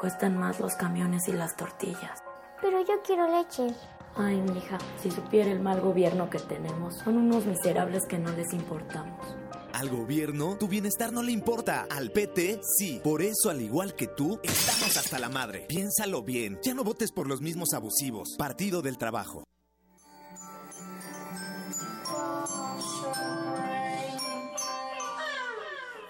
[0.01, 2.23] Cuestan más los camiones y las tortillas.
[2.63, 3.75] Pero yo quiero leche.
[4.17, 8.55] Ay, mija, si supiera el mal gobierno que tenemos, son unos miserables que no les
[8.55, 9.37] importamos.
[9.75, 11.87] Al gobierno, tu bienestar no le importa.
[11.91, 13.01] Al PT, sí.
[13.05, 15.67] Por eso, al igual que tú, estamos hasta la madre.
[15.69, 16.59] Piénsalo bien.
[16.63, 18.37] Ya no votes por los mismos abusivos.
[18.39, 19.45] Partido del Trabajo.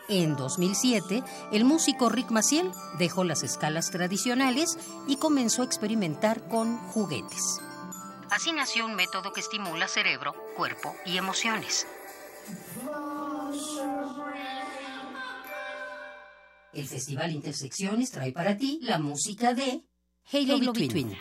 [0.08, 4.78] En 2007, el músico Rick Maciel dejó las escalas tradicionales
[5.08, 7.60] y comenzó a experimentar con juguetes.
[8.30, 11.86] Así nació un método que estimula cerebro, cuerpo y emociones.
[16.72, 19.82] El Festival Intersecciones trae para ti la música de
[20.32, 21.16] Halo Between.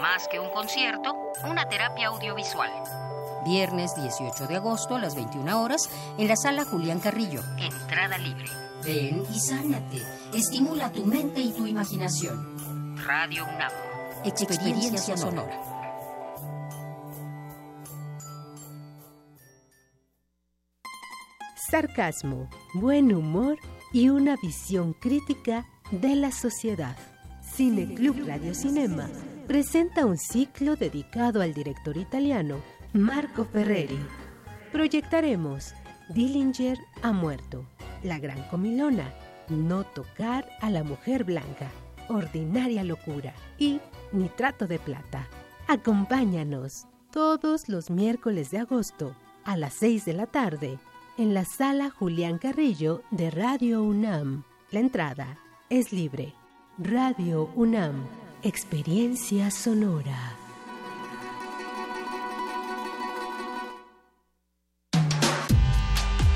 [0.00, 1.14] Más que un concierto,
[1.44, 3.03] una terapia audiovisual.
[3.44, 5.88] Viernes 18 de agosto a las 21 horas
[6.18, 7.42] en la sala Julián Carrillo.
[7.58, 8.48] Entrada libre.
[8.84, 10.02] Ven y sánate.
[10.32, 12.96] Estimula tu mente y tu imaginación.
[13.06, 13.72] Radio UNAM.
[14.24, 15.60] Experiencia, sonora.
[21.70, 23.58] Sarcasmo, buen humor
[23.92, 26.96] y una visión crítica de la sociedad.
[27.42, 29.08] Cine Club Radio Cinema
[29.46, 32.60] presenta un ciclo dedicado al director italiano
[32.94, 33.98] Marco Ferreri.
[34.70, 35.74] Proyectaremos
[36.10, 37.66] Dillinger ha muerto,
[38.04, 39.12] La Gran Comilona,
[39.48, 41.72] No tocar a la mujer blanca,
[42.08, 43.80] Ordinaria locura y
[44.12, 45.26] Nitrato de plata.
[45.66, 50.78] Acompáñanos todos los miércoles de agosto a las 6 de la tarde
[51.18, 54.44] en la sala Julián Carrillo de Radio UNAM.
[54.70, 55.36] La entrada
[55.68, 56.32] es libre.
[56.78, 58.04] Radio UNAM,
[58.44, 60.43] experiencia sonora.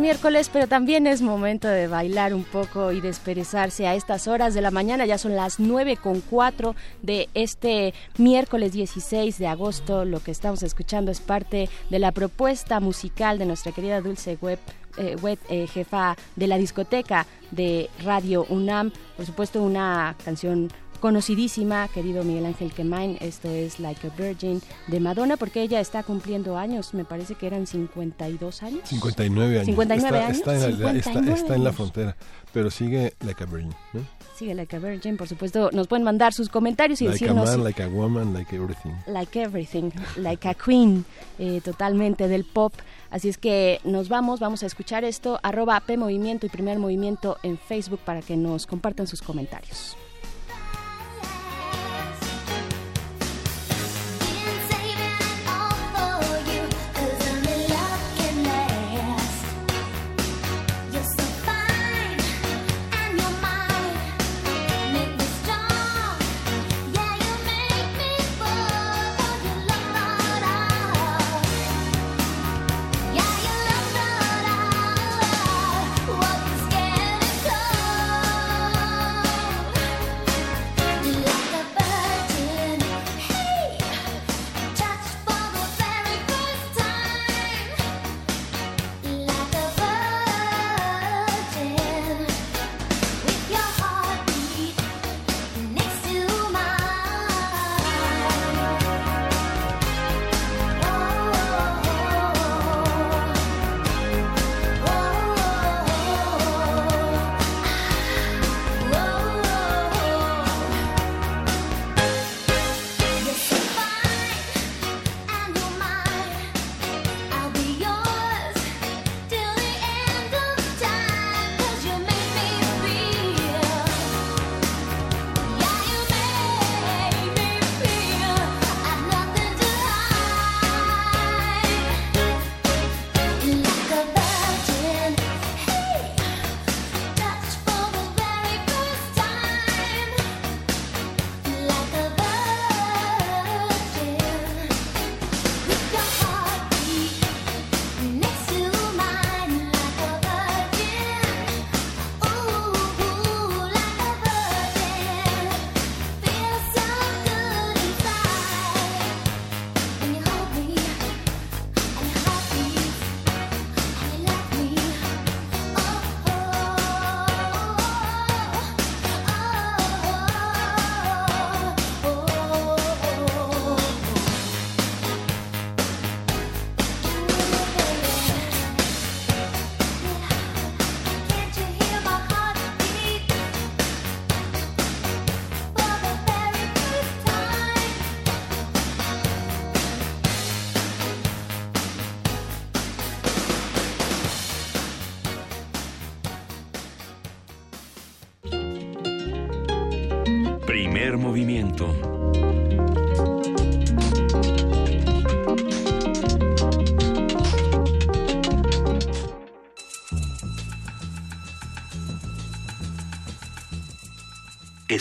[0.00, 4.62] miércoles, pero también es momento de bailar un poco y desperezarse a estas horas de
[4.62, 5.06] la mañana.
[5.06, 10.04] Ya son las 9 con 4 de este miércoles 16 de agosto.
[10.04, 14.58] Lo que estamos escuchando es parte de la propuesta musical de nuestra querida Dulce Web
[14.96, 18.92] eh, Wet, eh, jefa de la discoteca de Radio UNAM.
[19.16, 20.70] Por supuesto, una canción
[21.00, 23.16] conocidísima, querido Miguel Ángel Quemain.
[23.20, 26.94] Esto es Like a Virgin de Madonna, porque ella está cumpliendo años.
[26.94, 28.80] Me parece que eran 52 años.
[28.84, 29.66] 59 años.
[29.66, 30.38] 59 está, años.
[30.38, 31.76] Está en, la, está- 59 está en la años.
[31.76, 32.16] frontera,
[32.52, 33.74] pero sigue like a virgin.
[33.92, 34.20] ¿no?
[34.36, 35.68] Sigue Like a Virgin, por supuesto.
[35.74, 37.44] Nos pueden mandar sus comentarios y Like a decirnos.
[37.50, 38.92] man, like a woman, like everything.
[39.06, 41.04] Like everything, like a queen,
[41.38, 42.72] eh, totalmente del pop.
[43.10, 47.36] Así es que nos vamos, vamos a escuchar esto, arroba P Movimiento y Primer Movimiento
[47.42, 49.94] en Facebook para que nos compartan sus comentarios.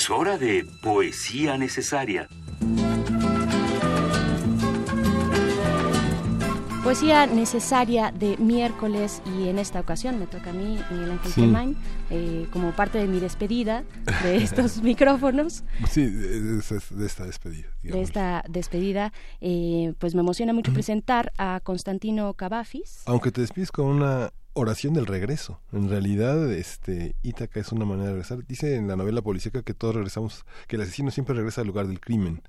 [0.10, 2.27] Es hora de poesía necesaria.
[6.84, 11.76] Poesía necesaria de miércoles y en esta ocasión me toca a mí, Miguel Ángel Sí.
[12.10, 13.84] Eh, como parte de mi despedida
[14.23, 15.64] de estos micrófonos.
[15.88, 17.68] Sí, de, de- de esta despedida.
[17.84, 23.03] de esta despedida, eh, pues me emociona mucho presentar a Constantino Cavafis.
[23.06, 25.62] Aunque te despides con una oración del regreso.
[25.72, 28.46] En realidad, este Ítaca es una manera de regresar.
[28.48, 31.88] Dice en la novela policíaca que todos regresamos, que el asesino siempre regresa al lugar
[31.88, 32.42] del crimen,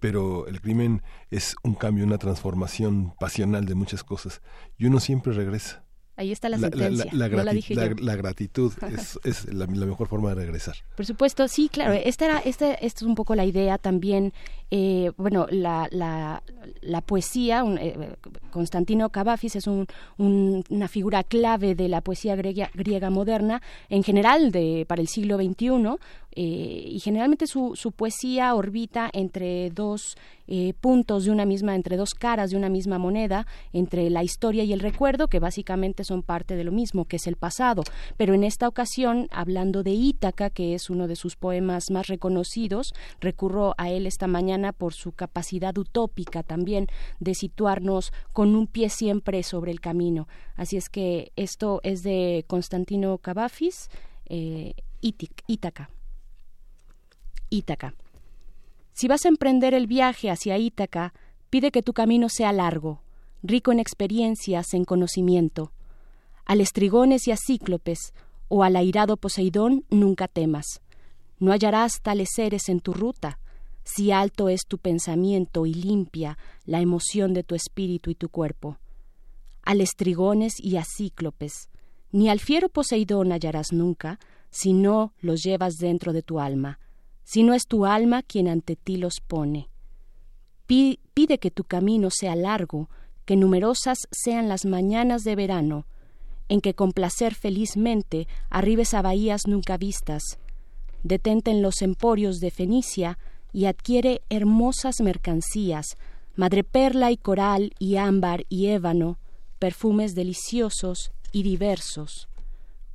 [0.00, 4.42] pero el crimen es un cambio, una transformación pasional de muchas cosas.
[4.78, 5.84] Y uno siempre regresa.
[6.14, 7.94] Ahí está la La, sentencia, la- la no la grati- dije la- yo.
[7.98, 10.76] la gratitud es, es la, la mejor forma de regresar.
[10.94, 11.94] Por supuesto, sí, claro.
[11.94, 14.32] Esta era, esta, esta es un poco la idea también.
[14.74, 18.14] Eh, bueno, la, la, poesía, eh,
[18.50, 19.86] Constantino Cavafis es un,
[20.16, 25.08] un- una figura clave de la poesía griega, griega moderna, en general de, para el
[25.08, 25.96] siglo XXI,
[26.34, 30.16] eh, y generalmente su, su poesía orbita entre dos
[30.80, 34.74] puntos de una misma, entre dos caras de una misma moneda, entre la historia y
[34.74, 37.84] el recuerdo, que básicamente son parte de lo mismo, que es el pasado.
[38.18, 42.92] Pero en esta ocasión, hablando de Ítaca, que es uno de sus poemas más reconocidos,
[43.20, 46.86] recurro a él esta mañana por su capacidad utópica también
[47.18, 50.28] de situarnos con un pie siempre sobre el camino.
[50.54, 53.90] Así es que esto es de Constantino Cavafis,
[54.26, 55.90] eh, Ítaca.
[57.50, 57.94] Ítaca.
[58.92, 61.12] Si vas a emprender el viaje hacia Ítaca,
[61.50, 63.02] pide que tu camino sea largo,
[63.42, 65.72] rico en experiencias, en conocimiento.
[66.44, 68.14] Al estrigones y a cíclopes,
[68.48, 70.82] o al airado Poseidón, nunca temas.
[71.38, 73.38] No hallarás tales seres en tu ruta,
[73.84, 78.78] si alto es tu pensamiento y limpia la emoción de tu espíritu y tu cuerpo.
[79.62, 81.68] Al estrigones y a cíclopes,
[82.10, 84.18] ni al fiero Poseidón hallarás nunca,
[84.50, 86.78] si no los llevas dentro de tu alma,
[87.24, 89.68] si no es tu alma quien ante ti los pone.
[90.66, 92.88] Pi- Pide que tu camino sea largo,
[93.24, 95.86] que numerosas sean las mañanas de verano,
[96.48, 100.22] en que con placer felizmente arribes a bahías nunca vistas.
[101.02, 103.18] Detente en los emporios de Fenicia
[103.52, 105.96] y adquiere hermosas mercancías,
[106.34, 109.18] madreperla y coral y ámbar y ébano,
[109.58, 112.28] perfumes deliciosos y diversos.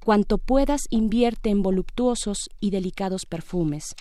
[0.04, 3.96] Cuanto puedas invierte en voluptuosos y delicados perfumes.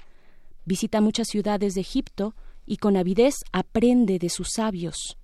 [0.65, 2.35] Visita muchas ciudades de Egipto
[2.65, 5.19] y con avidez aprende de sus sabios.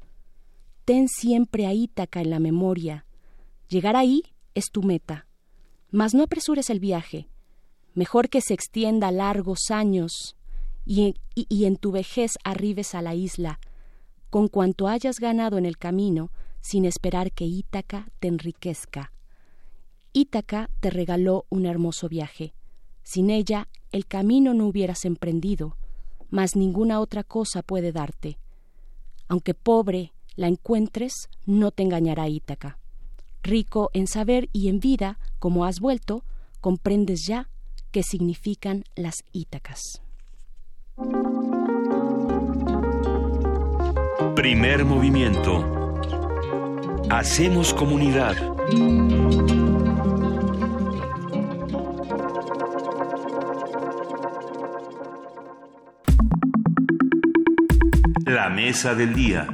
[0.85, 3.07] Ten siempre a Ítaca en la memoria.
[3.69, 4.23] Llegar ahí
[4.55, 5.27] es tu meta.
[5.91, 7.29] Mas no apresures el viaje.
[7.95, 10.37] Mejor que se extienda largos años
[10.85, 11.15] y
[11.65, 13.61] en, tu vejez arribes a la isla,
[14.31, 16.31] con cuanto hayas ganado en el camino,
[16.61, 19.13] sin esperar que Ítaca te enriquezca.
[20.13, 22.55] Ítaca te regaló un hermoso viaje.
[23.03, 25.77] Sin ella, el camino no hubieras emprendido,
[26.31, 28.39] mas ninguna otra cosa puede darte.
[29.29, 32.79] Aunque pobre la encuentres, no te engañará Ítaca.
[33.43, 36.25] Rico en saber y en vida, como has vuelto,
[36.61, 37.49] comprendes ya
[37.91, 40.01] qué significan las Ítacas.
[44.43, 45.95] Primer movimiento.
[47.09, 48.35] Hacemos comunidad.
[58.27, 59.47] La mesa del día.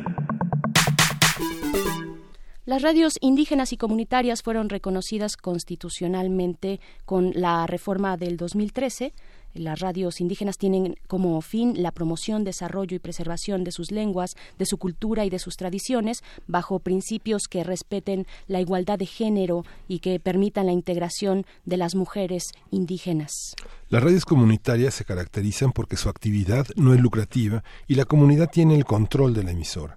[2.64, 9.12] Las radios indígenas y comunitarias fueron reconocidas constitucionalmente con la reforma del 2013.
[9.58, 14.66] Las radios indígenas tienen como fin la promoción, desarrollo y preservación de sus lenguas, de
[14.66, 19.98] su cultura y de sus tradiciones, bajo principios que respeten la igualdad de género y
[19.98, 23.56] que permitan la integración de las mujeres indígenas.
[23.88, 28.76] Las radios comunitarias se caracterizan porque su actividad no es lucrativa y la comunidad tiene
[28.76, 29.96] el control de la emisora.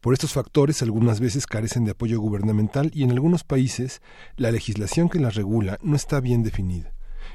[0.00, 4.00] Por estos factores, algunas veces carecen de apoyo gubernamental y en algunos países
[4.36, 6.93] la legislación que las regula no está bien definida.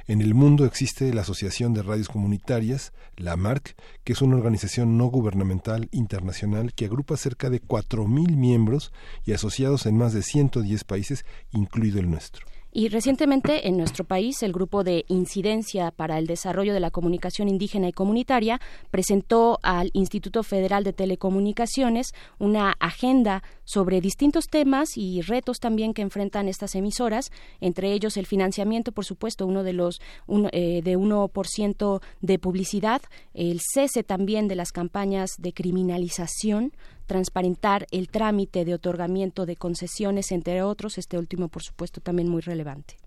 [0.09, 4.97] En el mundo existe la Asociación de Radios Comunitarias, la MARC, que es una organización
[4.97, 8.91] no gubernamental internacional que agrupa cerca de 4.000 miembros
[9.23, 12.47] y asociados en más de 110 países, incluido el nuestro.
[12.71, 17.49] Y recientemente en nuestro país el Grupo de Incidencia para el Desarrollo de la Comunicación
[17.49, 25.21] Indígena y Comunitaria presentó al Instituto Federal de Telecomunicaciones una agenda sobre distintos temas y
[25.21, 29.99] retos también que enfrentan estas emisoras, entre ellos el financiamiento, por supuesto, uno de los
[30.27, 33.01] un, eh, de 1% de publicidad,
[33.33, 36.73] el cese también de las campañas de criminalización
[37.09, 42.41] transparentar el trámite de otorgamiento de concesiones, entre otros, este último, por supuesto, también muy
[42.41, 42.97] relevante.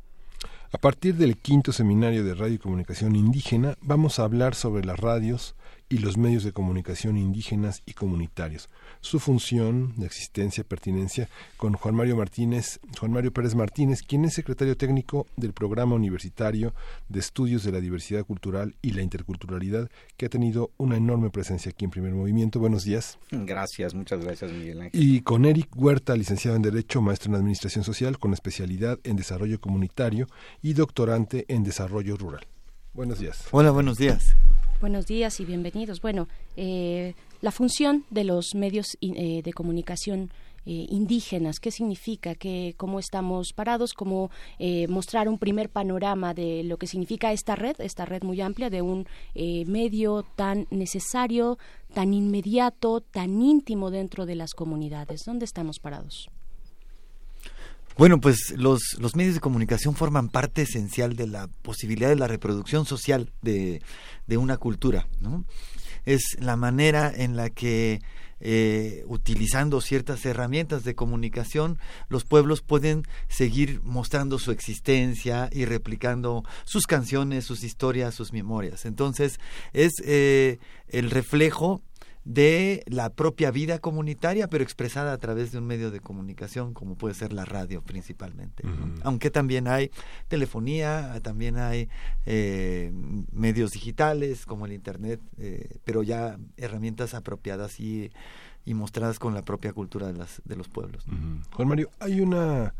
[0.73, 4.99] A partir del quinto seminario de radio y comunicación indígena, vamos a hablar sobre las
[4.99, 5.55] radios
[5.93, 8.71] y los medios de comunicación indígenas y comunitarios,
[9.03, 11.29] su función, de existencia, pertinencia,
[11.59, 16.73] con Juan Mario Martínez, Juan Mario Pérez Martínez, quien es secretario técnico del Programa Universitario
[17.11, 21.69] de Estudios de la Diversidad Cultural y la Interculturalidad, que ha tenido una enorme presencia
[21.69, 22.59] aquí en Primer Movimiento.
[22.59, 23.19] Buenos días.
[23.31, 24.99] Gracias, muchas gracias, Miguel Ángel.
[24.99, 29.61] Y con Eric Huerta, licenciado en Derecho, maestro en Administración Social, con especialidad en Desarrollo
[29.61, 30.27] Comunitario
[30.63, 32.47] y doctorante en Desarrollo Rural.
[32.95, 33.45] Buenos días.
[33.51, 34.35] Hola, buenos días.
[34.83, 36.01] Buenos días y bienvenidos.
[36.01, 36.27] Bueno,
[36.57, 40.33] eh, la función de los medios eh, de comunicación
[40.67, 46.65] eh, indígenas, qué significa, qué, cómo estamos parados, cómo eh, mostrar un primer panorama de
[46.65, 49.07] lo que significa esta red, esta red muy amplia de un
[49.37, 51.59] eh, medio tan necesario,
[51.95, 55.25] tan inmediato, tan íntimo dentro de las comunidades.
[55.25, 56.29] ¿Dónde estamos parados?
[57.97, 62.27] Bueno, pues los, los medios de comunicación forman parte esencial de la posibilidad de la
[62.27, 63.83] reproducción social de,
[64.27, 65.45] de una cultura, ¿no?
[66.05, 68.01] Es la manera en la que
[68.45, 71.79] eh, utilizando ciertas herramientas de comunicación,
[72.09, 78.85] los pueblos pueden seguir mostrando su existencia y replicando sus canciones, sus historias, sus memorias.
[78.85, 79.39] Entonces,
[79.73, 80.59] es eh,
[80.89, 81.83] el reflejo
[82.25, 86.97] de la propia vida comunitaria, pero expresada a través de un medio de comunicación, como
[86.97, 88.63] puede ser la radio principalmente.
[89.03, 89.91] Aunque también hay
[90.29, 91.89] telefonía, también hay
[92.27, 92.93] eh,
[93.33, 98.11] medios digitales como el Internet, eh, pero ya herramientas apropiadas y,
[98.65, 101.05] y, mostradas con la propia cultura de, las, de los pueblos.
[101.09, 101.55] Uh -huh.
[101.55, 102.75] Juan Mario, hay una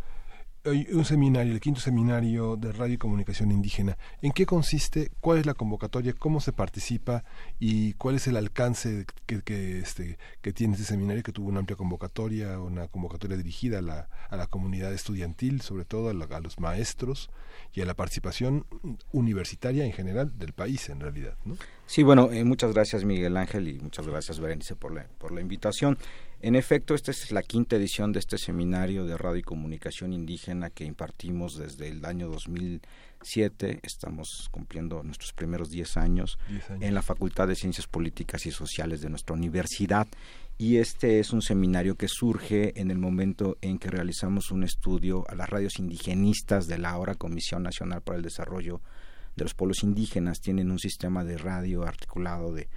[0.65, 3.99] un seminario, el quinto seminario de radio y comunicación indígena.
[4.21, 5.11] ¿En qué consiste?
[5.21, 6.13] ¿Cuál es la convocatoria?
[6.13, 7.25] ¿Cómo se participa?
[7.59, 11.61] ¿Y cuál es el alcance que, que, este, que tiene este seminario que tuvo una
[11.61, 17.31] amplia convocatoria, una convocatoria dirigida a la, comunidad estudiantil, sobre todo a, la, los maestros
[17.73, 18.67] y a la participación
[19.13, 21.37] universitaria en general del país, en realidad?
[21.45, 21.57] ¿no?
[21.87, 25.41] Sí, bueno, eh, muchas gracias Miguel Ángel y muchas gracias Berenice por la, por la
[25.41, 25.99] invitación.
[26.45, 30.71] En efecto, esta es la quinta edición de este seminario de radio y comunicación indígena
[30.71, 33.79] que impartimos desde el año 2007.
[33.85, 39.01] Estamos cumpliendo nuestros primeros 10 años, años, en la Facultad de Ciencias Políticas y Sociales
[39.01, 40.09] de nuestra universidad.
[40.59, 45.25] Y este es un seminario que surge en el momento en que realizamos un estudio
[45.29, 48.81] a las radios indigenistas de la ahora Comisión Nacional para el Desarrollo
[49.37, 50.41] de los Pueblos Indígenas.
[50.41, 52.69] Tienen un sistema de radio articulado de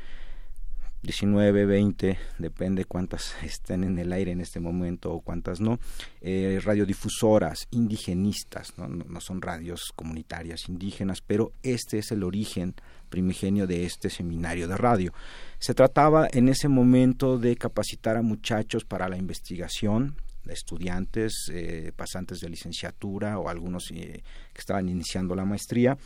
[1.05, 5.79] 19, 20, depende cuántas estén en el aire en este momento o cuántas no,
[6.21, 8.87] eh, radiodifusoras indigenistas, ¿no?
[8.87, 9.05] ¿no?
[9.05, 12.75] No, son radios comunitarias indígenas, pero este es el origen
[13.09, 15.13] primigenio de este seminario de radio.
[15.59, 20.15] Se trataba en ese momento de capacitar a muchachos para la investigación,
[20.47, 24.23] estudiantes, eh, pasantes de licenciatura o algunos eh,
[24.53, 25.97] que estaban iniciando la maestría,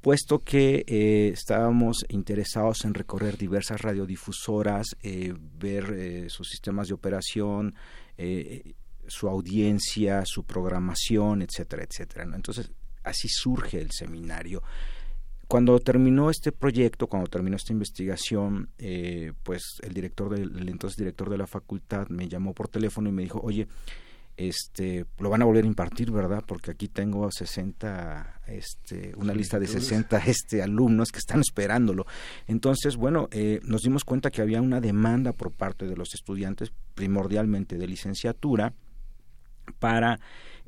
[0.00, 6.94] puesto que eh, estábamos interesados en recorrer diversas radiodifusoras, eh, ver eh, sus sistemas de
[6.94, 7.74] operación,
[9.06, 12.24] su audiencia, su programación, etcétera, etcétera.
[12.34, 12.70] Entonces,
[13.02, 14.62] así surge el seminario.
[15.48, 18.68] Cuando terminó este proyecto, cuando terminó esta investigación,
[19.42, 23.12] pues el director del el entonces director de la facultad me llamó por teléfono y
[23.12, 23.66] me dijo, oye,
[24.36, 26.42] este lo van a volver a impartir, ¿verdad?
[26.46, 32.06] Porque aquí tengo 60 este una lista de 60 este alumnos que están esperándolo.
[32.46, 36.72] Entonces, bueno, eh, nos dimos cuenta que había una demanda por parte de los estudiantes
[36.94, 38.72] primordialmente de licenciatura
[39.78, 40.18] para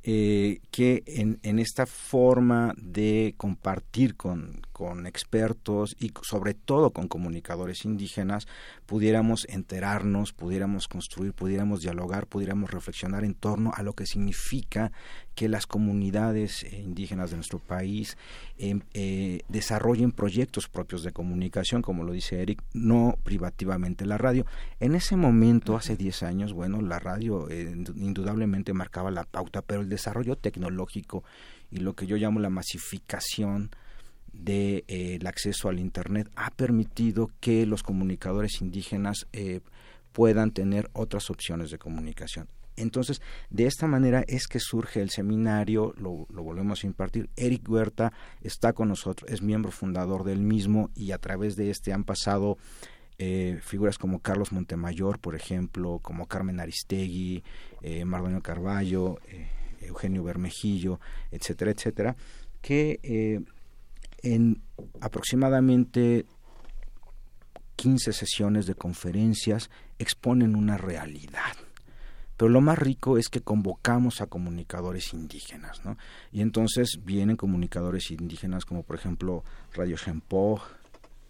[0.05, 7.07] eh, que en, en, esta forma de compartir con, con, expertos y sobre todo con
[7.07, 8.49] comunicadores indígenas
[8.93, 14.93] pudiéramos enterarnos, pudiéramos construir, pudiéramos dialogar, pudiéramos reflexionar en torno a lo que significa
[15.35, 18.19] que las comunidades indígenas de nuestro país
[18.59, 24.45] eh, eh, desarrollen proyectos propios de comunicación, como lo dice Eric, no privativamente la radio.
[24.79, 29.81] En ese momento, hace 10 años, bueno, la radio eh, indudablemente marcaba la pauta, pero
[29.81, 31.25] el desarrollo tecnológico
[31.71, 33.71] y lo que yo llamo la masificación
[34.33, 39.61] del de, eh, acceso al Internet ha permitido que los comunicadores indígenas eh,
[40.13, 42.49] puedan tener otras opciones de comunicación.
[42.77, 47.29] Entonces, de esta manera es que surge el seminario, lo, volvemos a impartir.
[47.37, 51.93] Eric Huerta está con nosotros, es miembro fundador del mismo y a través de este
[51.93, 52.57] han pasado
[53.19, 57.45] eh, figuras como Carlos Montemayor, por ejemplo, como Carmen Aristegui,
[57.83, 59.49] eh, Mardonio Carballo, eh,
[59.83, 60.99] Eugenio Bermejillo,
[61.31, 62.17] etcétera, etcétera,
[62.63, 63.41] que eh,
[64.23, 64.63] en
[65.01, 66.27] aproximadamente
[67.77, 71.57] 15 sesiones de conferencias exponen una realidad.
[72.37, 75.97] Pero lo más rico es que convocamos a comunicadores indígenas, ¿no?
[76.33, 79.45] Y entonces vienen comunicadores indígenas como por ejemplo
[79.75, 80.61] Radio Shempog,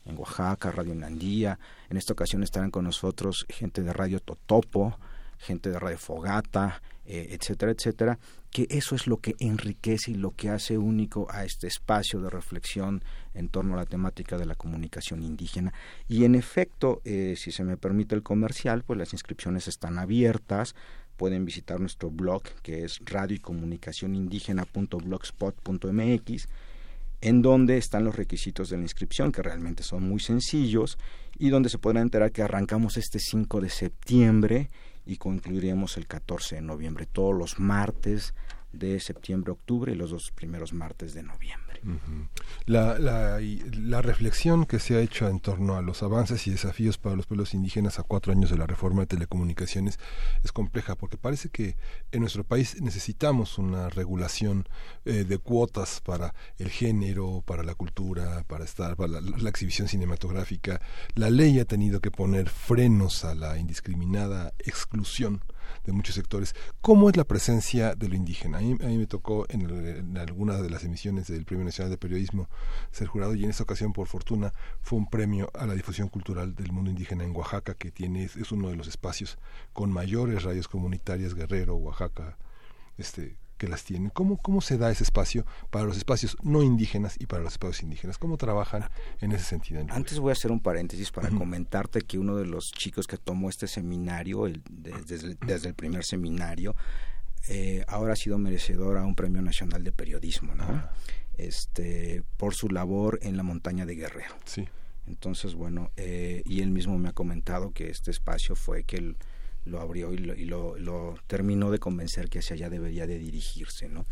[0.05, 1.59] en Oaxaca, Radio Nandía.
[1.89, 4.99] En esta ocasión estarán con nosotros gente de Radio Totopo,
[5.43, 8.19] gente de Radio Fogata, eh, etcétera, etcétera,
[8.51, 12.31] que eso es lo que enriquece y lo que hace único a este espacio de
[12.31, 13.03] reflexión
[13.35, 15.73] en torno a la temática de la comunicación indígena.
[16.07, 20.75] Y en efecto, eh, si se me permite el comercial, pues las inscripciones están abiertas.
[21.17, 26.49] Pueden visitar nuestro blog que es radio y comunicación indígena.blogspot.mx
[27.23, 30.99] en donde están los requisitos de la inscripción, que realmente son muy sencillos,
[31.39, 34.71] y donde se podrán enterar que arrancamos este 5 de septiembre
[35.05, 38.35] y concluiremos el 14 de noviembre, todos los martes
[38.73, 41.62] de septiembre, octubre y los dos primeros martes de noviembre.
[42.67, 47.17] La, la, reflexión que se ha hecho en torno a los avances y desafíos para
[47.17, 49.99] los pueblos indígenas a cuatro años de la reforma de telecomunicaciones
[50.43, 51.77] es compleja porque parece que
[52.13, 54.69] en nuestro país necesitamos una regulación
[55.05, 60.81] eh, de cuotas para el género, para la cultura, para estar, para la exhibición cinematográfica.
[61.15, 65.43] La ley ha tenido que poner frenos a la indiscriminada exclusión
[65.85, 66.55] de muchos sectores.
[66.81, 68.59] ¿Cómo es la presencia de lo indígena?
[68.59, 71.91] A mí, a mí me tocó en, en, alguna de las emisiones del Premio Nacional
[71.91, 72.49] de Periodismo
[72.91, 76.55] ser jurado y en esta ocasión, por fortuna, fue un premio a la difusión cultural
[76.55, 79.39] del mundo indígena en Oaxaca, que tiene es uno de los espacios
[79.73, 82.37] con mayores radios comunitarias, Guerrero, Oaxaca,
[82.99, 84.11] este que las tienen.
[84.11, 87.85] ¿Cómo, ¿Cómo se da ese espacio para los espacios no indígenas y para los espacios
[87.85, 88.19] indígenas?
[88.19, 88.87] ¿Cómo trabajan
[89.21, 89.81] en ese sentido?
[89.81, 91.39] En Antes voy a hacer un paréntesis para uh -huh.
[91.39, 96.05] comentarte que uno de los chicos que tomó este seminario, el, desde, desde, el primer
[96.05, 96.75] seminario,
[97.47, 100.83] eh, ahora ha sido merecedor a un premio nacional de periodismo, ¿no?
[101.39, 104.35] Este, por su labor en la montaña de Guerrero.
[104.45, 104.67] Sí.
[105.07, 109.17] Entonces, bueno, eh, y él mismo me ha comentado que este espacio fue que él
[109.65, 113.19] lo abrió y lo, y lo, lo terminó de convencer que hacia allá debería de
[113.19, 114.05] dirigirse, ¿no?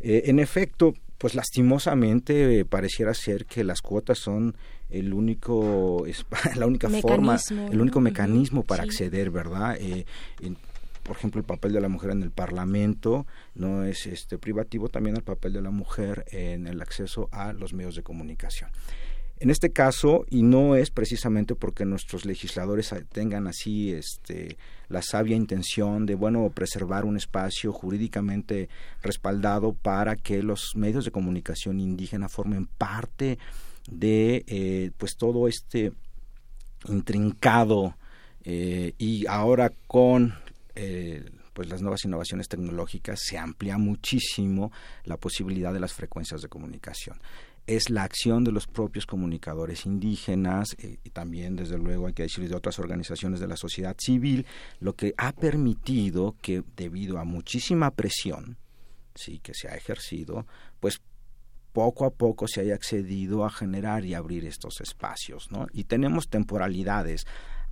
[0.00, 4.56] Eh, en efecto, pues lastimosamente eh, pareciera ser que las cuotas son
[4.90, 6.24] el único, es,
[6.56, 7.38] la única mecanismo, forma,
[7.70, 8.90] el único mecanismo para sí.
[8.90, 9.76] acceder, ¿verdad?
[9.80, 10.06] Eh,
[10.40, 10.56] en,
[11.02, 15.16] por ejemplo, el papel de la mujer en el Parlamento no es este privativo, también
[15.16, 18.70] el papel de la mujer en el acceso a los medios de comunicación.
[19.40, 24.56] En este caso, y no es precisamente porque nuestros legisladores tengan así este,
[24.88, 28.68] la sabia intención de bueno preservar un espacio jurídicamente
[29.00, 33.38] respaldado para que los medios de comunicación indígena formen parte
[33.88, 35.92] de eh, pues todo este
[36.88, 37.96] intrincado
[38.44, 40.34] eh, y ahora con
[40.74, 44.72] eh, pues las nuevas innovaciones tecnológicas se amplía muchísimo
[45.04, 47.18] la posibilidad de las frecuencias de comunicación
[47.68, 52.24] es la acción de los propios comunicadores indígenas eh, y también, desde luego, hay que
[52.24, 54.46] decir, de otras organizaciones de la sociedad civil,
[54.80, 58.56] lo que ha permitido que, debido a muchísima presión
[59.18, 60.46] sí, que se ha ejercido,
[60.80, 61.00] pues
[61.72, 65.50] poco a poco se haya accedido a generar y abrir estos espacios.
[65.50, 65.66] ¿no?
[65.72, 67.26] Y tenemos temporalidades.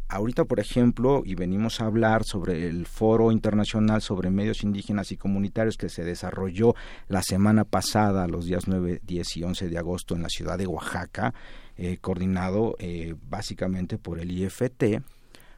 [0.08, 5.16] Ahorita, por ejemplo, y venimos a hablar sobre el Foro Internacional sobre Medios Indígenas y
[5.16, 6.74] Comunitarios que se desarrolló
[7.08, 10.68] la semana pasada, los días 9, 10 y 11 de agosto en la ciudad de
[10.68, 11.34] Oaxaca,
[11.76, 15.02] eh, coordinado eh, básicamente por el IFT,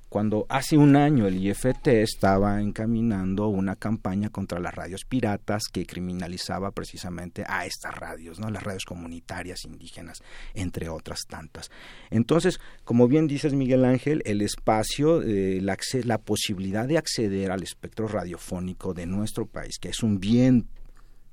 [0.09, 5.85] cuando hace un año el IFT estaba encaminando una campaña contra las radios piratas que
[5.85, 8.51] criminalizaba precisamente a estas radios, ¿no?
[8.51, 10.23] las radios comunitarias indígenas,
[10.55, 11.71] entre otras tantas.
[12.11, 18.09] Entonces, como bien dices Miguel Ángel, el espacio, eh, la, posibilidad de acceder al espectro
[18.09, 20.69] radiofónico de nuestro país, que es un bien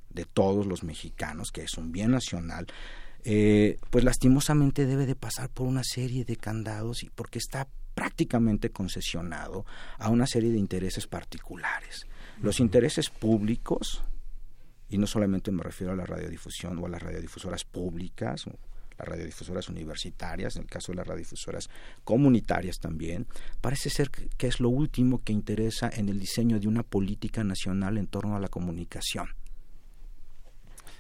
[0.10, 2.68] de todos los mexicanos, que es un bien nacional,
[3.24, 8.70] eh, pues lastimosamente debe de pasar por una serie de candados y porque está prácticamente
[8.70, 9.66] concesionado
[9.98, 12.06] a una serie de intereses particulares.
[12.42, 14.04] Los intereses públicos,
[14.90, 18.52] y no solamente me refiero a la radiodifusión o a las radiodifusoras públicas, o
[18.98, 21.70] las radiodifusoras universitarias, en el caso de las radiodifusoras
[22.04, 23.28] comunitarias también,
[23.62, 27.98] parece ser que es lo último que interesa en el diseño de una política nacional
[27.98, 29.30] en torno a la comunicación.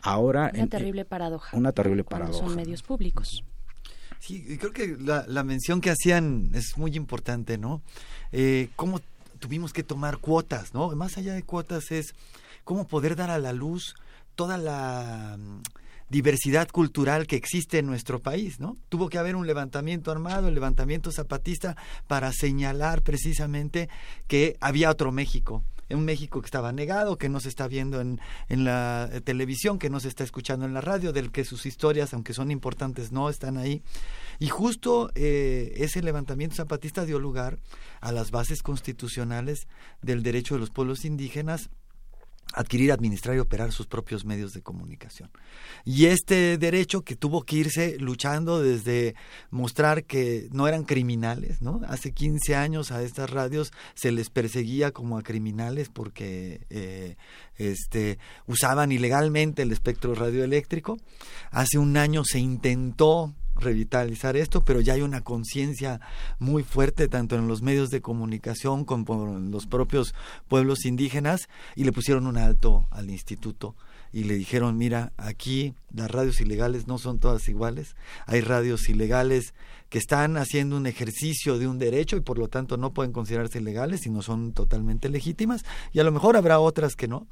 [0.01, 1.57] Ahora, una terrible paradoja.
[1.57, 2.40] Una terrible paradoja.
[2.45, 3.43] Son medios públicos.
[4.19, 7.81] Sí, creo que la, la mención que hacían es muy importante, ¿no?
[8.31, 9.01] Eh, cómo
[9.39, 10.89] tuvimos que tomar cuotas, ¿no?
[10.95, 12.15] Más allá de cuotas es
[12.63, 13.95] cómo poder dar a la luz
[14.35, 15.61] toda la mm,
[16.09, 18.75] diversidad cultural que existe en nuestro país, ¿no?
[18.89, 21.75] Tuvo que haber un levantamiento armado, el levantamiento zapatista,
[22.07, 23.89] para señalar precisamente
[24.27, 28.19] que había otro México, un México que estaba negado, que no se está viendo en,
[28.49, 31.65] en la eh, televisión, que no se está escuchando en la radio, del que sus
[31.65, 33.83] historias, aunque son importantes, no están ahí.
[34.39, 37.59] Y justo eh, ese levantamiento zapatista dio lugar
[38.01, 39.67] a las bases constitucionales
[40.01, 41.69] del derecho de los pueblos indígenas
[42.53, 45.30] adquirir, administrar y operar sus propios medios de comunicación.
[45.83, 49.15] Y este derecho que tuvo que irse luchando desde
[49.49, 51.82] mostrar que no eran criminales, ¿no?
[51.88, 57.17] Hace 15 años a estas radios se les perseguía como a criminales porque eh,
[57.57, 60.98] este, usaban ilegalmente el espectro radioeléctrico.
[61.51, 66.01] Hace un año se intentó revitalizar esto, pero ya hay una conciencia
[66.40, 70.14] muy fuerte tanto en los medios de comunicación como en los propios
[70.48, 73.75] pueblos indígenas y le pusieron un alto al instituto.
[74.11, 79.53] Y le dijeron, mira, aquí las radios ilegales no son todas iguales, hay radios ilegales
[79.90, 83.59] que están haciendo un ejercicio de un derecho y por lo tanto no pueden considerarse
[83.59, 85.66] ilegales y no son totalmente legítimas.
[85.92, 87.27] Y a lo mejor habrá otras que no,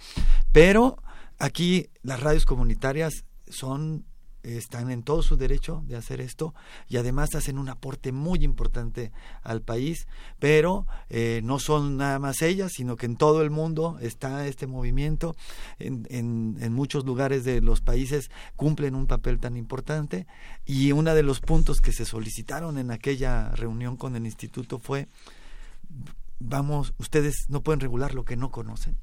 [0.51, 1.01] pero
[1.39, 4.05] aquí las radios comunitarias son
[4.43, 6.53] están en todo su derecho de hacer esto
[6.87, 10.07] y además hacen un aporte muy importante al país,
[10.39, 14.67] pero eh, no son nada más ellas, sino que en todo el mundo está este
[14.67, 15.35] movimiento,
[15.79, 20.27] en, en, en muchos lugares de los países cumplen un papel tan importante
[20.65, 25.07] y uno de los puntos que se solicitaron en aquella reunión con el instituto fue,
[26.39, 28.97] vamos, ustedes no pueden regular lo que no conocen.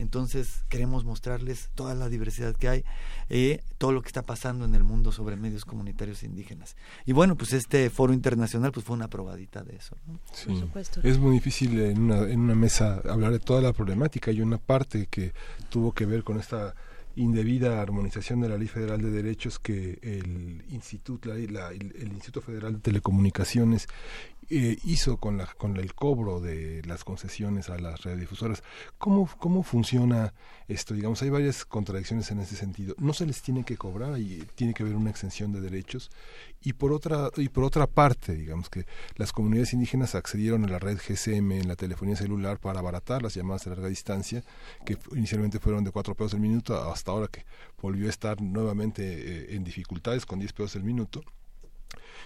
[0.00, 2.84] Entonces queremos mostrarles toda la diversidad que hay,
[3.28, 6.74] eh, todo lo que está pasando en el mundo sobre medios comunitarios indígenas.
[7.04, 9.96] Y bueno, pues este foro internacional pues fue una probadita de eso.
[10.06, 10.18] ¿no?
[10.32, 10.64] Sí.
[11.02, 14.30] Es muy difícil en una, en una mesa hablar de toda la problemática.
[14.30, 15.34] Hay una parte que
[15.68, 16.74] tuvo que ver con esta
[17.16, 22.12] indebida armonización de la Ley Federal de Derechos que el Instituto, la, la, el, el
[22.12, 23.86] Instituto Federal de Telecomunicaciones
[24.52, 28.64] eh, hizo con, la, con el cobro de las concesiones a las radiodifusoras.
[28.98, 30.34] ¿Cómo, ¿Cómo funciona
[30.66, 30.92] esto?
[30.92, 32.96] Digamos, hay varias contradicciones en ese sentido.
[32.98, 36.10] No se les tiene que cobrar y tiene que haber una exención de derechos.
[36.62, 40.80] Y por otra, y por otra parte, digamos que las comunidades indígenas accedieron a la
[40.80, 44.42] red GSM en la telefonía celular para abaratar las llamadas de larga distancia,
[44.84, 47.44] que inicialmente fueron de 4 pesos el minuto, hasta ahora que
[47.80, 51.22] volvió a estar nuevamente eh, en dificultades con 10 pesos el minuto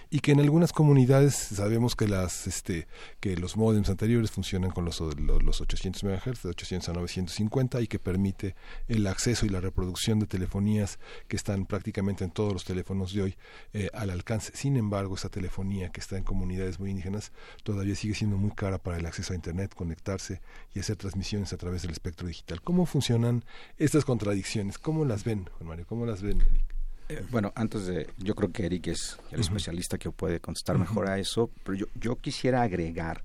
[0.09, 2.87] y que en algunas comunidades sabemos que las este
[3.19, 7.87] que los modems anteriores funcionan con los, los 800 MHz de 800 a 950 y
[7.87, 8.55] que permite
[8.87, 13.21] el acceso y la reproducción de telefonías que están prácticamente en todos los teléfonos de
[13.21, 13.37] hoy
[13.73, 14.51] eh, al alcance.
[14.55, 17.31] Sin embargo, esa telefonía que está en comunidades muy indígenas
[17.63, 20.41] todavía sigue siendo muy cara para el acceso a internet, conectarse
[20.73, 22.61] y hacer transmisiones a través del espectro digital.
[22.61, 23.43] ¿Cómo funcionan
[23.77, 24.77] estas contradicciones?
[24.77, 25.85] ¿Cómo las ven, Juan Mario?
[25.87, 26.74] ¿Cómo las ven, Eric?
[27.09, 29.45] Eh, bueno, antes de, yo creo que Eric es el uh -huh.
[29.45, 30.87] especialista que puede contestar uh -huh.
[30.87, 33.23] mejor a eso, pero yo, yo quisiera agregar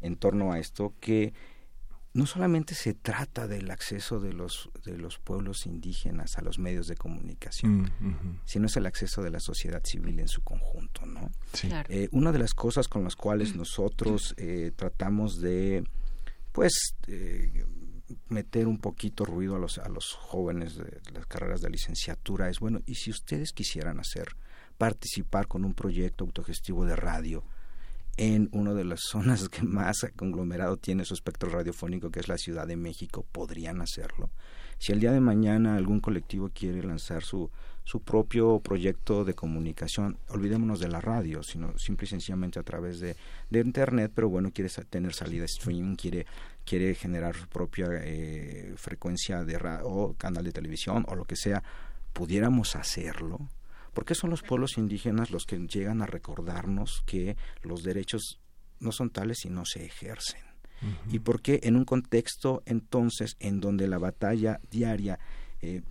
[0.00, 1.32] en torno a esto que
[2.12, 6.86] no solamente se trata del acceso de los de los pueblos indígenas a los medios
[6.86, 8.38] de comunicación, uh -huh.
[8.44, 11.30] sino es el acceso de la sociedad civil en su conjunto, ¿no?
[11.54, 11.68] Sí.
[11.68, 11.88] Claro.
[11.90, 15.82] Eh, una de las cosas con las cuales nosotros eh, tratamos de,
[16.52, 17.64] pues, eh,
[18.28, 22.60] meter un poquito ruido a los, a los jóvenes de las carreras de licenciatura es,
[22.60, 24.36] bueno, y si ustedes quisieran hacer,
[24.78, 27.44] participar con un proyecto autogestivo de radio
[28.16, 32.38] en una de las zonas que más conglomerado tiene su espectro radiofónico, que es la
[32.38, 34.30] Ciudad de México, podrían hacerlo.
[34.78, 37.50] Si el día de mañana algún colectivo quiere lanzar su,
[37.84, 42.98] su propio proyecto de comunicación, olvidémonos de la radio, sino simple y sencillamente a través
[42.98, 43.16] de,
[43.50, 46.26] de Internet, pero bueno, quiere tener salida stream, quiere
[46.64, 51.36] quiere generar su propia eh, frecuencia de radio, o canal de televisión o lo que
[51.36, 51.62] sea,
[52.12, 53.48] pudiéramos hacerlo.
[53.92, 58.40] Porque son los pueblos indígenas los que llegan a recordarnos que los derechos
[58.80, 60.42] no son tales y no se ejercen.
[60.82, 61.14] Uh -huh.
[61.14, 65.18] Y porque en un contexto entonces en donde la batalla diaria,
[65.62, 65.82] eh,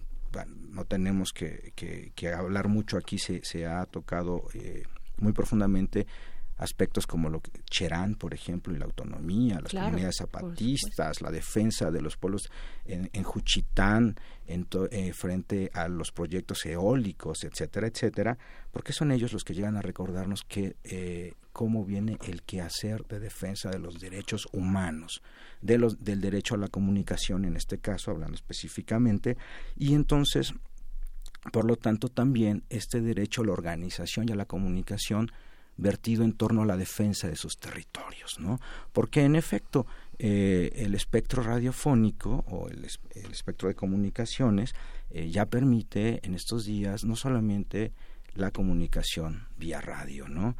[0.69, 4.83] no tenemos que, que, que, hablar mucho aquí, se, se ha tocado eh,
[5.17, 6.07] muy profundamente
[6.57, 11.31] aspectos como lo que Cherán, por ejemplo, y la autonomía, las claro, comunidades zapatistas, la
[11.31, 12.49] defensa de los pueblos
[12.85, 14.15] en, en Juchitán,
[14.45, 18.37] en to, eh, frente a los proyectos eólicos, etcétera, etcétera,
[18.71, 23.19] porque son ellos los que llegan a recordarnos que eh, cómo viene el quehacer de
[23.19, 25.21] defensa de los derechos humanos,
[25.61, 29.37] de los, del derecho a la comunicación, en este caso, hablando específicamente,
[29.75, 30.53] y entonces
[31.51, 35.29] Por lo tanto, también este derecho a la organización y a la comunicación
[35.77, 38.59] vertido en torno a la defensa de sus territorios, ¿no?
[38.91, 39.85] Porque en efecto
[40.19, 44.73] eh, el espectro radiofónico o el, es- el espectro de comunicaciones
[45.09, 47.91] eh, ya permite en estos días no solamente
[48.35, 50.55] la comunicación vía radio, ¿no?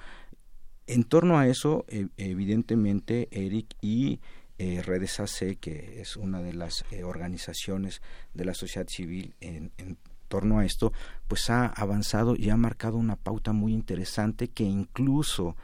[0.88, 4.19] En torno a eso, e- evidentemente, Eric y
[4.59, 8.01] eh, Redes AC, que es una de las eh, organizaciones
[8.33, 9.98] de la sociedad civil en, en
[10.33, 10.91] torno a esto,
[11.27, 15.55] pues ha avanzado y ha marcado una pauta muy interesante que incluso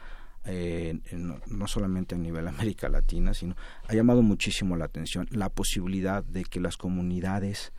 [0.44, 3.56] eh, no, no solamente a nivel América Latina, sino
[3.88, 7.72] ha llamado muchísimo la atención la posibilidad de que las comunidades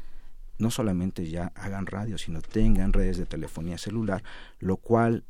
[0.59, 4.21] no solamente ya hagan radio, sino tengan redes de telefonía celular,
[4.59, 5.23] lo cual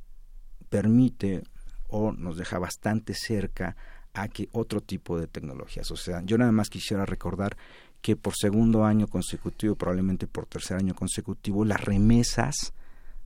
[0.68, 1.44] permite
[1.90, 3.76] o nos deja bastante cerca
[4.14, 5.92] a que otro tipo de tecnologías.
[5.92, 7.56] O sea, yo nada más quisiera recordar
[8.02, 12.74] que por segundo año consecutivo, probablemente por tercer año consecutivo, las remesas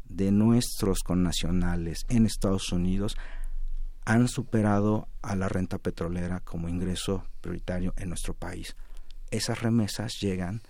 [0.04, 3.18] de nuestros connacionales en Estados Unidos
[4.06, 8.76] han superado a la renta petrolera como ingreso prioritario en nuestro país.
[9.32, 10.62] Esas remesas llegan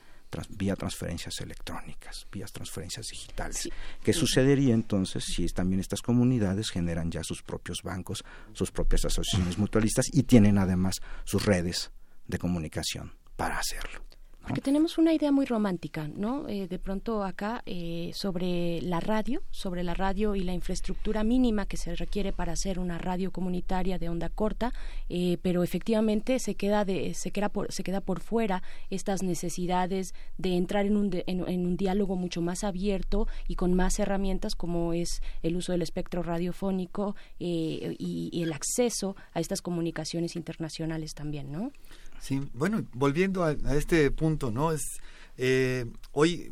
[0.50, 3.70] vía transferencias electrónicas, vía transferencias digitales.
[4.04, 9.58] ¿Qué sucedería entonces si también estas comunidades generan ya sus propios bancos, sus propias asociaciones
[9.58, 11.92] mutualistas y tienen además sus redes
[12.28, 14.02] de comunicación para hacerlo?
[14.48, 16.48] Porque tenemos una idea muy romántica, ¿no?
[16.48, 21.66] Eh, de pronto acá eh, sobre la radio, sobre la radio y la infraestructura mínima
[21.66, 24.72] que se requiere para hacer una radio comunitaria de onda corta,
[25.10, 30.14] eh, pero efectivamente se queda de, se queda por, se queda por fuera estas necesidades
[30.38, 33.98] de entrar en un, de- en, en un diálogo mucho más abierto y con más
[33.98, 39.64] herramientas como es el uso del espectro radiofónico eh, y, y el acceso a estas
[39.64, 41.72] comunicaciones internacionales también, ¿no?
[42.20, 44.72] Sí, bueno, volviendo a, a este punto, ¿no?
[44.72, 45.00] Es
[45.38, 46.52] eh, hoy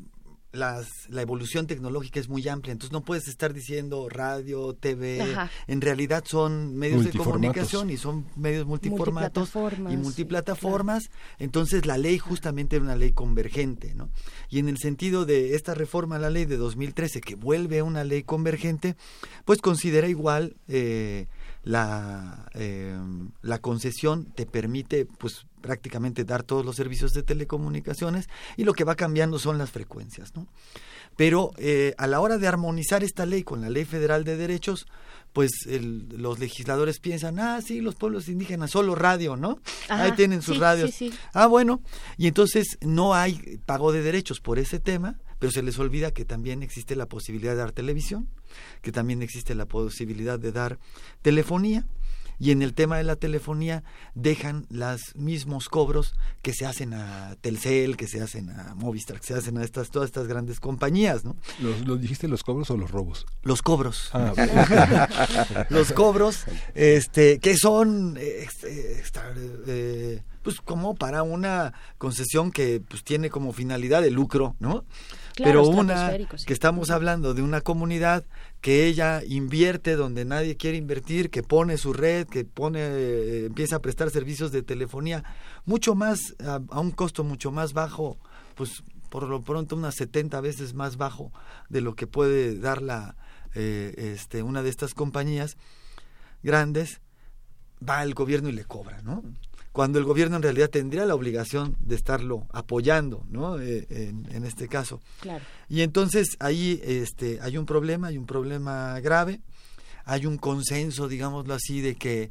[0.54, 5.50] las, la evolución tecnológica es muy amplia, entonces no puedes estar diciendo radio, TV, Ajá.
[5.66, 11.10] en realidad son medios de comunicación y son medios multiformatos Multiplataformas, y multiplataformas,
[11.40, 14.10] entonces la ley justamente era una ley convergente, ¿no?
[14.50, 17.84] Y en el sentido de esta reforma a la ley de 2013 que vuelve a
[17.84, 18.96] una ley convergente,
[19.46, 21.26] pues considera igual eh,
[21.64, 22.98] la, eh,
[23.42, 28.28] la concesión te permite pues prácticamente dar todos los servicios de telecomunicaciones
[28.58, 30.46] y lo que va cambiando son las frecuencias, ¿no?
[31.16, 34.88] Pero eh, a la hora de armonizar esta ley con la ley federal de derechos,
[35.32, 39.60] pues el- los legisladores piensan, ah, sí, los pueblos indígenas, solo radio, ¿no?
[39.90, 40.92] Ajá, Ahí tienen sus sí, radios.
[40.92, 41.18] sí, sí.
[41.34, 41.82] Ah, bueno,
[42.18, 46.24] y entonces no hay pago de derechos por ese tema, pero se les olvida que
[46.24, 48.30] también existe la posibilidad de dar televisión,
[48.82, 50.80] que también existe la posibilidad de dar
[51.22, 51.86] telefonía,
[52.40, 53.84] y en el tema de la telefonía
[54.16, 59.28] dejan los mismos cobros que se hacen a Telcel, que se hacen a Movistar, que
[59.28, 61.36] se hacen a estas todas estas grandes compañías, ¿no?
[61.60, 63.26] ¿Los, los dijiste los cobros o los robos?
[63.42, 64.12] Los cobros.
[64.14, 68.48] Ah, los cobros, este, que son eh,
[70.42, 74.86] pues como para una concesión que pues tiene como finalidad el lucro, ¿no?
[75.36, 76.46] Claro, Pero una sí.
[76.46, 78.24] que estamos hablando de una comunidad
[78.62, 83.78] que ella invierte donde nadie quiere invertir, que pone su red, que pone eh, empieza
[83.78, 85.24] a prestar servicios de telefonía
[85.66, 88.18] mucho más a, a un costo mucho más bajo,
[88.56, 91.32] pues por lo pronto unas 70 veces más bajo
[91.70, 93.16] de lo que puede dar la
[93.56, 95.58] eh, este una de estas compañías
[96.42, 97.02] grandes
[97.88, 99.24] va el gobierno y le cobra, ¿no?
[99.74, 103.60] Cuando el gobierno en realidad tendría la obligación de estarlo apoyando, ¿no?
[103.60, 105.02] Eh, en, en este caso.
[105.20, 105.44] Claro.
[105.68, 109.42] Y entonces ahí este, hay un problema, hay un problema grave,
[110.06, 112.30] hay un consenso, digámoslo así, de que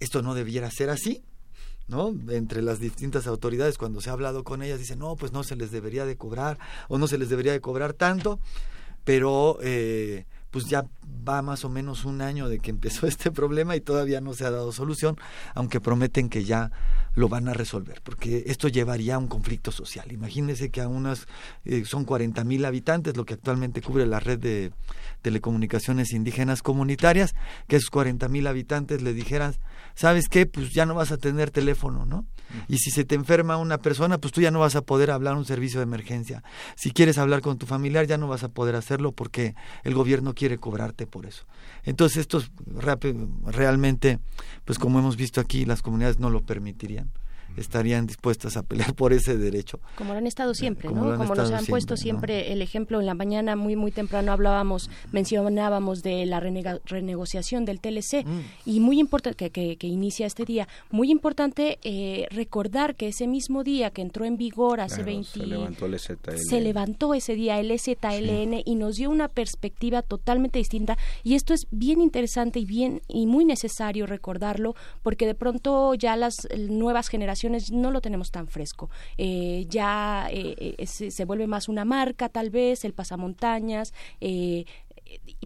[0.00, 1.22] esto no debiera ser así,
[1.88, 2.14] ¿no?
[2.28, 5.56] Entre las distintas autoridades, cuando se ha hablado con ellas, dicen, no, pues no se
[5.56, 8.38] les debería de cobrar o no se les debería de cobrar tanto,
[9.04, 10.84] pero eh, pues ya
[11.28, 14.44] va más o menos un año de que empezó este problema y todavía no se
[14.44, 15.16] ha dado solución,
[15.54, 16.70] aunque prometen que ya
[17.14, 20.12] lo van a resolver, porque esto llevaría a un conflicto social.
[20.12, 21.26] Imagínense que a unas,
[21.64, 24.72] eh, son 40 mil habitantes, lo que actualmente cubre la red de
[25.20, 27.34] telecomunicaciones indígenas comunitarias,
[27.68, 29.54] que a esos 40 mil habitantes le dijeran,
[29.94, 30.46] ¿sabes qué?
[30.46, 32.26] Pues ya no vas a tener teléfono, ¿no?
[32.68, 35.36] Y si se te enferma una persona, pues tú ya no vas a poder hablar
[35.36, 36.42] un servicio de emergencia.
[36.76, 40.34] Si quieres hablar con tu familiar, ya no vas a poder hacerlo porque el gobierno
[40.34, 41.46] quiere cobrarte por eso.
[41.84, 42.50] Entonces, estos
[43.46, 44.18] realmente,
[44.64, 47.01] pues como hemos visto aquí, las comunidades no lo permitirían.
[47.56, 49.80] Estarían dispuestas a pelear por ese derecho.
[49.96, 51.10] Como lo han estado siempre, Como ¿no?
[51.12, 54.90] han Como nos han puesto siempre, el ejemplo en la mañana, muy, muy temprano hablábamos,
[55.12, 58.40] mencionábamos de la renega- renegociación del TLC Mm.
[58.66, 63.26] y muy importante, que, que, que inicia este día, muy importante eh, recordar que ese
[63.26, 67.34] mismo día que entró en vigor hace Claro, 20 se levantó el se levantó ese
[67.34, 72.58] día el ZLN y nos dio una perspectiva totalmente distinta y esto es bien interesante
[72.60, 77.90] y bien y muy necesario recordarlo porque de pronto ya las eh, nuevas generaciones no
[77.90, 82.50] lo tenemos tan fresco Eh, ya eh, eh, se, se vuelve más una marca tal
[82.50, 83.92] vez el pasamontañas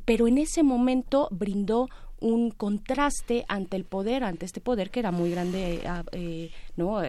[0.04, 1.88] pero en ese momento brindó
[2.20, 7.00] un contraste ante el poder, ante este poder que era muy grande, eh, ¿no?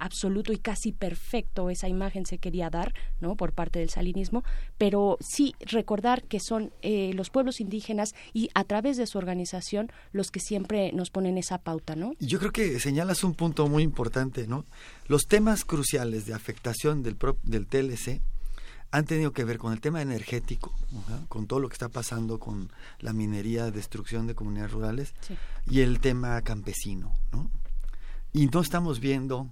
[0.00, 4.42] Absoluto y casi perfecto esa imagen se quería dar no por parte del salinismo
[4.78, 9.92] pero sí recordar que son eh, los pueblos indígenas y a través de su organización
[10.12, 13.82] los que siempre nos ponen esa pauta no Yo creo que señalas un punto muy
[13.82, 14.64] importante, ¿no?
[15.06, 18.20] Los temas cruciales de afectación del, pro- del TLC
[18.92, 20.74] han tenido que ver con el tema energético,
[21.28, 25.34] con todo lo que está pasando con la minería, destrucción de comunidades rurales Sí.
[25.70, 27.50] y el tema campesino, ¿no?
[28.32, 29.48] Y no estamos viendo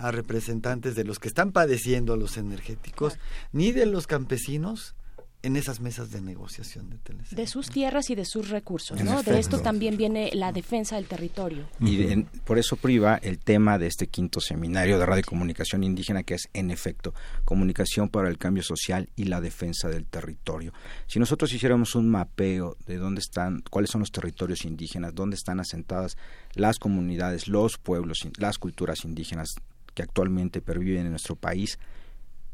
[0.00, 3.18] a representantes de los que están padeciendo los energéticos,
[3.52, 4.94] ni de los campesinos
[5.42, 7.34] en esas mesas de negociación de TLC.
[7.34, 11.06] de sus tierras y de sus recursos no de esto también viene la defensa del
[11.06, 16.24] territorio Y en- por eso priva el tema de este quinto seminario de radiocomunicación indígena,
[16.24, 17.14] que es, en efecto,
[17.46, 20.74] comunicación para el cambio social y la defensa del territorio.
[21.06, 25.58] Si nosotros hiciéramos un mapeo de dónde están, cuáles son los territorios indígenas, dónde están
[25.58, 26.18] asentadas
[26.54, 29.54] las comunidades, los pueblos, las culturas indígenas
[29.94, 31.78] que actualmente perviven en nuestro país,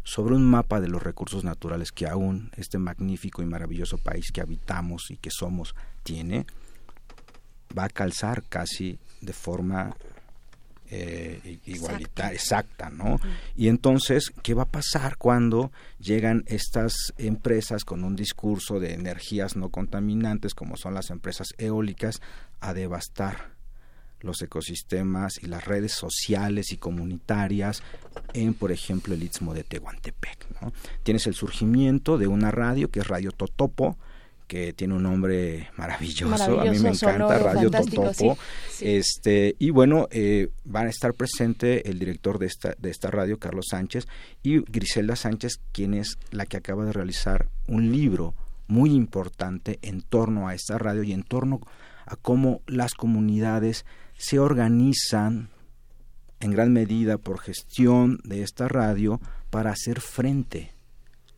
[0.07, 4.41] sobre un mapa de los recursos naturales que aún este magnífico y maravilloso país que
[4.41, 5.75] habitamos y que somos
[6.05, 6.47] tiene,
[7.77, 9.97] va a calzar casi de forma
[10.89, 13.19] eh, igualitaria, exacta, ¿no?
[13.57, 19.57] Y entonces, ¿qué va a pasar cuando llegan estas empresas con un discurso de energías
[19.57, 22.23] no contaminantes, como son las empresas eólicas,
[22.61, 23.56] a devastar
[24.27, 27.83] los ecosistemas y las redes sociales y comunitarias
[28.35, 30.61] en, por ejemplo, el Istmo de Tehuantepec.
[30.61, 30.73] ¿no?
[31.03, 33.97] Tienes el surgimiento de una radio que es Radio Totopo,
[34.47, 38.13] que tiene un nombre maravilloso, a mí me encanta sonoro, Radio Totopo.
[38.13, 38.31] sí,
[38.71, 38.85] sí.
[38.89, 43.39] Este, y bueno, eh, van a estar presente el director de esta, de esta radio,
[43.39, 44.07] Carlos Sánchez,
[44.43, 48.35] y Griselda Sánchez, quien es la que acaba de realizar un libro
[48.69, 51.61] muy importante en torno a esta radio y en torno
[52.07, 53.85] a cómo las comunidades
[54.17, 55.51] se organizan
[56.41, 59.21] en gran medida por gestión de esta radio
[59.51, 60.73] para hacer frente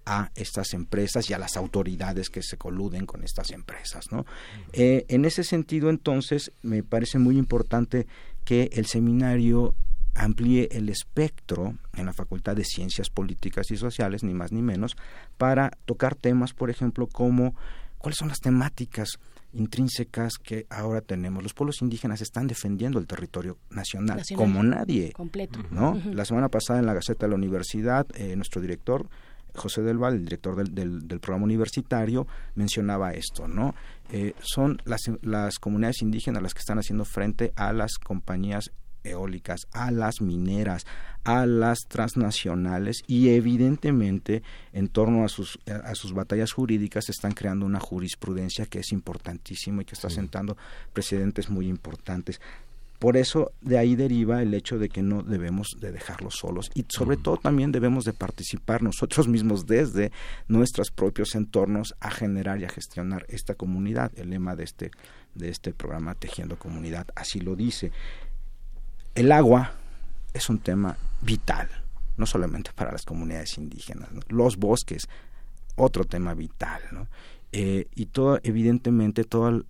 [0.05, 4.07] a estas empresas y a las autoridades que se coluden con estas empresas.
[4.11, 4.25] ¿no?
[4.73, 8.07] Eh, en ese sentido, entonces, me parece muy importante
[8.45, 9.75] que el seminario
[10.15, 14.97] amplíe el espectro en la Facultad de Ciencias Políticas y Sociales, ni más ni menos,
[15.37, 17.55] para tocar temas, por ejemplo, como
[17.99, 19.19] cuáles son las temáticas
[19.53, 21.43] intrínsecas que ahora tenemos.
[21.43, 24.47] Los pueblos indígenas están defendiendo el territorio nacional, Nacional.
[24.47, 25.13] como nadie.
[25.13, 26.01] completo ¿no?
[26.13, 29.09] La semana pasada en la Gaceta de la Universidad, eh, nuestro director,
[29.55, 33.75] José Del Val, el director del, del- del programa universitario, mencionaba esto, ¿no?
[34.11, 38.71] Eh, son las, las comunidades indígenas las que están haciendo frente a las compañías
[39.05, 40.87] eólicas, a las mineras,
[41.25, 47.33] a las transnacionales y evidentemente en torno a sus, a sus batallas jurídicas se están
[47.33, 50.57] creando una jurisprudencia que es importantísima y que está sentando
[50.93, 52.41] precedentes muy importantes.
[52.99, 56.85] Por eso de ahí deriva el hecho de que no debemos de dejarlos solos y
[56.89, 60.11] sobre todo también debemos de participar nosotros mismos desde
[60.49, 64.11] nuestros propios entornos a generar y a gestionar esta comunidad.
[64.17, 64.91] El lema de este
[65.35, 67.93] de este programa Tejiendo Comunidad así lo dice.
[69.19, 69.73] El agua
[70.33, 71.69] es un tema vital,
[72.17, 75.09] no solamente para las comunidades indígenas, los bosques,
[75.75, 76.83] otro tema vital.
[77.51, 79.61] Eh, y todo, evidentemente, toda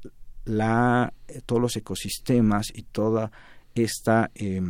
[0.44, 1.14] la,
[1.46, 3.32] todos los ecosistemas y toda
[3.74, 4.60] esta eh,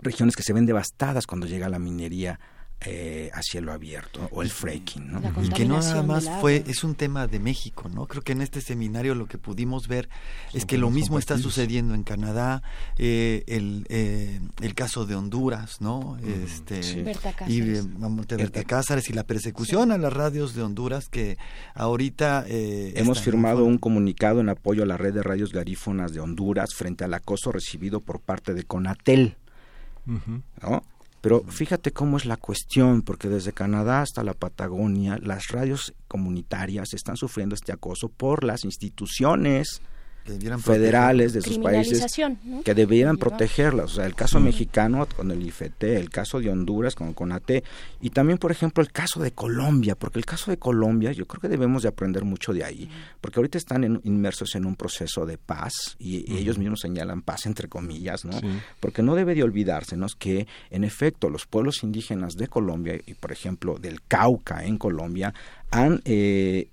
[0.00, 2.38] regiones que se ven devastadas cuando llega la minería
[2.84, 5.20] eh, a cielo abierto o el fracking, ¿no?
[5.42, 8.42] y que no nada más fue es un tema de México no creo que en
[8.42, 10.08] este seminario lo que pudimos ver
[10.52, 12.62] es que lo mismo está sucediendo en Canadá
[12.96, 17.02] eh, el eh, el caso de Honduras no este Sí.
[17.02, 21.08] Berta y eh, vamos, de Berta Cáceres y la persecución a las radios de Honduras
[21.08, 21.36] que
[21.74, 26.20] ahorita eh, Hemos firmado un comunicado en apoyo a la red de radios garífonas de
[26.20, 29.36] Honduras frente al acoso recibido por parte de Conatel.
[30.06, 30.82] ¿no?
[31.20, 36.94] Pero fíjate cómo es la cuestión, porque desde Canadá hasta la Patagonia, las radios comunitarias
[36.94, 39.82] están sufriendo este acoso por las instituciones
[40.62, 41.98] federales de sus países
[42.64, 43.92] que debieran protegerlas.
[43.92, 47.62] O sea, el caso mexicano con el IFT, el caso de Honduras con CONATE
[48.00, 51.40] y también, por ejemplo, el caso de Colombia, porque el caso de Colombia yo creo
[51.40, 52.88] que debemos de aprender mucho de ahí,
[53.20, 57.22] porque ahorita están en- inmersos en un proceso de paz y, y ellos mismos señalan
[57.22, 58.32] paz entre comillas, ¿no?
[58.38, 58.46] Sí.
[58.80, 63.32] Porque no debe de olvidársenos que, en efecto, los pueblos indígenas de Colombia y, por
[63.32, 65.32] ejemplo, del Cauca en Colombia
[65.70, 66.68] han eh,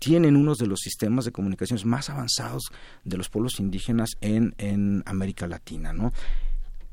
[0.00, 2.64] tienen unos de los sistemas de comunicaciones más avanzados
[3.04, 6.12] de los pueblos indígenas en, en América Latina, ¿no?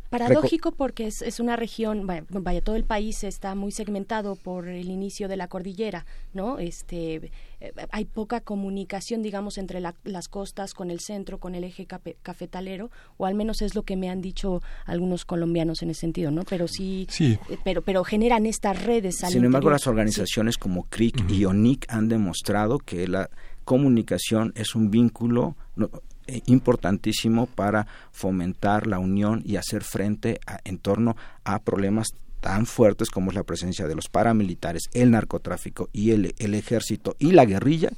[0.10, 4.68] Paradójico porque es, es una región, vaya, vaya, todo el país está muy segmentado por
[4.68, 6.60] el inicio de la cordillera, ¿no?
[6.60, 11.64] Este, eh, hay poca comunicación, digamos, entre la- las costas con el centro, con el
[11.64, 15.90] eje cape- cafetalero, o al menos es lo que me han dicho algunos colombianos en
[15.90, 16.44] ese sentido, ¿no?
[16.44, 17.38] Pero sí, Sí.
[17.50, 19.24] eh, pero, pero generan estas redes.
[19.24, 23.30] al Sin embargo, las organizaciones como CRIC y ONIC han demostrado que la
[23.66, 25.90] comunicación es un vínculo no,
[26.46, 32.08] importantísimo para fomentar la unión y hacer frente a- en torno a problemas
[32.42, 37.16] tan fuertes como es la presencia de los paramilitares, el narcotráfico y el, el ejército
[37.20, 37.90] y la guerrilla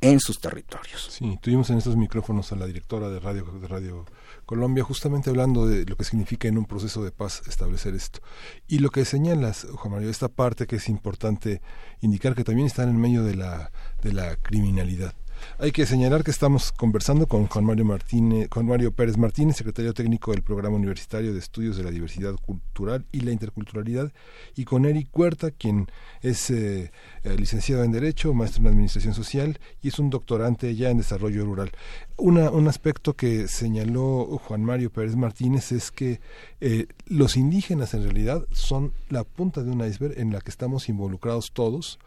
[0.00, 1.08] en sus territorios.
[1.10, 4.06] Sí, tuvimos en estos micrófonos a la directora de Radio, de Radio
[4.46, 8.20] Colombia justamente hablando de lo que significa en un proceso de paz establecer esto.
[8.68, 11.60] Y lo que señalas, Juan Mario, esta parte que es importante
[12.00, 15.14] indicar que también está en medio de la, de la criminalidad.
[15.58, 20.32] Hay que señalar que estamos conversando con Juan Mario Martínez, Mario Pérez Martínez, secretario técnico
[20.32, 24.12] del Programa Universitario de Estudios de la Diversidad Cultural y la Interculturalidad,
[24.54, 25.86] y con Eric Huerta, quien
[26.20, 26.92] es eh,
[27.24, 31.44] eh, licenciado en Derecho, maestro en Administración Social y es un doctorante ya en Desarrollo
[31.44, 31.70] Rural.
[32.16, 36.20] Una, un aspecto que señaló Juan Mario Pérez Martínez es que
[36.60, 40.88] eh, los indígenas en realidad son la punta de un iceberg en la que estamos
[40.88, 41.98] involucrados todos,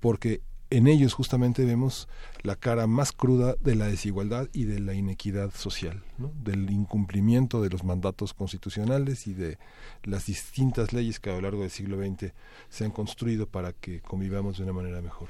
[0.00, 2.08] porque en ellos justamente vemos
[2.42, 7.70] la cara más cruda de la desigualdad y de la inequidad social, del incumplimiento de
[7.70, 9.58] los mandatos constitucionales y de
[10.02, 12.32] las distintas leyes que a lo largo del siglo XX
[12.68, 15.28] se han construido para que convivamos de una manera mejor.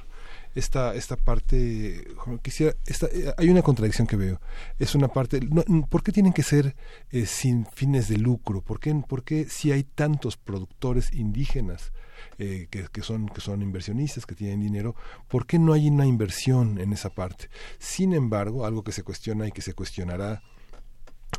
[0.55, 2.07] Esta, esta parte,
[2.43, 4.41] quisiera, esta, eh, hay una contradicción que veo.
[4.79, 6.75] Es una parte, no, ¿por qué tienen que ser
[7.11, 8.63] eh, sin fines de lucro?
[8.63, 11.93] ¿Por qué, por qué si hay tantos productores indígenas?
[12.39, 14.95] Eh, que, que son que son inversionistas que tienen dinero
[15.29, 17.49] ¿por qué no hay una inversión en esa parte?
[17.79, 20.43] Sin embargo algo que se cuestiona y que se cuestionará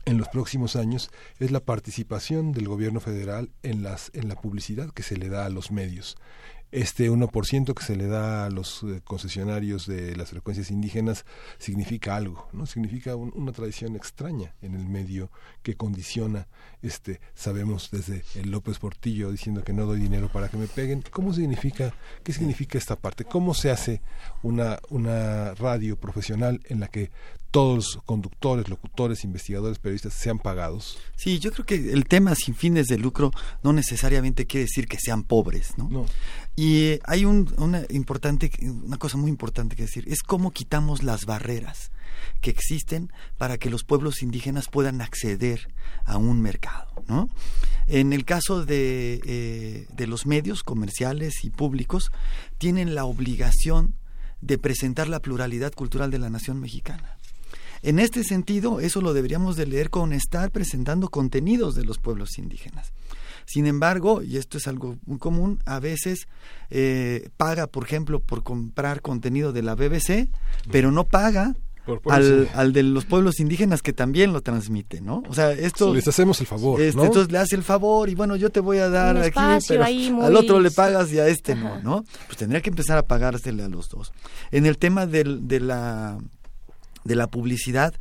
[0.06, 1.10] en los próximos años
[1.40, 5.46] es la participación del gobierno federal en las en la publicidad que se le da
[5.46, 6.18] a los medios
[6.72, 11.26] este 1% que se le da a los eh, concesionarios de las frecuencias indígenas
[11.60, 12.66] significa algo, ¿no?
[12.66, 15.32] Significa un- una tradición extraña en el medio
[15.64, 16.48] que condiciona,
[16.82, 21.04] este, sabemos desde el López Portillo diciendo que no doy dinero para que me peguen.
[21.12, 23.24] ¿Cómo significa, qué significa esta parte?
[23.24, 24.02] ¿Cómo se hace
[24.44, 27.12] una, una radio profesional en la que
[27.52, 30.98] todos los conductores, locutores, investigadores, periodistas sean pagados?
[31.16, 33.32] Sí, yo creo que el tema sin fines de lucro
[33.64, 36.06] no necesariamente quiere decir que sean pobres, ¿no?
[36.56, 41.04] Y eh, hay un, una importante, una cosa muy importante que decir, es cómo quitamos
[41.04, 41.92] las barreras
[42.42, 47.30] que existen para que los pueblos indígenas puedan acceder a un mercado, ¿no?
[47.88, 52.12] En el caso de, eh, de los medios comerciales y públicos,
[52.58, 53.96] tienen la obligación
[54.42, 57.17] de presentar la pluralidad cultural de la nación mexicana.
[57.82, 62.38] En este sentido, eso lo deberíamos de leer con estar presentando contenidos de los pueblos
[62.38, 62.92] indígenas.
[63.46, 66.28] Sin embargo, y esto es algo muy común, a veces
[66.70, 70.30] eh, paga, por ejemplo, por comprar contenido de la BBC,
[70.72, 71.56] pero no paga
[72.10, 75.24] al, al de los pueblos indígenas que también lo transmite, ¿no?
[75.30, 75.94] O sea, esto...
[75.94, 77.06] Les hacemos el favor, Este, ¿no?
[77.06, 79.40] Entonces le hace el favor y bueno, yo te voy a dar Un aquí,
[79.70, 81.80] pero ahí muy- al otro le pagas y a este no.
[81.82, 82.04] ¿no?
[82.26, 84.12] Pues tendría que empezar a pagársele a los dos.
[84.52, 86.18] En el tema del, de la
[87.08, 87.94] de la publicidad,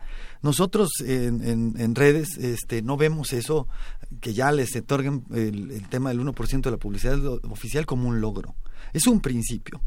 [0.42, 3.66] nosotros en, redes este, no vemos eso,
[4.20, 7.18] que ya les otorguen el, el tema del 1% de la publicidad
[7.50, 8.54] oficial como un logro.
[8.92, 9.80] Es un principio.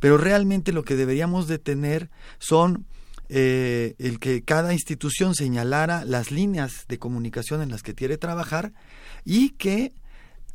[0.00, 2.86] Pero realmente lo que deberíamos de tener son
[3.34, 8.74] eh, el que cada institución señalara las líneas de comunicación en las que quiere trabajar
[9.24, 9.94] y que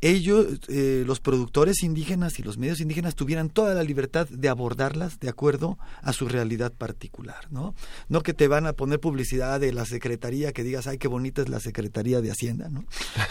[0.00, 5.18] ellos, eh, los productores indígenas y los medios indígenas tuvieran toda la libertad de abordarlas
[5.18, 7.74] de acuerdo a su realidad particular, ¿no?
[8.08, 11.42] No que te van a poner publicidad de la secretaría que digas, ay, qué bonita
[11.42, 12.84] es la secretaría de Hacienda, ¿no?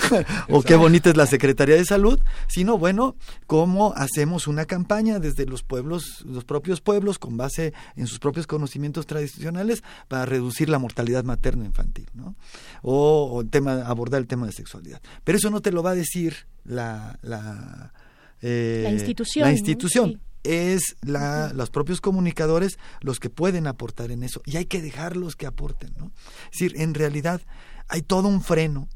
[0.49, 3.15] o qué bonita es la secretaría de Salud, sino, bueno,
[3.45, 8.45] cómo hacemos una campaña desde los pueblos, los propios pueblos, con base en sus propios
[8.45, 12.35] conocimientos tradicionales, para reducir la mortalidad materna infantil, ¿no?
[12.81, 15.01] O, o tema, abordar el tema de sexualidad.
[15.23, 17.93] Pero eso no te lo va a decir la, la,
[18.41, 19.57] eh, La institución, la ¿no?
[19.57, 20.09] institución.
[20.11, 20.19] Sí.
[20.43, 25.35] es la, los propios comunicadores los que pueden aportar en eso y hay que dejarlos
[25.35, 26.11] que aporten, ¿no?
[26.51, 27.41] Es decir, en realidad
[27.89, 28.87] hay todo un freno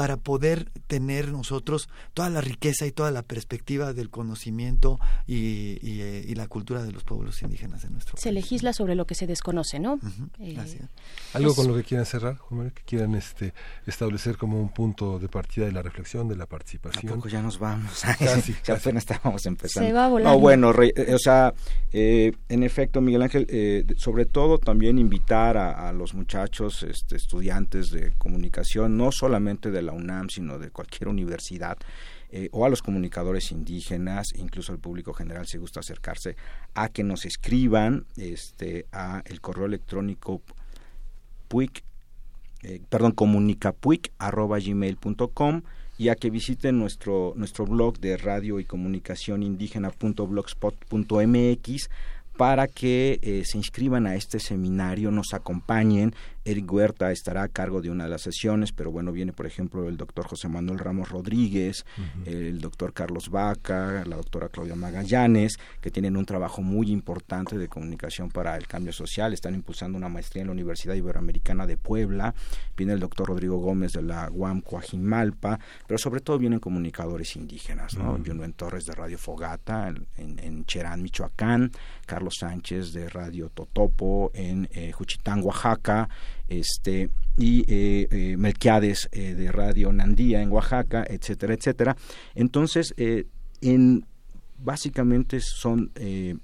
[0.00, 6.00] para poder tener nosotros toda la riqueza y toda la perspectiva del conocimiento y, y,
[6.00, 9.14] eh, y la cultura de los pueblos indígenas de nuestro Se legisla sobre lo que
[9.14, 10.00] se desconoce, ¿no?
[10.38, 10.56] Eh,
[11.34, 13.52] Algo pues- con lo que quieran cerrar, Juan que quieran este,
[13.86, 17.12] establecer como un punto de partida de la reflexión, de la participación.
[17.12, 18.00] ¿A poco ya nos vamos?
[18.18, 19.86] Casi, ya apenas estábamos empezando.
[19.86, 20.32] Se va volando.
[20.32, 21.52] No, bueno, re- eh, o sea,
[21.92, 27.16] eh, en efecto, Miguel Ángel, eh, sobre todo también invitar a, a los muchachos, este,
[27.16, 31.78] estudiantes de comunicación, no solamente de la UNAM, sino de cualquier universidad,
[32.30, 36.36] eh, o a los comunicadores indígenas, incluso al público general, si gusta acercarse,
[36.74, 40.42] a que nos escriban este, a el correo electrónico
[41.48, 41.82] puic
[42.62, 45.62] eh, perdón, comunicapuic.gmail.com
[45.96, 51.90] y a que visiten nuestro, nuestro blog de radio y comunicación indígena.blogspot.mx
[52.36, 56.14] para que eh, se inscriban a este seminario, nos acompañen.
[56.44, 59.88] Eric Huerta estará a cargo de una de las sesiones, pero bueno, viene por ejemplo
[59.88, 61.84] el doctor José Manuel Ramos Rodríguez,
[62.24, 67.68] el doctor Carlos Vaca, la doctora Claudia Magallanes, que tienen un trabajo muy importante de
[67.68, 72.34] comunicación para el cambio social, están impulsando una maestría en la Universidad Iberoamericana de Puebla,
[72.76, 77.96] viene el doctor Rodrigo Gómez de la UAM Coajimalpa, pero sobre todo vienen comunicadores indígenas,
[77.96, 78.14] ¿no?
[78.14, 78.24] Ujú.
[78.24, 81.70] Yunuen Torres de Radio Fogata en, en- en Cherán, Michoacán,
[82.06, 86.08] Carlos Sánchez de Radio Totopo en eh, Juchitán, Oaxaca,
[86.50, 91.96] este y eh, eh, Melquiades eh, de Radio Nandía en Oaxaca, etcétera, etcétera.
[92.34, 93.26] Entonces, eh,
[93.62, 94.04] en
[94.58, 96.36] básicamente son eh,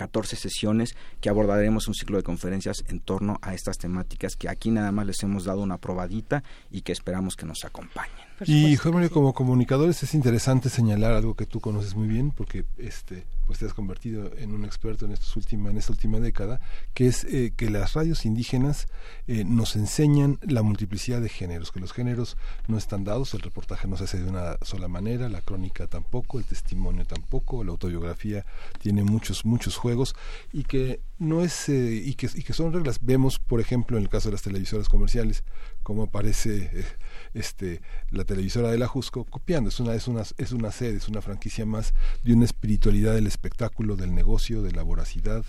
[0.00, 4.70] 14 sesiones que abordaremos un ciclo de conferencias en torno a estas temáticas que aquí
[4.70, 8.16] nada más les hemos dado una probadita y que esperamos que nos acompañen.
[8.46, 12.64] Y Juan Manuel, como comunicadores es interesante señalar algo que tú conoces muy bien, porque
[12.78, 16.60] este, pues te has convertido en un experto en, estos en esta última década,
[16.94, 18.86] que es eh, que las radios indígenas
[19.26, 22.36] eh, nos enseñan la multiplicidad de géneros, que los géneros
[22.68, 26.38] no están dados, el reportaje no se hace de una sola manera, la crónica tampoco,
[26.38, 28.46] el testimonio tampoco, la autobiografía
[28.80, 30.14] tiene muchos, muchos juegos,
[30.52, 33.00] y que no es eh, que, y que son reglas.
[33.02, 35.42] Vemos, por ejemplo, en el caso de las televisoras comerciales,
[35.82, 36.84] cómo aparece eh,
[37.34, 39.68] este la televisora de la Jusco copiando.
[39.68, 43.26] Es una, es una, es una sede, es una franquicia más de una espiritualidad del
[43.26, 45.44] espectáculo, del negocio, de la voracidad,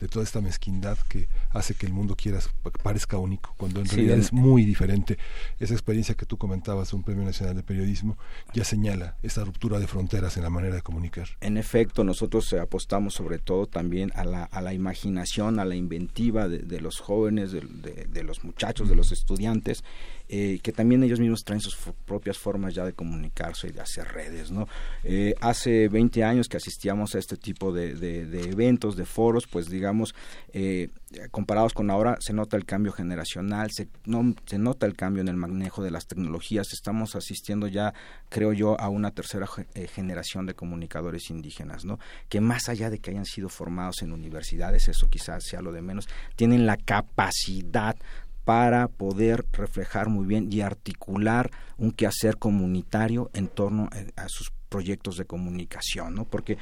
[0.00, 2.40] de toda esta mezquindad que hace que el mundo quiera
[2.82, 5.18] parezca único, cuando en Sí, realidad es muy diferente.
[5.58, 8.16] Esa experiencia que tú comentabas, un Premio Nacional de Periodismo,
[8.54, 11.28] ya señala esta ruptura de fronteras en la manera de comunicar.
[11.40, 15.76] En efecto, nosotros eh, apostamos sobre todo también a la, a la imaginación, a la
[15.76, 19.84] inventiva de, de los jóvenes, de, de- de los muchachos, de los estudiantes,
[20.32, 24.06] eh, que también ellos mismos traen sus propias formas ya de comunicarse y de hacer
[24.06, 24.52] redes.
[24.52, 24.68] ¿no?
[25.02, 29.68] Eh, hace 20 años que asistíamos a este tipo de, de- eventos, de foros, pues
[29.68, 30.14] digamos,
[30.52, 30.88] eh,
[31.32, 35.28] comparados con ahora, se nota el cambio generacional, se, no, se nota el cambio en
[35.28, 37.92] el manejo de las tecnologías, estamos asistiendo ya,
[38.28, 41.98] creo yo, a una tercera eh, generación de comunicadores indígenas, ¿no?
[42.28, 45.82] Que más allá de que hayan sido formados en universidades, eso quizás sea lo de
[45.82, 47.96] menos, tienen la capacidad
[48.44, 54.52] para poder reflejar muy bien y articular un quehacer comunitario en torno eh, a sus
[54.68, 56.24] proyectos de comunicación, ¿no?
[56.24, 56.56] Porque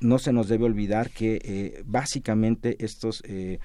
[0.00, 3.58] no se nos debe olvidar que eh, básicamente estos eh,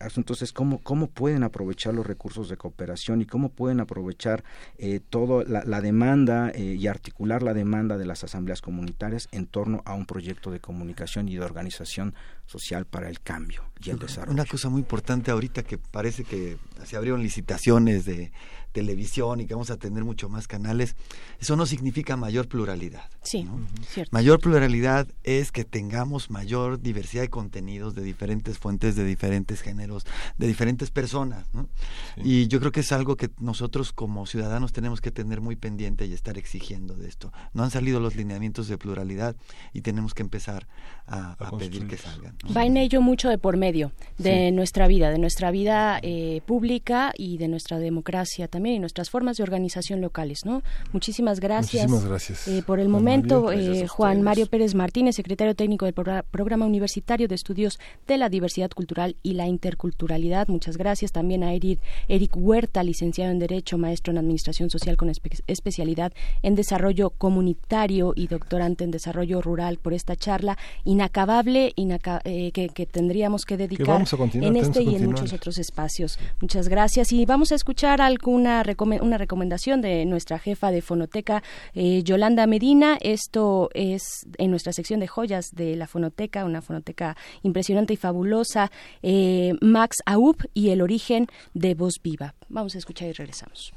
[0.00, 4.44] asuntos es cómo, cómo pueden aprovechar los recursos de cooperación y cómo pueden aprovechar
[4.78, 9.46] eh, toda la, la demanda eh, y articular la demanda de las asambleas comunitarias en
[9.46, 12.14] torno a un proyecto de comunicación y de organización
[12.46, 14.32] social para el cambio y el desarrollo.
[14.32, 18.32] Una cosa muy importante ahorita que parece que se abrieron licitaciones de
[18.78, 20.94] televisión y que vamos a tener mucho más canales,
[21.40, 23.02] eso no significa mayor pluralidad.
[23.22, 23.46] Sí,
[23.88, 24.10] cierto.
[24.12, 30.06] Mayor pluralidad es que tengamos mayor diversidad de contenidos de diferentes fuentes, de diferentes géneros,
[30.38, 31.46] de diferentes personas.
[31.52, 31.68] ¿no?
[32.16, 36.06] Y yo creo que es algo que nosotros como ciudadanos tenemos que tener muy pendiente
[36.06, 37.32] y estar exigiendo de esto.
[37.54, 39.34] No han salido los lineamientos de pluralidad
[39.72, 40.68] y tenemos que empezar
[41.06, 42.36] a, a pedir que salgan.
[42.44, 42.54] ¿no?
[42.54, 44.52] Va en ello mucho de por medio de Sí.
[44.52, 49.36] nuestra vida, de nuestra vida eh, pública y de nuestra democracia también y nuestras formas
[49.36, 50.62] de organización locales, ¿no?
[50.92, 51.84] Muchísimas gracias.
[51.88, 53.60] Muchísimas gracias, eh, por el Juan momento, Mario.
[53.72, 54.24] Eh, Juan ustedes.
[54.24, 59.16] Mario Pérez Martínez, secretario técnico del Progra- Programa Universitario de Estudios de la Diversidad Cultural
[59.22, 60.48] y la interculturalidad.
[60.48, 65.08] Muchas gracias también a Eric, Eric Huerta, licenciado en Derecho, maestro en Administración Social con
[65.08, 72.20] espe- especialidad en Desarrollo Comunitario y doctorante en Desarrollo Rural por esta charla inacabable inaca-
[72.24, 75.58] eh, que, que tendríamos que dedicar vamos a continuar, en este y en muchos otros
[75.58, 76.18] espacios.
[76.40, 78.47] Muchas gracias y vamos a escuchar alguna
[79.00, 81.42] una recomendación de nuestra jefa de fonoteca,
[81.74, 82.98] eh, Yolanda Medina.
[83.00, 88.70] Esto es en nuestra sección de joyas de la fonoteca, una fonoteca impresionante y fabulosa,
[89.02, 92.34] eh, Max Aub y el origen de Voz Viva.
[92.48, 93.72] Vamos a escuchar y regresamos.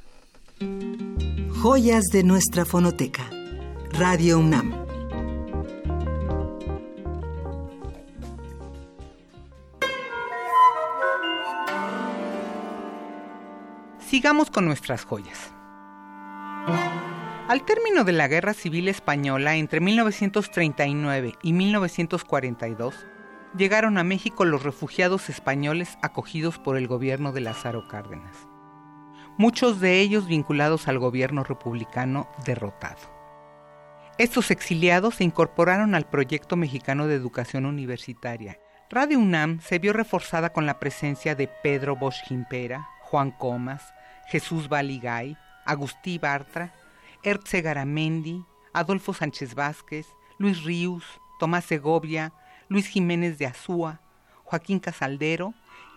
[1.61, 3.30] Joyas de nuestra fonoteca.
[3.93, 4.91] Radio UNAM.
[14.11, 15.53] Sigamos con nuestras joyas.
[17.48, 23.07] Al término de la Guerra Civil Española entre 1939 y 1942,
[23.56, 28.35] llegaron a México los refugiados españoles acogidos por el gobierno de Lázaro Cárdenas,
[29.38, 32.99] muchos de ellos vinculados al gobierno republicano derrotado.
[34.17, 38.59] Estos exiliados se incorporaron al proyecto mexicano de educación universitaria.
[38.90, 43.93] Radio UNAM se vio reforzada con la presencia de Pedro Bosch Gimpera, Juan Comas,
[44.27, 46.74] Jesús Baligay, Agustí Bartra,
[47.24, 48.43] Ertze Garamendi,
[48.74, 51.03] Adolfo Sánchez Vázquez, Luis Ríos,
[51.40, 52.33] Tomás Segovia,
[52.67, 54.01] Luis Jiménez de Azúa,
[54.43, 55.53] Joaquín Casaldero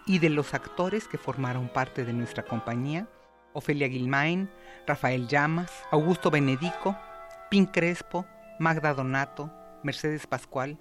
[0.06, 3.08] y de los actores que formaron parte de nuestra compañía,
[3.52, 4.50] Ofelia Guilmain,
[4.86, 6.96] Rafael Llamas, Augusto Benedico,
[7.50, 8.26] Pin Crespo,
[8.58, 9.50] Magda Donato,
[9.82, 10.78] Mercedes Pascual,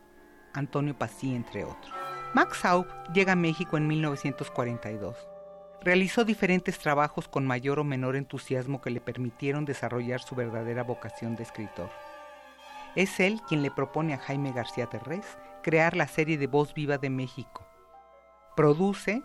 [0.54, 1.94] Antonio Pasí, entre otros.
[2.34, 5.16] Max Aub llega a México en 1942.
[5.84, 11.36] Realizó diferentes trabajos con mayor o menor entusiasmo que le permitieron desarrollar su verdadera vocación
[11.36, 11.90] de escritor.
[12.96, 15.26] Es él quien le propone a Jaime García Terrés
[15.62, 17.66] crear la serie de Voz Viva de México.
[18.56, 19.24] Produce,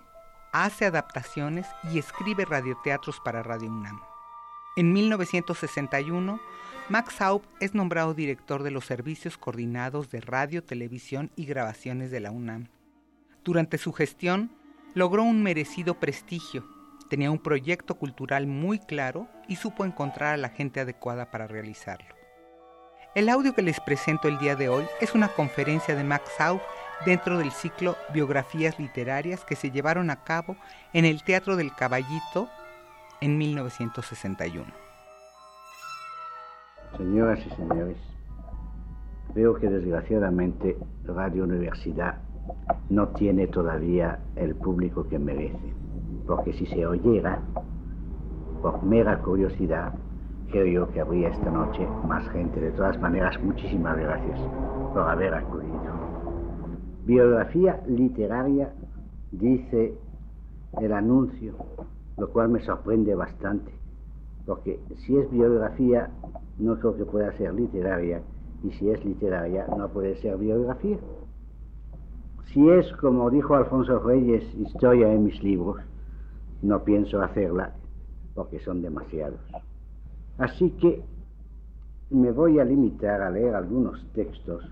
[0.52, 4.00] hace adaptaciones y escribe radioteatros para Radio UNAM.
[4.76, 6.40] En 1961,
[6.88, 12.20] Max Aub es nombrado director de los servicios coordinados de radio, televisión y grabaciones de
[12.20, 12.68] la UNAM.
[13.44, 14.50] Durante su gestión,
[14.98, 16.64] logró un merecido prestigio,
[17.08, 22.16] tenía un proyecto cultural muy claro y supo encontrar a la gente adecuada para realizarlo.
[23.14, 26.60] El audio que les presento el día de hoy es una conferencia de Max Aub
[27.06, 30.56] dentro del ciclo Biografías Literarias que se llevaron a cabo
[30.92, 32.48] en el Teatro del Caballito
[33.20, 34.66] en 1961.
[36.96, 37.98] Señoras y señores,
[39.32, 42.18] veo que desgraciadamente Radio Universidad
[42.88, 45.72] no tiene todavía el público que merece,
[46.26, 47.40] porque si se oyera,
[48.62, 49.92] por mera curiosidad,
[50.50, 52.60] creo yo que habría esta noche más gente.
[52.60, 54.40] De todas maneras, muchísimas gracias
[54.92, 55.78] por haber acudido.
[57.04, 58.72] Biografía literaria,
[59.30, 59.94] dice
[60.80, 61.54] el anuncio,
[62.16, 63.72] lo cual me sorprende bastante,
[64.46, 66.10] porque si es biografía,
[66.58, 68.22] no creo que pueda ser literaria,
[68.62, 70.98] y si es literaria, no puede ser biografía.
[72.52, 75.76] Si es, como dijo Alfonso Reyes, historia en mis libros,
[76.62, 77.72] no pienso hacerla
[78.34, 79.40] porque son demasiados.
[80.38, 81.02] Así que
[82.10, 84.64] me voy a limitar a leer algunos textos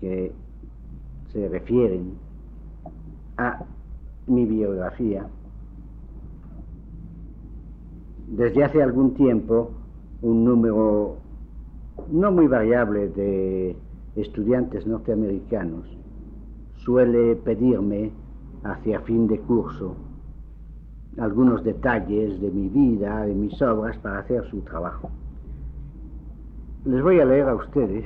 [0.00, 0.32] que
[1.32, 2.14] se refieren
[3.36, 3.64] a
[4.28, 5.26] mi biografía.
[8.28, 9.72] Desde hace algún tiempo,
[10.20, 11.16] un número
[12.12, 13.76] no muy variable de
[14.14, 16.01] estudiantes norteamericanos
[16.84, 18.10] suele pedirme
[18.64, 19.96] hacia fin de curso
[21.18, 25.10] algunos detalles de mi vida, de mis obras, para hacer su trabajo.
[26.84, 28.04] Les voy a leer a ustedes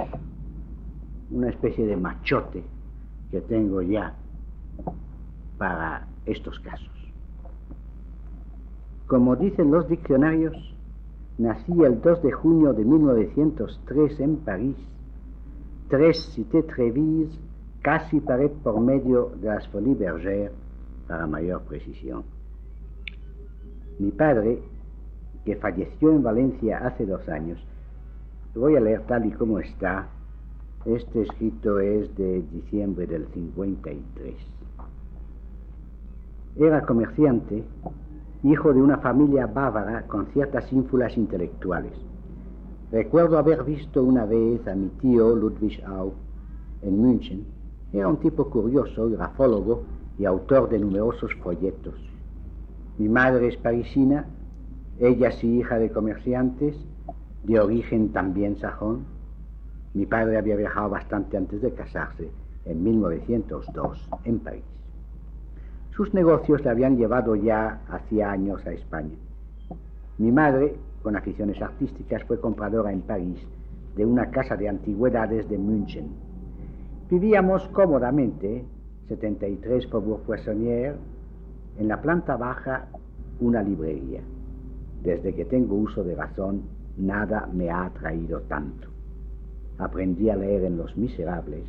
[1.30, 2.64] una especie de machote
[3.30, 4.14] que tengo ya
[5.56, 6.90] para estos casos.
[9.06, 10.74] Como dicen los diccionarios,
[11.38, 14.76] nací el 2 de junio de 1903 en París,
[15.88, 17.45] tres Cité Trévise,
[17.86, 20.50] casi pared por medio de las Folies Bergères,
[21.06, 22.24] para mayor precisión.
[24.00, 24.60] Mi padre,
[25.44, 27.64] que falleció en Valencia hace dos años,
[28.56, 30.08] voy a leer tal y como está.
[30.84, 34.34] Este escrito es de diciembre del 53.
[36.56, 37.62] Era comerciante,
[38.42, 41.92] hijo de una familia bávara con ciertas ínfulas intelectuales.
[42.90, 46.14] Recuerdo haber visto una vez a mi tío Ludwig Au
[46.82, 47.55] en München.
[47.92, 49.84] Era un tipo curioso, grafólogo
[50.18, 51.94] y autor de numerosos folletos.
[52.98, 54.26] Mi madre es parisina,
[54.98, 56.76] ella sí hija de comerciantes,
[57.44, 59.04] de origen también sajón.
[59.94, 62.30] Mi padre había viajado bastante antes de casarse,
[62.64, 64.64] en 1902, en París.
[65.90, 69.16] Sus negocios le habían llevado ya hacía años a España.
[70.18, 73.38] Mi madre, con aficiones artísticas, fue compradora en París
[73.96, 76.25] de una casa de antigüedades de München.
[77.10, 78.64] Vivíamos cómodamente,
[79.08, 80.96] 73 Faubourg Poissonnière,
[81.78, 82.88] en la planta baja
[83.40, 84.20] una librería.
[85.02, 86.62] Desde que tengo uso de razón,
[86.96, 88.88] nada me ha atraído tanto.
[89.78, 91.68] Aprendí a leer en Los Miserables.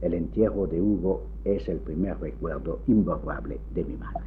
[0.00, 4.26] El entierro de Hugo es el primer recuerdo imborrable de mi madre.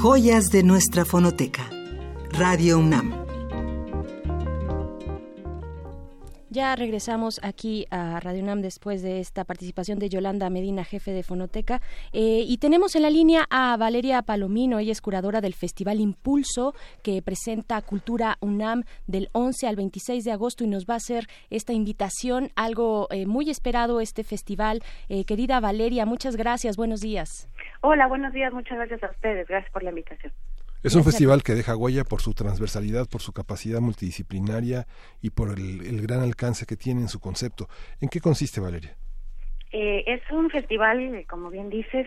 [0.00, 1.64] Joyas de nuestra fonoteca.
[2.38, 3.27] Radio UNAM.
[6.50, 11.22] Ya regresamos aquí a Radio UNAM después de esta participación de Yolanda Medina, jefe de
[11.22, 11.82] Fonoteca.
[12.14, 16.72] Eh, y tenemos en la línea a Valeria Palomino, ella es curadora del Festival Impulso,
[17.02, 21.26] que presenta Cultura UNAM del 11 al 26 de agosto y nos va a hacer
[21.50, 24.80] esta invitación, algo eh, muy esperado este festival.
[25.10, 27.28] Eh, querida Valeria, muchas gracias, buenos días.
[27.82, 30.32] Hola, buenos días, muchas gracias a ustedes, gracias por la invitación.
[30.84, 34.86] Es un festival que deja huella por su transversalidad, por su capacidad multidisciplinaria
[35.20, 37.68] y por el, el gran alcance que tiene en su concepto.
[38.00, 38.96] ¿En qué consiste, Valeria?
[39.72, 42.06] Eh, es un festival, como bien dices,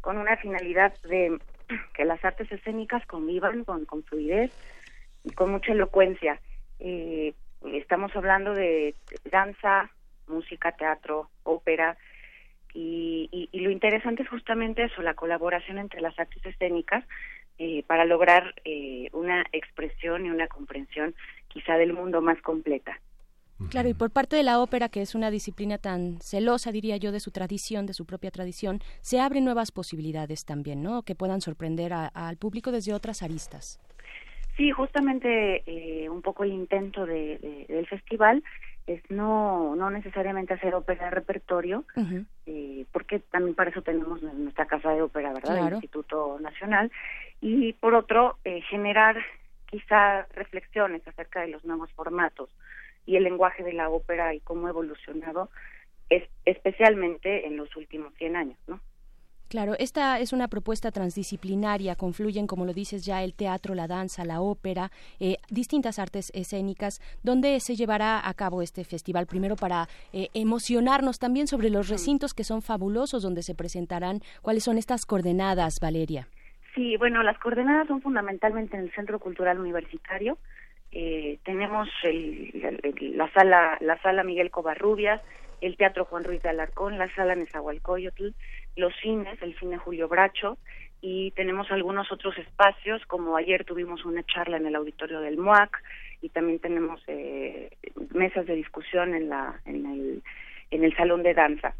[0.00, 1.38] con una finalidad de
[1.94, 4.52] que las artes escénicas convivan con, con fluidez
[5.24, 6.40] y con mucha elocuencia.
[6.78, 7.34] Eh,
[7.72, 8.94] estamos hablando de
[9.30, 9.90] danza,
[10.28, 11.96] música, teatro, ópera,
[12.74, 17.04] y, y, y lo interesante es justamente eso, la colaboración entre las artes escénicas
[17.58, 21.14] eh, para lograr eh, una expresión y una comprensión
[21.48, 23.00] quizá del mundo más completa.
[23.70, 27.12] Claro, y por parte de la ópera, que es una disciplina tan celosa, diría yo,
[27.12, 31.02] de su tradición, de su propia tradición, se abren nuevas posibilidades también, ¿no?
[31.04, 33.80] Que puedan sorprender a- al público desde otras aristas.
[34.56, 38.42] Sí, justamente eh, un poco el intento de, de- del festival
[38.86, 41.84] es no, no necesariamente hacer ópera de repertorio,
[42.46, 45.54] eh, porque también para eso tenemos nuestra casa de ópera, ¿verdad?
[45.54, 45.66] Claro.
[45.66, 46.90] El Instituto Nacional.
[47.40, 49.16] Y por otro, eh, generar
[49.66, 52.50] quizá reflexiones acerca de los nuevos formatos
[53.06, 55.50] y el lenguaje de la ópera y cómo ha evolucionado,
[56.08, 58.80] es, especialmente en los últimos 100 años, ¿no?
[59.52, 64.24] Claro, esta es una propuesta transdisciplinaria, confluyen, como lo dices ya, el teatro, la danza,
[64.24, 64.90] la ópera,
[65.20, 71.18] eh, distintas artes escénicas, donde se llevará a cabo este festival, primero para eh, emocionarnos
[71.18, 76.28] también sobre los recintos que son fabulosos, donde se presentarán, cuáles son estas coordenadas, Valeria.
[76.74, 80.38] Sí, bueno, las coordenadas son fundamentalmente en el Centro Cultural Universitario.
[80.92, 85.20] Eh, tenemos el- el- la sala la sala Miguel Covarrubias,
[85.60, 88.30] el Teatro Juan Ruiz de Alarcón, la sala Nezahualcóyotl,
[88.76, 90.58] los cines, el cine Julio Bracho
[91.00, 95.82] y tenemos algunos otros espacios, como ayer tuvimos una charla en el auditorio del MUAC
[96.20, 97.76] y también tenemos eh,
[98.14, 100.22] mesas de discusión en la en el
[100.70, 101.74] en el salón de danza.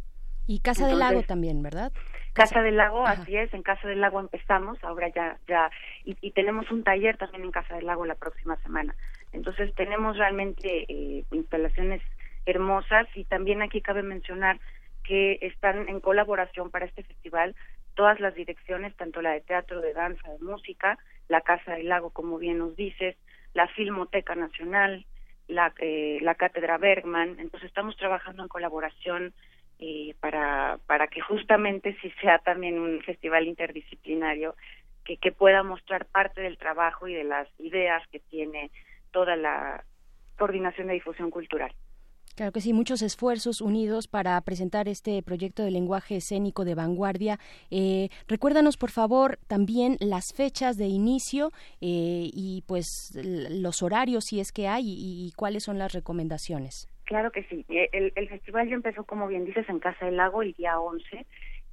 [0.46, 1.92] Y Casa del Lago también, ¿verdad?
[2.32, 5.70] Casa del Lago, así es, en Casa del Lago empezamos, ahora ya, ya,
[6.04, 8.94] y, y tenemos un taller también en Casa del Lago la próxima semana.
[9.32, 12.02] Entonces tenemos realmente eh, instalaciones
[12.46, 14.58] hermosas y también aquí cabe mencionar
[15.04, 17.54] que están en colaboración para este festival
[17.94, 20.98] todas las direcciones, tanto la de teatro, de danza, de música,
[21.28, 23.16] la Casa del Lago, como bien nos dices,
[23.54, 25.04] la Filmoteca Nacional,
[25.48, 29.34] la, eh, la Cátedra Bergman, entonces estamos trabajando en colaboración
[29.78, 34.54] eh, para, para que justamente sí sea también un festival interdisciplinario
[35.04, 38.70] que, que pueda mostrar parte del trabajo y de las ideas que tiene
[39.10, 39.84] toda la
[40.38, 41.72] coordinación de difusión cultural.
[42.34, 47.38] Claro que sí, muchos esfuerzos unidos para presentar este proyecto de lenguaje escénico de vanguardia.
[47.70, 54.40] Eh, recuérdanos, por favor, también las fechas de inicio eh, y pues los horarios, si
[54.40, 56.88] es que hay, y, y cuáles son las recomendaciones.
[57.04, 57.66] Claro que sí.
[57.68, 60.80] Eh, El, el festival ya empezó, como bien dices, en Casa del Lago el día
[60.80, 61.26] 11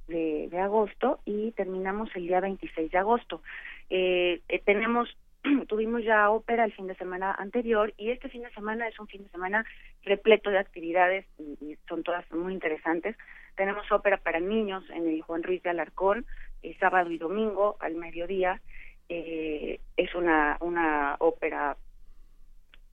[0.08, 3.42] de, de agosto y terminamos el día 26 de agosto.
[3.88, 5.08] Eh, eh, tenemos,
[5.68, 9.06] tuvimos ya ópera el fin de semana anterior y este fin de semana es un
[9.06, 9.64] fin de semana
[10.04, 13.16] repleto de actividades y, son todas muy interesantes.
[13.56, 16.26] Tenemos ópera para niños en el Juan Ruiz de Alarcón,
[16.62, 18.60] eh, sábado y domingo al mediodía.
[19.08, 21.76] Eh, es una, una ópera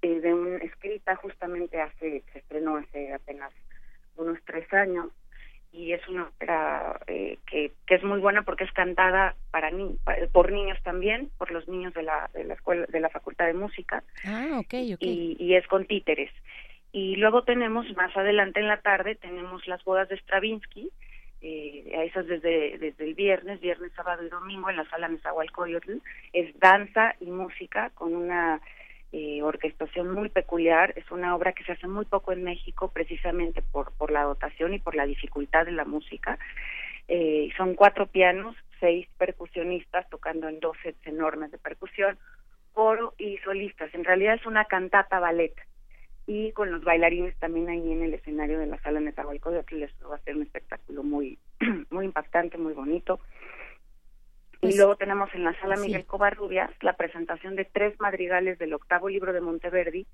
[0.02, 3.52] eh, de un, escrita justamente hace, se estrenó hace apenas
[4.16, 5.08] unos tres años
[5.72, 9.98] y es una ópera eh, que, que es muy buena porque es cantada para ni,
[10.32, 13.54] por niños también, por los niños de la, de la escuela, de la Facultad de
[13.54, 15.02] Música Ah, ok, ok.
[15.02, 16.32] y, y es con títeres.
[16.92, 20.90] Y luego tenemos más adelante en la tarde tenemos las bodas de Stravinsky,
[21.42, 25.98] eh, a esas desde, desde el viernes, viernes, sábado y domingo en la sala Nezahualcóyotl,
[26.34, 28.60] es danza y música con una
[29.12, 33.62] eh, orquestación muy peculiar, es una obra que se hace muy poco en México precisamente
[33.62, 36.38] por, por la dotación y por la dificultad de la música.
[37.08, 42.18] Eh, son cuatro pianos, seis percusionistas tocando en dos sets enormes de percusión,
[42.74, 43.94] coro y solistas.
[43.94, 45.54] En realidad es una cantata ballet
[46.28, 50.18] y con los bailarines también ahí en el escenario de la sala Nezahualcóyotl les va
[50.18, 51.40] a ser un espectáculo muy
[51.90, 53.22] muy impactante, muy bonito.
[54.60, 55.84] Pues, y luego tenemos en la sala sí.
[55.84, 60.06] Miguel Covarrubias la presentación de tres madrigales del octavo libro de Monteverdi,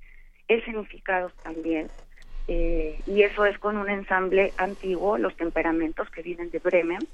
[0.48, 1.90] escenificados también.
[2.48, 7.08] Eh, y eso es con un ensamble antiguo, Los Temperamentos, que vienen de Bremen.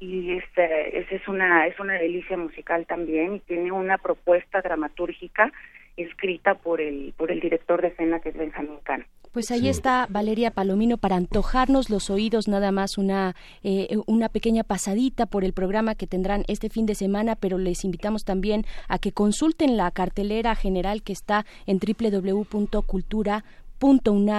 [0.00, 5.52] Y este, es una, es una delicia musical también y tiene una propuesta dramatúrgica
[5.96, 9.04] escrita por el, por el director de escena que es Benjamín Cano.
[9.34, 14.62] Pues ahí está Valeria Palomino para antojarnos los oídos, nada más una, eh, una pequeña
[14.62, 19.00] pasadita por el programa que tendrán este fin de semana, pero les invitamos también a
[19.00, 23.44] que consulten la cartelera general que está en www.cultura
[23.80, 24.38] .unam.mx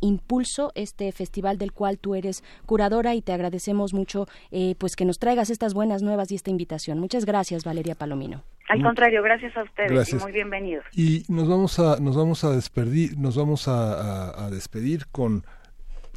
[0.00, 5.06] Impulso, este festival del cual tú eres curadora y te agradecemos mucho eh, pues que
[5.06, 6.98] nos traigas estas buenas nuevas y esta invitación.
[6.98, 8.42] Muchas gracias, Valeria Palomino.
[8.68, 10.20] Al Mu- contrario, gracias a ustedes Gracias.
[10.20, 10.84] y muy bienvenidos.
[10.92, 13.92] Y nos vamos a nos vamos a despedir nos vamos a,
[14.30, 15.44] a- a despedir con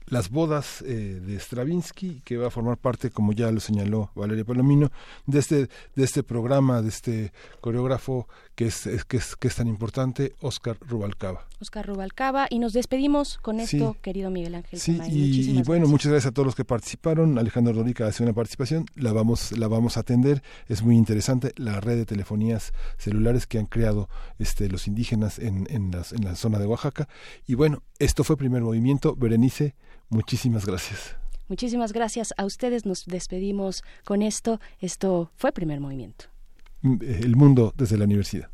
[0.08, 4.46] las bodas eh, de Stravinsky que va a formar parte como ya lo señaló Valeria
[4.46, 4.92] Palomino
[5.26, 5.56] de este
[5.96, 10.34] de este programa de este coreógrafo que es, es- que es que es tan importante
[10.42, 11.46] Oscar Rubalcaba.
[11.60, 14.00] Oscar Rubalcaba y nos despedimos con esto, Sí.
[14.02, 14.80] querido Miguel Ángel.
[14.80, 15.90] Sí, y, bueno, gracias.
[15.90, 17.38] muchas gracias a todos los que participaron.
[17.38, 20.42] Alejandro Rodica hace una participación, la vamos, la vamos a atender.
[20.68, 24.08] Es muy interesante la red de telefonías celulares que han creado
[24.40, 27.08] este, los indígenas en, en, las- en la zona de Oaxaca.
[27.48, 29.16] Y bueno, esto fue primer movimiento.
[29.16, 29.76] Berenice,
[30.10, 31.16] muchísimas gracias.
[31.48, 32.86] Muchísimas gracias a ustedes.
[32.86, 34.60] Nos despedimos con esto.
[34.80, 36.26] Esto fue primer movimiento.
[36.82, 38.50] Mm, eh, El mundo desde la universidad.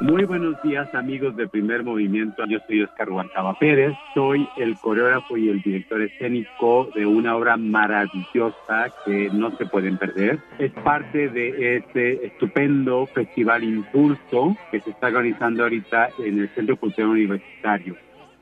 [0.00, 2.44] Muy buenos días amigos de Primer Movimiento.
[2.46, 3.96] Yo soy Oscar Huarcaba Pérez.
[4.14, 9.98] Soy el coreógrafo y el director escénico de una obra maravillosa que no se pueden
[9.98, 10.38] perder.
[10.60, 16.76] Es parte de este estupendo festival Impulso que se está organizando ahorita en el Centro
[16.76, 17.96] Cultural Universitario.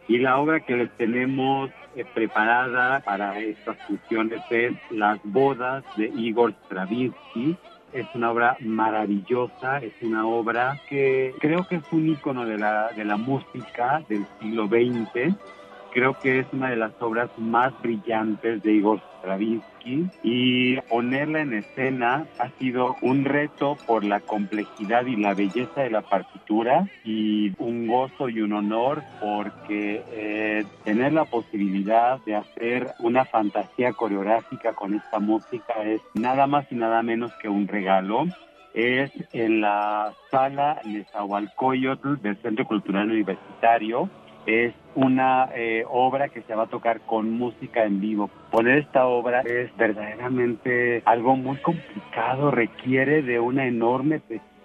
[0.08, 6.12] Y la obra que les tenemos eh, preparada para estas funciones es Las bodas de
[6.16, 7.56] Igor Stravinsky.
[7.96, 12.92] Es una obra maravillosa, es una obra que creo que es un ícono de la,
[12.92, 15.34] de la música del siglo XX.
[15.94, 19.75] Creo que es una de las obras más brillantes de Igor Stravinsky
[20.22, 25.90] y ponerla en escena ha sido un reto por la complejidad y la belleza de
[25.90, 32.94] la partitura y un gozo y un honor porque eh, tener la posibilidad de hacer
[32.98, 38.26] una fantasía coreográfica con esta música es nada más y nada menos que un regalo
[38.76, 44.10] es en la sala Nezahualcóyotl del Centro Cultural Universitario.
[44.46, 48.30] Es una eh, obra que se va a tocar con música en vivo.
[48.50, 54.56] Poner esta obra es verdaderamente algo muy complicado, requiere de una enorme precisión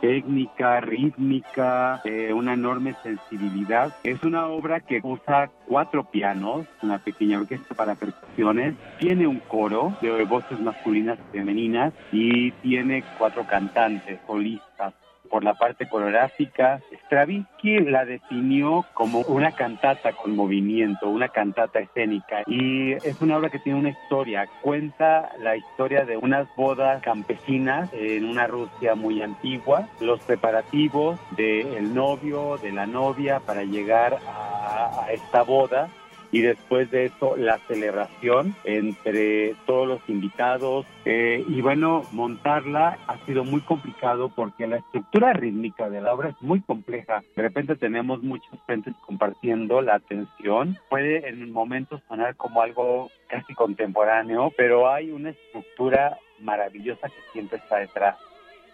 [0.00, 2.02] técnica, rítmica,
[2.34, 3.94] una enorme sensibilidad.
[4.04, 9.96] Es una obra que usa cuatro pianos, una pequeña orquesta para percusiones, tiene un coro
[10.02, 14.94] de voces masculinas y femeninas y tiene cuatro cantantes, solistas.
[15.30, 22.42] Por la parte coreográfica, Stravinsky la definió como una cantata con movimiento, una cantata escénica.
[22.46, 24.48] Y es una obra que tiene una historia.
[24.60, 31.94] Cuenta la historia de unas bodas campesinas en una Rusia muy antigua, los preparativos del
[31.94, 35.88] novio, de la novia para llegar a esta boda
[36.32, 43.18] y después de eso la celebración entre todos los invitados eh, y bueno montarla ha
[43.26, 47.22] sido muy complicado porque la estructura rítmica de la obra es muy compleja.
[47.34, 50.78] De repente tenemos muchos frentes compartiendo la atención.
[50.88, 57.58] Puede en momentos sonar como algo casi contemporáneo pero hay una estructura maravillosa que siempre
[57.58, 58.16] está detrás.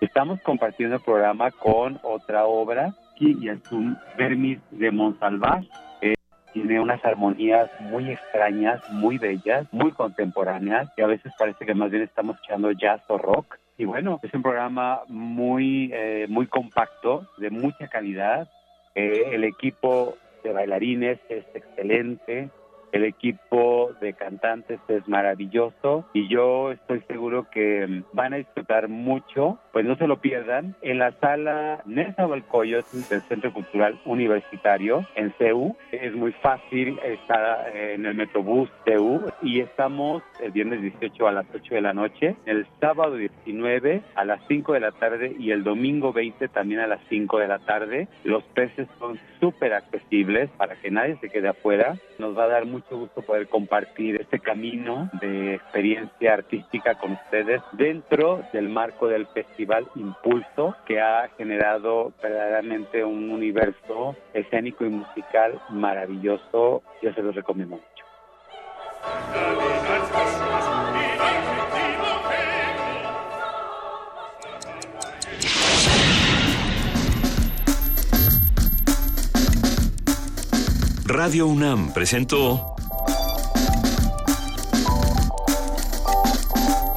[0.00, 5.68] Estamos compartiendo el programa con otra obra y es un Vermis de Monsalvage
[6.56, 11.90] tiene unas armonías muy extrañas, muy bellas, muy contemporáneas, y a veces parece que más
[11.90, 13.58] bien estamos echando jazz o rock.
[13.76, 18.48] Y bueno, es un programa muy, eh, muy compacto, de mucha calidad.
[18.94, 22.48] Eh, el equipo de bailarines es excelente.
[22.97, 28.89] El equipo de cantantes es maravilloso y yo estoy seguro que mm, van a disfrutar
[28.89, 35.33] mucho, pues no se lo pierdan, en la sala Nezahualcóyotl del Centro Cultural Universitario en
[35.39, 35.76] CEU.
[35.92, 41.47] Es muy fácil, está en el Metrobús CEU y estamos el viernes 18 a las
[41.55, 45.65] 8 de la noche, el sábado 19 a las 5 de la tarde y el
[45.65, 48.08] domingo 20 también a las 5 de la tarde.
[48.25, 51.99] Los precios son súper accesibles para que nadie se quede afuera.
[52.18, 57.60] Nos va a dar mucho gusto poder compartir este camino de experiencia artística con ustedes
[57.73, 65.60] dentro del marco del Festival Impulso que ha generado verdaderamente un universo escénico y musical
[65.70, 66.82] maravilloso.
[67.02, 67.86] Yo se los recomiendo mucho.
[81.08, 82.75] Radio UNAM presentó